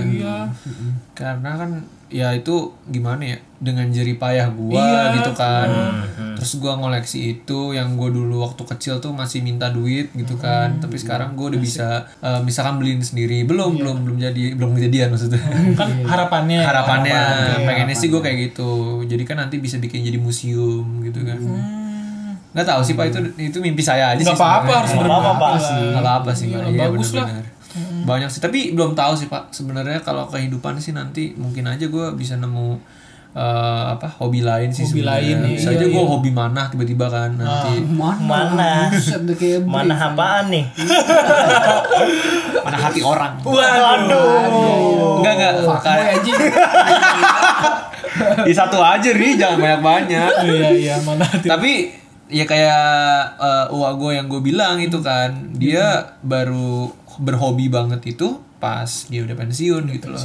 karena 1.14 1.54
kan 1.54 1.72
ya 2.08 2.32
itu 2.32 2.56
gimana 2.86 3.24
ya 3.26 3.38
dengan 3.58 3.88
jerih 3.88 4.16
payah 4.16 4.48
gua 4.48 4.78
Iya. 4.78 5.02
gitu 5.16 5.32
kan. 5.34 5.68
Terus 6.36 6.52
gua 6.56 6.76
ngoleksi 6.76 7.20
itu 7.34 7.60
yang 7.72 7.94
gua 7.94 8.08
dulu 8.08 8.42
waktu 8.42 8.62
kecil 8.64 9.00
tuh 9.00 9.10
masih 9.12 9.42
minta 9.42 9.68
duit 9.68 10.12
gitu 10.12 10.36
kan. 10.36 10.78
Tapi 10.78 10.96
sekarang 10.96 11.34
gua 11.34 11.50
udah 11.50 11.58
bisa 11.58 11.88
eh, 12.20 12.40
misalkan 12.40 12.78
beliin 12.78 13.00
sendiri. 13.00 13.42
Belum 13.44 13.74
belum 13.74 13.98
belum 14.02 14.18
jadi 14.20 14.54
belum 14.54 14.76
kejadian 14.76 15.10
maksudnya. 15.10 15.42
Kan 15.74 15.90
harapannya. 16.12 16.62
harapannya 16.62 17.22
pengennya 17.60 17.94
sih 17.94 18.08
gua 18.08 18.20
kayak 18.20 18.52
gitu. 18.52 18.72
Jadi 19.04 19.24
kan 19.24 19.40
nanti 19.40 19.58
bisa 19.58 19.78
bikin 19.78 20.02
jadi 20.02 20.18
museum 20.18 20.86
gitu 21.02 21.20
kan. 21.22 21.42
Nggak 22.52 22.68
tahu 22.70 22.82
sih 22.82 22.94
pak 22.94 23.12
itu 23.12 23.20
itu 23.42 23.58
mimpi 23.60 23.82
saya 23.82 24.16
aja 24.16 24.22
Nggak 24.22 24.32
sih 24.32 24.40
apa-apa, 24.40 24.72
harus 24.78 24.92
apa-apa 24.96 25.46
lah. 25.50 25.60
sih. 25.60 25.76
Nggak 25.92 26.04
apa-apa 26.04 26.32
sih 26.32 26.48
Iya, 26.48 26.56
Pak. 26.56 26.72
Iya, 26.72 27.42
benar-benar. 28.06 28.30
banyak 28.30 28.30
sih 28.30 28.42
tapi 28.46 28.60
belum 28.78 28.94
tahu 28.94 29.14
sih 29.18 29.26
pak 29.26 29.50
sebenarnya 29.50 30.00
kalau 30.06 30.30
kehidupan 30.30 30.78
sih 30.78 30.94
nanti 30.94 31.34
mungkin 31.34 31.66
aja 31.66 31.90
gue 31.90 32.06
bisa 32.14 32.38
nemu 32.38 32.78
eh, 33.36 33.84
apa 33.92 34.08
hobi 34.22 34.46
lain 34.46 34.70
sih 34.72 34.86
Hobi 34.86 35.02
sebenarnya. 35.04 35.42
lain, 35.42 35.58
bisa 35.58 35.70
iya, 35.74 35.82
aja 35.82 35.86
gue 35.90 36.04
iya. 36.06 36.08
hobi 36.08 36.32
manah 36.32 36.66
tiba-tiba 36.72 37.06
kan 37.10 37.36
nanti 37.36 37.84
Mana? 37.90 38.22
Mana? 38.24 38.74
Mana 39.66 39.96
apaan 39.98 40.46
nih 40.54 40.66
mana 42.66 42.78
hati 42.82 43.02
orang 43.04 43.34
waduh 43.46 45.22
enggak 45.22 45.34
enggak 45.38 45.54
aja. 45.86 46.34
di 48.48 48.54
satu 48.56 48.80
aja 48.80 49.10
ri 49.12 49.36
jangan 49.36 49.60
banyak 49.60 49.82
banyak 49.84 50.32
Iya 50.48 50.70
iya 50.74 50.96
mana 51.04 51.22
hati. 51.28 51.46
tapi 51.46 51.92
ya 52.26 52.42
kayak 52.50 53.38
uh, 53.38 53.66
uak 53.70 54.02
gue 54.02 54.12
yang 54.18 54.26
gue 54.26 54.42
bilang 54.42 54.82
itu 54.82 54.98
kan 55.06 55.54
dia 55.54 56.18
baru 56.26 56.90
berhobi 57.18 57.68
banget 57.68 58.02
itu 58.08 58.28
pas 58.56 58.88
dia 59.06 59.22
udah 59.22 59.36
pensiun 59.36 59.84
gitu 59.90 60.10
loh. 60.10 60.18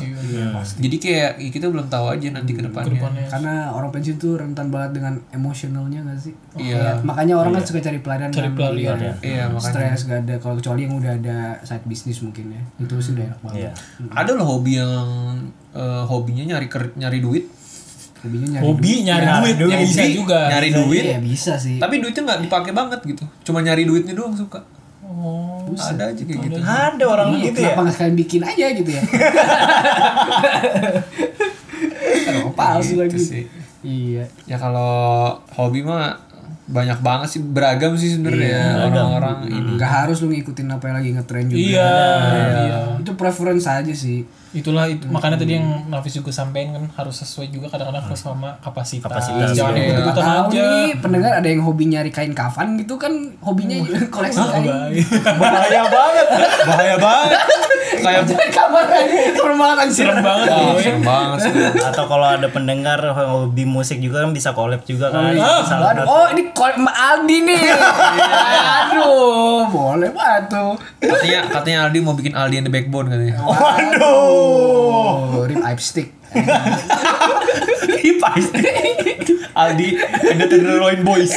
Jadi 0.57 0.97
kayak 0.97 1.31
ya 1.37 1.51
kita 1.51 1.67
belum 1.67 1.87
tahu 1.87 2.07
aja 2.09 2.31
nanti 2.31 2.51
ke 2.51 2.63
depannya. 2.63 2.97
karena 3.27 3.69
orang 3.69 3.91
pensiun 3.91 4.17
tuh 4.17 4.33
rentan 4.37 4.69
banget 4.69 4.97
dengan 4.97 5.15
emosionalnya 5.31 6.01
gak 6.03 6.19
sih 6.21 6.33
Iya. 6.57 6.79
Kayak- 6.97 6.99
makanya 7.03 7.35
orang 7.37 7.53
kan 7.53 7.63
suka 7.65 7.81
cari 7.81 7.99
pelarian 7.99 8.31
Cari 8.31 8.47
kan, 8.47 8.55
pelarian, 8.55 8.97
iya. 8.97 9.13
Iya, 9.21 9.45
makanya. 9.47 9.73
stres 9.93 10.01
gak 10.05 10.21
ada 10.23 10.35
kalau 10.37 10.55
kecuali 10.57 10.81
yang 10.81 10.95
udah 10.97 11.13
ada 11.13 11.39
side 11.61 11.85
bisnis 11.85 12.19
mungkin 12.21 12.51
ya 12.51 12.63
itu 12.79 12.95
sih 12.97 13.13
udah 13.13 13.25
enak 13.27 13.39
banget 13.41 13.59
Iya. 13.59 13.71
Ada 14.11 14.31
loh 14.33 14.47
hobi 14.49 14.73
yang 14.75 15.09
eh, 15.71 16.03
hobinya 16.03 16.45
nyari 16.49 16.67
ker- 16.67 16.95
nyari 16.95 17.19
duit, 17.19 17.45
hobinya 18.19 18.49
nyari 18.53 18.65
Hobi 18.67 18.93
nyari 19.03 19.27
duit, 19.27 19.57
ya 19.67 19.79
bisa 19.81 20.03
juga. 20.07 20.41
nyari 20.49 20.69
duit 20.71 20.87
duit, 20.99 21.05
ya 21.09 21.21
bisa 21.21 21.53
sih 21.55 21.77
tapi 21.77 21.99
duitnya 21.99 22.23
nggak 22.25 22.41
dipakai 22.43 22.73
banget 22.73 23.01
gitu. 23.05 23.25
Cuma 23.43 23.61
nyari 23.61 23.85
duitnya 23.85 24.13
doang 24.13 24.35
suka. 24.35 24.61
Oh, 25.13 25.67
Ada 25.69 26.15
aja 26.15 26.23
kayak 26.23 26.39
gitu. 26.41 26.61
Ada 26.61 27.03
orang 27.05 27.27
Iya, 27.33 27.43
gitu 27.45 27.59
ya. 27.59 27.67
kenapa 27.67 27.81
nggak 27.83 27.95
sekalian 27.95 28.17
bikin 28.17 28.43
aja 28.45 28.67
gitu 28.73 28.91
ya? 28.91 29.03
Aduh, 32.31 32.53
palsu 32.53 32.95
Gitu 32.95 33.01
lagi. 33.01 33.19
sih. 33.19 33.45
iya. 33.83 34.25
Ya 34.45 34.57
kalau 34.57 34.93
hobi 35.51 35.83
mah 35.83 36.21
banyak 36.67 36.99
banget 37.01 37.29
sih. 37.29 37.41
Beragam 37.43 37.97
sih 37.97 38.15
sebenarnya 38.15 38.87
orang-orang 38.87 39.49
ini. 39.49 39.71
nggak 39.75 39.91
harus 39.91 40.21
lu 40.21 40.31
ngikutin 40.31 40.69
apa 40.69 40.85
yang 40.85 40.97
lagi 40.97 41.11
ngetren 41.13 41.47
juga. 41.47 41.59
Iya, 41.59 41.91
iya. 42.63 42.79
itu 42.97 43.11
preference 43.15 43.67
aja 43.67 43.91
sih 43.93 44.23
Itulah 44.51 44.85
itu 44.85 45.07
makanya 45.07 45.39
tadi 45.39 45.55
yang 45.55 45.87
Nafis 45.87 46.11
juga 46.13 46.31
sampein 46.31 46.71
kan 46.71 46.83
harus 46.93 47.15
sesuai 47.17 47.49
juga 47.49 47.71
kadang-kadang 47.71 48.03
harus 48.03 48.19
sama 48.19 48.59
kapasitas. 48.59 49.07
Kapasitas, 49.07 49.55
Jangan 49.55 49.75
iya. 49.75 49.87
ikut-ikutan 49.89 50.25
tahu 50.25 50.45
aja. 50.45 50.63
nih 50.67 50.89
pendengar 50.99 51.33
ada 51.33 51.47
yang 51.47 51.63
hobi 51.63 51.85
nyari 51.87 52.11
kain 52.11 52.33
kafan 52.33 52.75
gitu 52.75 52.95
kan 52.97 53.13
hobinya 53.39 53.79
koleksi 54.11 54.43
kain. 54.43 54.67
Bahaya 55.37 55.83
banget. 55.87 56.27
Bahaya 56.67 56.97
banget. 56.97 57.39
Kayak 58.01 58.23
Jadi 58.25 58.49
kamar 58.51 58.85
serem 59.31 59.57
banget 59.57 59.77
anjir 59.79 59.97
Serem 60.01 60.19
banget 60.21 60.49
boy. 60.49 60.81
serem 60.81 61.03
banget 61.05 61.39
sih. 61.41 61.53
Atau 61.81 62.05
kalau 62.07 62.27
ada 62.29 62.49
pendengar 62.49 62.99
hobi 63.13 63.65
musik 63.65 63.99
juga 63.99 64.25
kan 64.25 64.33
bisa 64.33 64.51
collab 64.51 64.83
juga 64.83 65.11
kan. 65.11 65.31
iya. 65.31 65.63
Salah 65.63 65.93
Aduh, 65.93 66.07
oh 66.07 66.27
ini 66.29 66.51
kol 66.51 66.73
Mbak 66.73 66.97
Aldi 66.97 67.37
nih. 67.45 67.63
Aduh, 68.51 69.69
boleh 69.69 70.11
banget 70.11 70.45
tuh. 70.49 70.73
Katanya 70.99 71.41
katanya 71.51 71.79
Aldi 71.85 71.99
mau 72.01 72.15
bikin 72.15 72.33
Aldi 72.33 72.57
and 72.57 72.67
the 72.67 72.73
Backbone 72.73 73.07
katanya. 73.07 73.37
Waduh. 73.39 74.40
Oh, 74.41 75.45
rib 75.45 75.61
eye 75.61 75.77
stick. 75.77 76.09
pasti. 78.21 78.61
Aldi 79.51 79.89
and 80.31 80.39
the 80.39 80.47
Tenderloin 80.47 81.01
Boys. 81.03 81.33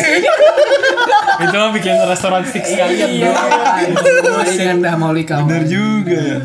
Itu 1.33 1.55
mah 1.55 1.71
bikin 1.73 1.95
restoran 2.05 2.43
stick 2.45 2.67
sekalian. 2.67 3.09
Iya. 3.09 3.31
bro. 3.31 4.43
Dengan 4.45 4.77
dah 4.83 4.95
mau 4.99 5.11
likau. 5.15 5.47
Bener 5.49 5.65
juga 5.65 6.13
ya. 6.13 6.37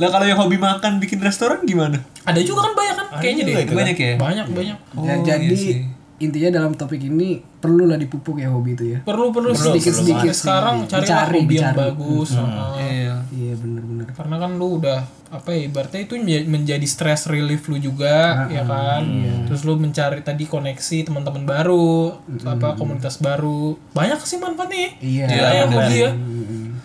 Lah 0.00 0.08
kalau 0.10 0.26
yang 0.26 0.38
hobi 0.40 0.58
makan 0.58 0.98
bikin 0.98 1.22
restoran 1.22 1.62
gimana? 1.62 2.02
Ada 2.26 2.40
juga 2.42 2.66
kan 2.66 2.72
banyak 2.74 2.94
kan 2.96 3.06
kayaknya 3.22 3.42
deh. 3.46 3.54
Banyak 3.70 3.96
ya? 3.96 4.12
Banyak 4.18 4.46
banyak. 4.50 4.76
Ya, 4.76 5.14
Oh, 5.14 5.22
jadi 5.22 5.46
iya 5.46 5.56
sih. 5.56 5.76
Intinya 6.22 6.50
dalam 6.52 6.72
topik 6.72 7.00
ini 7.00 7.28
perlulah 7.54 7.94
dipupuk 7.94 8.36
ya 8.36 8.48
hobi 8.48 8.72
itu 8.72 8.84
ya. 8.88 8.98
Perlu 9.00 9.30
perlu 9.30 9.50
Sedikit-sedikit 9.52 10.30
Sampai 10.30 10.34
sekarang 10.34 10.76
cari 10.84 11.02
Dicari, 11.02 11.38
hobi 11.38 11.54
yang 11.56 11.74
bagus. 11.74 12.30
Heeh. 12.32 12.70
Iya. 12.78 13.14
Iya 13.32 13.54
bener-bener. 13.54 14.06
karena 14.12 14.36
kan 14.36 14.50
lu 14.52 14.76
udah 14.76 15.00
apa 15.30 15.48
ya 15.50 15.64
ibaratnya 15.64 16.00
itu 16.02 16.14
menja- 16.16 16.44
menjadi 16.44 16.84
stress 16.84 17.24
relief 17.26 17.64
lu 17.66 17.76
juga 17.76 18.46
ya 18.46 18.62
kan? 18.62 19.02
Terus 19.46 19.62
lu 19.62 19.74
mencari 19.74 20.20
tadi 20.20 20.44
koneksi 20.44 20.98
teman-teman 21.02 21.42
baru 21.42 22.18
apa 22.42 22.74
komunitas 22.74 23.18
baru. 23.18 23.78
Banyak 23.90 24.20
sih 24.22 24.36
manfaatnya 24.36 24.98
Iya. 24.98 25.24
ya, 25.26 25.46
yang 25.58 25.70
hobi 25.70 25.96
ya. 25.98 26.10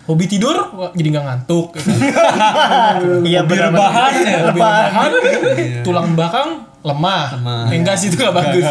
Hobi 0.04 0.24
tidur 0.24 0.56
wah, 0.72 0.88
jadi 0.90 1.08
nggak 1.10 1.26
ngantuk 1.26 1.66
ya 1.70 1.80
kan? 1.82 1.96
Iya 3.28 3.40
hobi 3.42 3.50
benar. 3.50 3.68
rebahan 3.68 4.12
ya, 4.16 4.36
hobi 4.40 4.56
rebahan. 4.56 5.10
tulang 5.82 6.08
belakang 6.14 6.48
lemah, 6.80 7.24
Eh, 7.68 7.76
enggak 7.76 7.92
sih 7.94 8.08
itu 8.08 8.16
nggak 8.16 8.32
bagus 8.32 8.64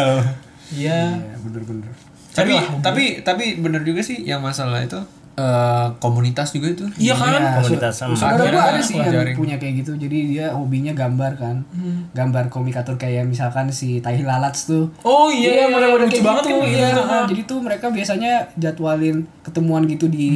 iya 0.70 1.14
Iya, 1.14 1.36
bener-bener. 1.40 1.88
Tapi 2.30 2.54
tapi 2.80 3.04
tapi 3.20 3.44
bener 3.58 3.82
juga 3.82 3.98
sih 3.98 4.22
yang 4.22 4.38
masalah 4.38 4.78
itu 4.78 4.94
eh, 5.34 5.86
komunitas 5.98 6.50
juga 6.50 6.66
itu. 6.68 6.82
iya 6.98 7.14
kan 7.14 7.58
Komunitas 7.58 7.94
sama. 7.94 8.14
Saudara 8.14 8.74
ada 8.74 8.78
sih 8.78 8.94
yang 8.94 9.06
pelajarin. 9.06 9.34
punya 9.34 9.54
kayak 9.54 9.82
gitu. 9.82 9.94
Jadi 9.94 10.34
dia 10.34 10.50
hobinya 10.50 10.90
gambar 10.92 11.34
kan. 11.34 11.62
Gambar 12.10 12.46
komikatur 12.46 12.94
kayak 12.94 13.22
misalkan 13.22 13.70
si 13.70 13.98
Tai 13.98 14.18
Lalats 14.18 14.66
tuh. 14.66 14.90
oh 15.02 15.30
iya, 15.30 15.50
iya, 15.56 15.66
model-model 15.68 16.06
lucu 16.06 16.14
kayak 16.14 16.26
banget 16.26 16.42
gitu, 16.44 16.54
kan 16.54 16.66
iya. 16.68 16.78
iya. 16.90 16.90
Nah, 17.00 17.22
jadi 17.26 17.42
tuh 17.44 17.58
mereka 17.58 17.86
biasanya 17.88 18.32
jadwalin 18.54 19.16
ketemuan 19.42 19.82
gitu 19.84 20.06
di 20.06 20.26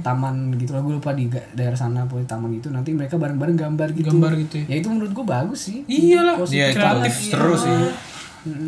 taman 0.00 0.34
gitu 0.56 0.72
lah 0.72 0.80
gue 0.80 0.94
lupa 0.96 1.12
di 1.12 1.24
daerah 1.52 1.76
sana 1.76 2.04
pokoknya 2.04 2.28
taman 2.30 2.50
gitu 2.54 2.68
nanti 2.68 2.90
mereka 2.90 3.14
bareng-bareng 3.14 3.54
gambar 3.54 3.88
gitu 3.92 4.08
Gambar 4.10 4.32
gitu 4.40 4.54
ya. 4.58 4.66
ya 4.66 4.76
itu 4.80 4.88
menurut 4.88 5.12
gue 5.12 5.24
bagus 5.24 5.60
sih 5.62 5.84
iyalah 5.86 6.40
Iya, 6.42 6.66
itu 6.66 6.76
kreatif 6.76 7.12
bagus 7.14 7.28
terus 7.30 7.60
sih. 7.62 7.78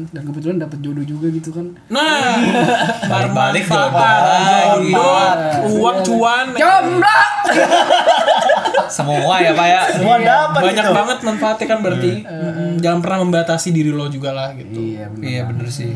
Dan 0.08 0.22
kebetulan 0.24 0.56
dapet 0.58 0.78
jodoh 0.78 1.02
juga 1.02 1.26
gitu 1.28 1.50
kan 1.50 1.66
Nah, 1.86 2.34
Balik-balik 3.10 3.64
bermanfaat, 3.64 4.76
jodoh 4.76 4.90
jodoh, 4.90 5.76
uang 5.76 5.98
cuan, 6.02 6.46
jomblo 6.52 7.18
Semua 8.90 9.36
ya 9.38 9.52
Pak 9.52 9.66
ya. 9.66 9.80
Semua 9.90 10.16
dapat 10.18 10.60
banyak 10.64 10.80
gitu. 10.82 10.94
banget 10.94 11.18
manfaatnya 11.22 11.66
kan 11.66 11.78
berarti. 11.78 12.12
Mm, 12.20 12.72
Jangan 12.78 12.98
pernah 12.98 13.18
membatasi 13.20 13.68
diri 13.70 13.90
lo 13.90 14.08
juga 14.08 14.32
lah 14.32 14.52
gitu. 14.52 14.74
iya 14.76 15.06
bener 15.06 15.24
Iya 15.24 15.40
bener 15.44 15.68
sih. 15.68 15.92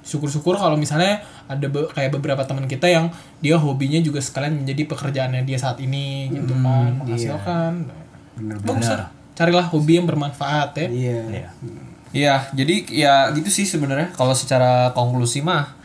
Syukur-syukur 0.00 0.56
kalau 0.56 0.74
misalnya 0.74 1.20
ada 1.46 1.62
be- 1.62 1.86
kayak 1.88 2.10
beberapa 2.12 2.42
teman 2.42 2.64
kita 2.64 2.86
yang 2.86 3.12
dia 3.38 3.54
hobinya 3.54 4.00
juga 4.00 4.18
sekalian 4.18 4.58
menjadi 4.58 4.82
pekerjaannya 4.86 5.42
dia 5.44 5.54
saat 5.56 5.78
ini 5.78 6.32
gitu 6.32 6.50
kan, 6.56 6.98
menghasilkan. 6.98 7.72
bener 8.34 8.56
Bagus 8.58 8.88
lah. 8.88 9.08
Carilah 9.32 9.66
hobi 9.66 9.92
yang 9.94 10.06
bermanfaat 10.06 10.70
ya. 10.74 10.86
iya 10.88 11.18
Iya. 11.30 11.48
Iya, 12.10 12.50
jadi 12.50 12.74
ya 12.90 13.14
gitu 13.34 13.50
sih 13.50 13.66
sebenarnya. 13.66 14.10
Kalau 14.14 14.34
secara 14.34 14.90
konklusi 14.96 15.42
mah 15.42 15.78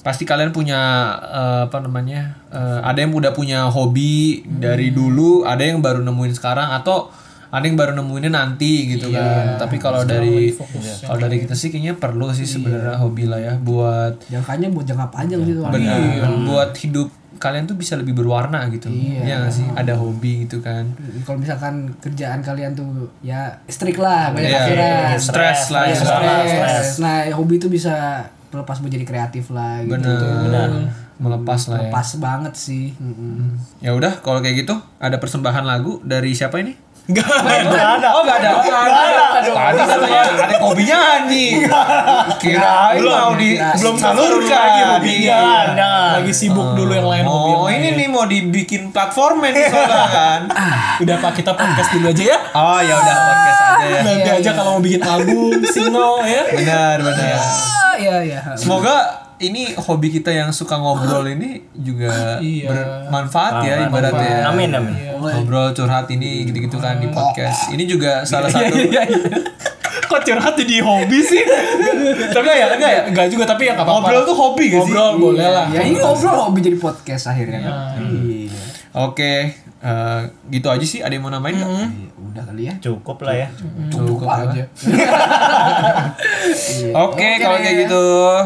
pasti 0.00 0.24
kalian 0.24 0.52
punya 0.56 0.80
eh, 1.20 1.60
apa 1.68 1.80
namanya? 1.80 2.36
eh, 2.52 2.80
ada 2.80 3.00
yang 3.00 3.12
udah 3.12 3.32
punya 3.36 3.68
hobi 3.68 4.44
dari 4.44 4.92
dulu, 4.92 5.44
ada 5.44 5.64
yang 5.64 5.80
baru 5.84 6.00
nemuin 6.04 6.32
sekarang 6.36 6.72
atau 6.72 7.08
ada 7.54 7.70
yang 7.70 7.78
baru 7.78 7.94
nemuinnya 7.94 8.34
nanti 8.34 8.98
gitu 8.98 9.14
kan. 9.14 9.56
Tapi 9.62 9.78
kalau 9.78 10.02
dari 10.02 10.50
kalau 11.06 11.18
dari 11.22 11.36
kita 11.44 11.54
sih 11.54 11.70
kayaknya 11.70 11.94
perlu 11.94 12.34
sih 12.34 12.48
sebenarnya 12.50 12.98
hobi 12.98 13.30
lah 13.30 13.38
ya 13.38 13.54
buat 13.60 14.26
jangkanya 14.26 14.74
buat 14.74 14.84
jangka 14.90 15.06
panjang 15.14 15.40
sih 15.46 15.54
soalnya 15.54 15.72
benar 15.72 16.30
buat 16.44 16.70
hidup 16.74 17.08
kalian 17.36 17.64
tuh 17.64 17.74
bisa 17.74 17.94
lebih 17.94 18.12
berwarna 18.12 18.64
gitu. 18.68 18.88
Iya 18.88 19.40
nggak 19.40 19.52
sih? 19.52 19.66
Ada 19.70 19.94
hobi 19.94 20.44
gitu 20.44 20.58
kan. 20.58 20.88
kalau 21.22 21.38
misalkan 21.38 21.92
kerjaan 21.98 22.40
kalian 22.40 22.72
tuh 22.72 22.88
ya 23.20 23.52
strict 23.64 23.96
lah 23.96 24.30
banyak 24.30 24.46
Iya, 24.46 24.60
aturan 24.60 25.16
stres 25.16 25.60
lah 25.68 25.84
Ya, 25.84 25.92
ya. 25.92 25.98
stres. 25.98 26.88
Nah, 26.98 27.16
hobi 27.30 27.56
itu 27.56 27.66
bisa 27.66 28.22
melepas 28.48 28.78
menjadi 28.78 29.04
kreatif 29.04 29.50
lah 29.50 29.82
gitu. 29.82 29.94
Benar. 30.46 30.70
Melepas 31.14 31.60
lah 31.68 31.78
ya. 31.80 31.90
Pas 31.90 32.08
banget 32.16 32.54
sih. 32.54 32.90
Ya 33.78 33.92
udah 33.92 34.18
kalau 34.18 34.38
kayak 34.38 34.62
gitu 34.62 34.74
ada 34.98 35.16
persembahan 35.16 35.62
lagu 35.62 36.02
dari 36.02 36.32
siapa 36.32 36.58
ini? 36.58 36.74
Enggak 37.04 37.28
ada. 37.28 38.08
Oh 38.10 38.24
enggak 38.24 38.38
ada. 38.40 38.50
Tadi 39.44 39.50
katanya 39.76 40.20
ada 40.40 40.56
hobinya 40.58 40.96
nyanyi. 40.96 41.46
Kirain 42.44 43.00
mau 43.00 43.32
di 43.32 43.50
belum 43.56 43.94
salurkan 43.96 44.68
hobinya. 44.92 45.38
Ada. 45.66 45.92
lagi 46.14 46.32
sibuk 46.32 46.76
dulu 46.76 46.92
yang 46.92 47.08
lain 47.08 47.24
hobi 47.24 47.50
Oh 47.50 47.64
lain. 47.64 47.80
ini 47.80 47.88
nih 47.96 48.08
mau 48.08 48.24
dibikin 48.24 48.88
platformnya 48.88 49.50
nih 49.50 49.64
soalnya 49.66 50.08
kan. 50.08 50.40
Udah 51.02 51.16
Pak 51.18 51.32
kita 51.34 51.52
podcast 51.52 51.90
dulu 51.90 52.06
aja 52.08 52.24
ya. 52.26 52.38
Oh 52.52 52.78
ya 52.78 52.94
udah 52.94 53.16
podcast 53.18 53.60
aja 53.60 53.84
ya. 53.86 54.00
Nanti 54.02 54.30
aja 54.34 54.50
kalau 54.52 54.70
mau 54.76 54.82
bikin 54.82 55.00
album, 55.00 55.50
single 55.74 56.22
ya. 56.22 56.42
Benar 56.50 56.96
benar. 57.00 57.34
Ah, 57.34 57.94
iya 57.96 58.16
iya. 58.22 58.40
Semoga 58.54 58.96
ini 59.36 59.74
hobi 59.74 60.08
kita 60.10 60.30
yang 60.30 60.50
suka 60.50 60.76
ngobrol 60.76 61.26
ini 61.26 61.58
juga 61.74 62.38
Iya. 62.38 62.70
bermanfaat 62.70 63.52
ya 63.62 63.74
ibaratnya 63.84 64.28
ya. 64.30 64.42
Amin 64.46 64.70
amin. 64.70 64.94
Ngobrol 65.16 65.72
curhat 65.72 66.06
ini 66.08 66.44
gitu-gitu 66.44 66.76
kan 66.76 66.96
di 66.96 67.08
podcast. 67.08 67.68
Ini 67.68 67.84
juga 67.84 68.22
salah 68.22 68.46
satu 68.46 68.76
Kok 70.04 70.20
curhat 70.22 70.54
jadi 70.56 70.76
hobi 70.82 71.18
sih? 71.20 71.42
Tapi 72.30 72.46
ya 72.48 72.66
enggak 72.74 72.90
ya? 72.90 73.00
Enggak 73.08 73.26
juga 73.30 73.44
tapi 73.46 73.68
ya 73.68 73.78
enggak 73.78 73.86
apa-apa. 73.86 74.10
Ngobrol 74.10 74.22
tuh 74.24 74.36
hobi 74.36 74.64
gak 74.68 74.82
sih? 74.84 74.92
Ngobrol 74.92 75.10
boleh 75.18 75.48
lah. 75.48 75.66
Ya 75.70 75.80
ini 75.82 75.96
ngobrol 75.98 76.34
hobi 76.34 76.58
jadi 76.60 76.78
podcast 76.78 77.30
akhirnya 77.30 77.58
kan. 77.62 77.74
Iya. 78.02 78.62
Oke, 78.94 79.50
eh, 79.82 80.20
gitu 80.54 80.70
aja 80.70 80.86
sih. 80.86 81.02
Ada 81.02 81.18
yang 81.18 81.26
mau 81.26 81.32
namain 81.34 81.58
nggak? 81.58 81.66
Iya, 81.66 81.86
Udah 82.14 82.42
kali 82.46 82.62
ya. 82.70 82.74
Cukup 82.78 83.18
lah 83.26 83.34
ya. 83.34 83.48
Cukup 83.90 84.30
aja. 84.30 84.62
Oke, 87.06 87.28
kalau 87.42 87.58
kayak 87.58 87.76
gitu. 87.86 88.04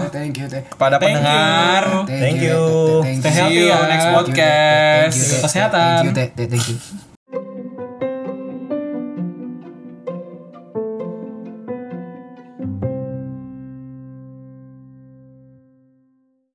Thank 0.08 0.40
you, 0.40 0.46
thank 0.48 0.64
Kepada 0.72 0.96
pendengar, 0.96 2.08
Thank 2.08 2.20
Thank 2.20 2.40
you. 2.40 2.56
you. 2.56 2.64
Thank 3.04 3.20
Stay 3.20 3.28
you. 3.28 3.37
healthy 3.37 3.52
see 3.52 3.61
you 3.61 3.68
ya. 3.68 3.78
next 3.84 3.92
Thank 3.92 4.08
you, 4.08 4.16
podcast. 4.16 5.16
thank 5.20 5.32
you, 5.37 5.44
Kesehatan. 5.44 6.00
Thank 6.16 6.32
you, 6.32 6.46
thank 6.48 6.66
you. 6.72 7.08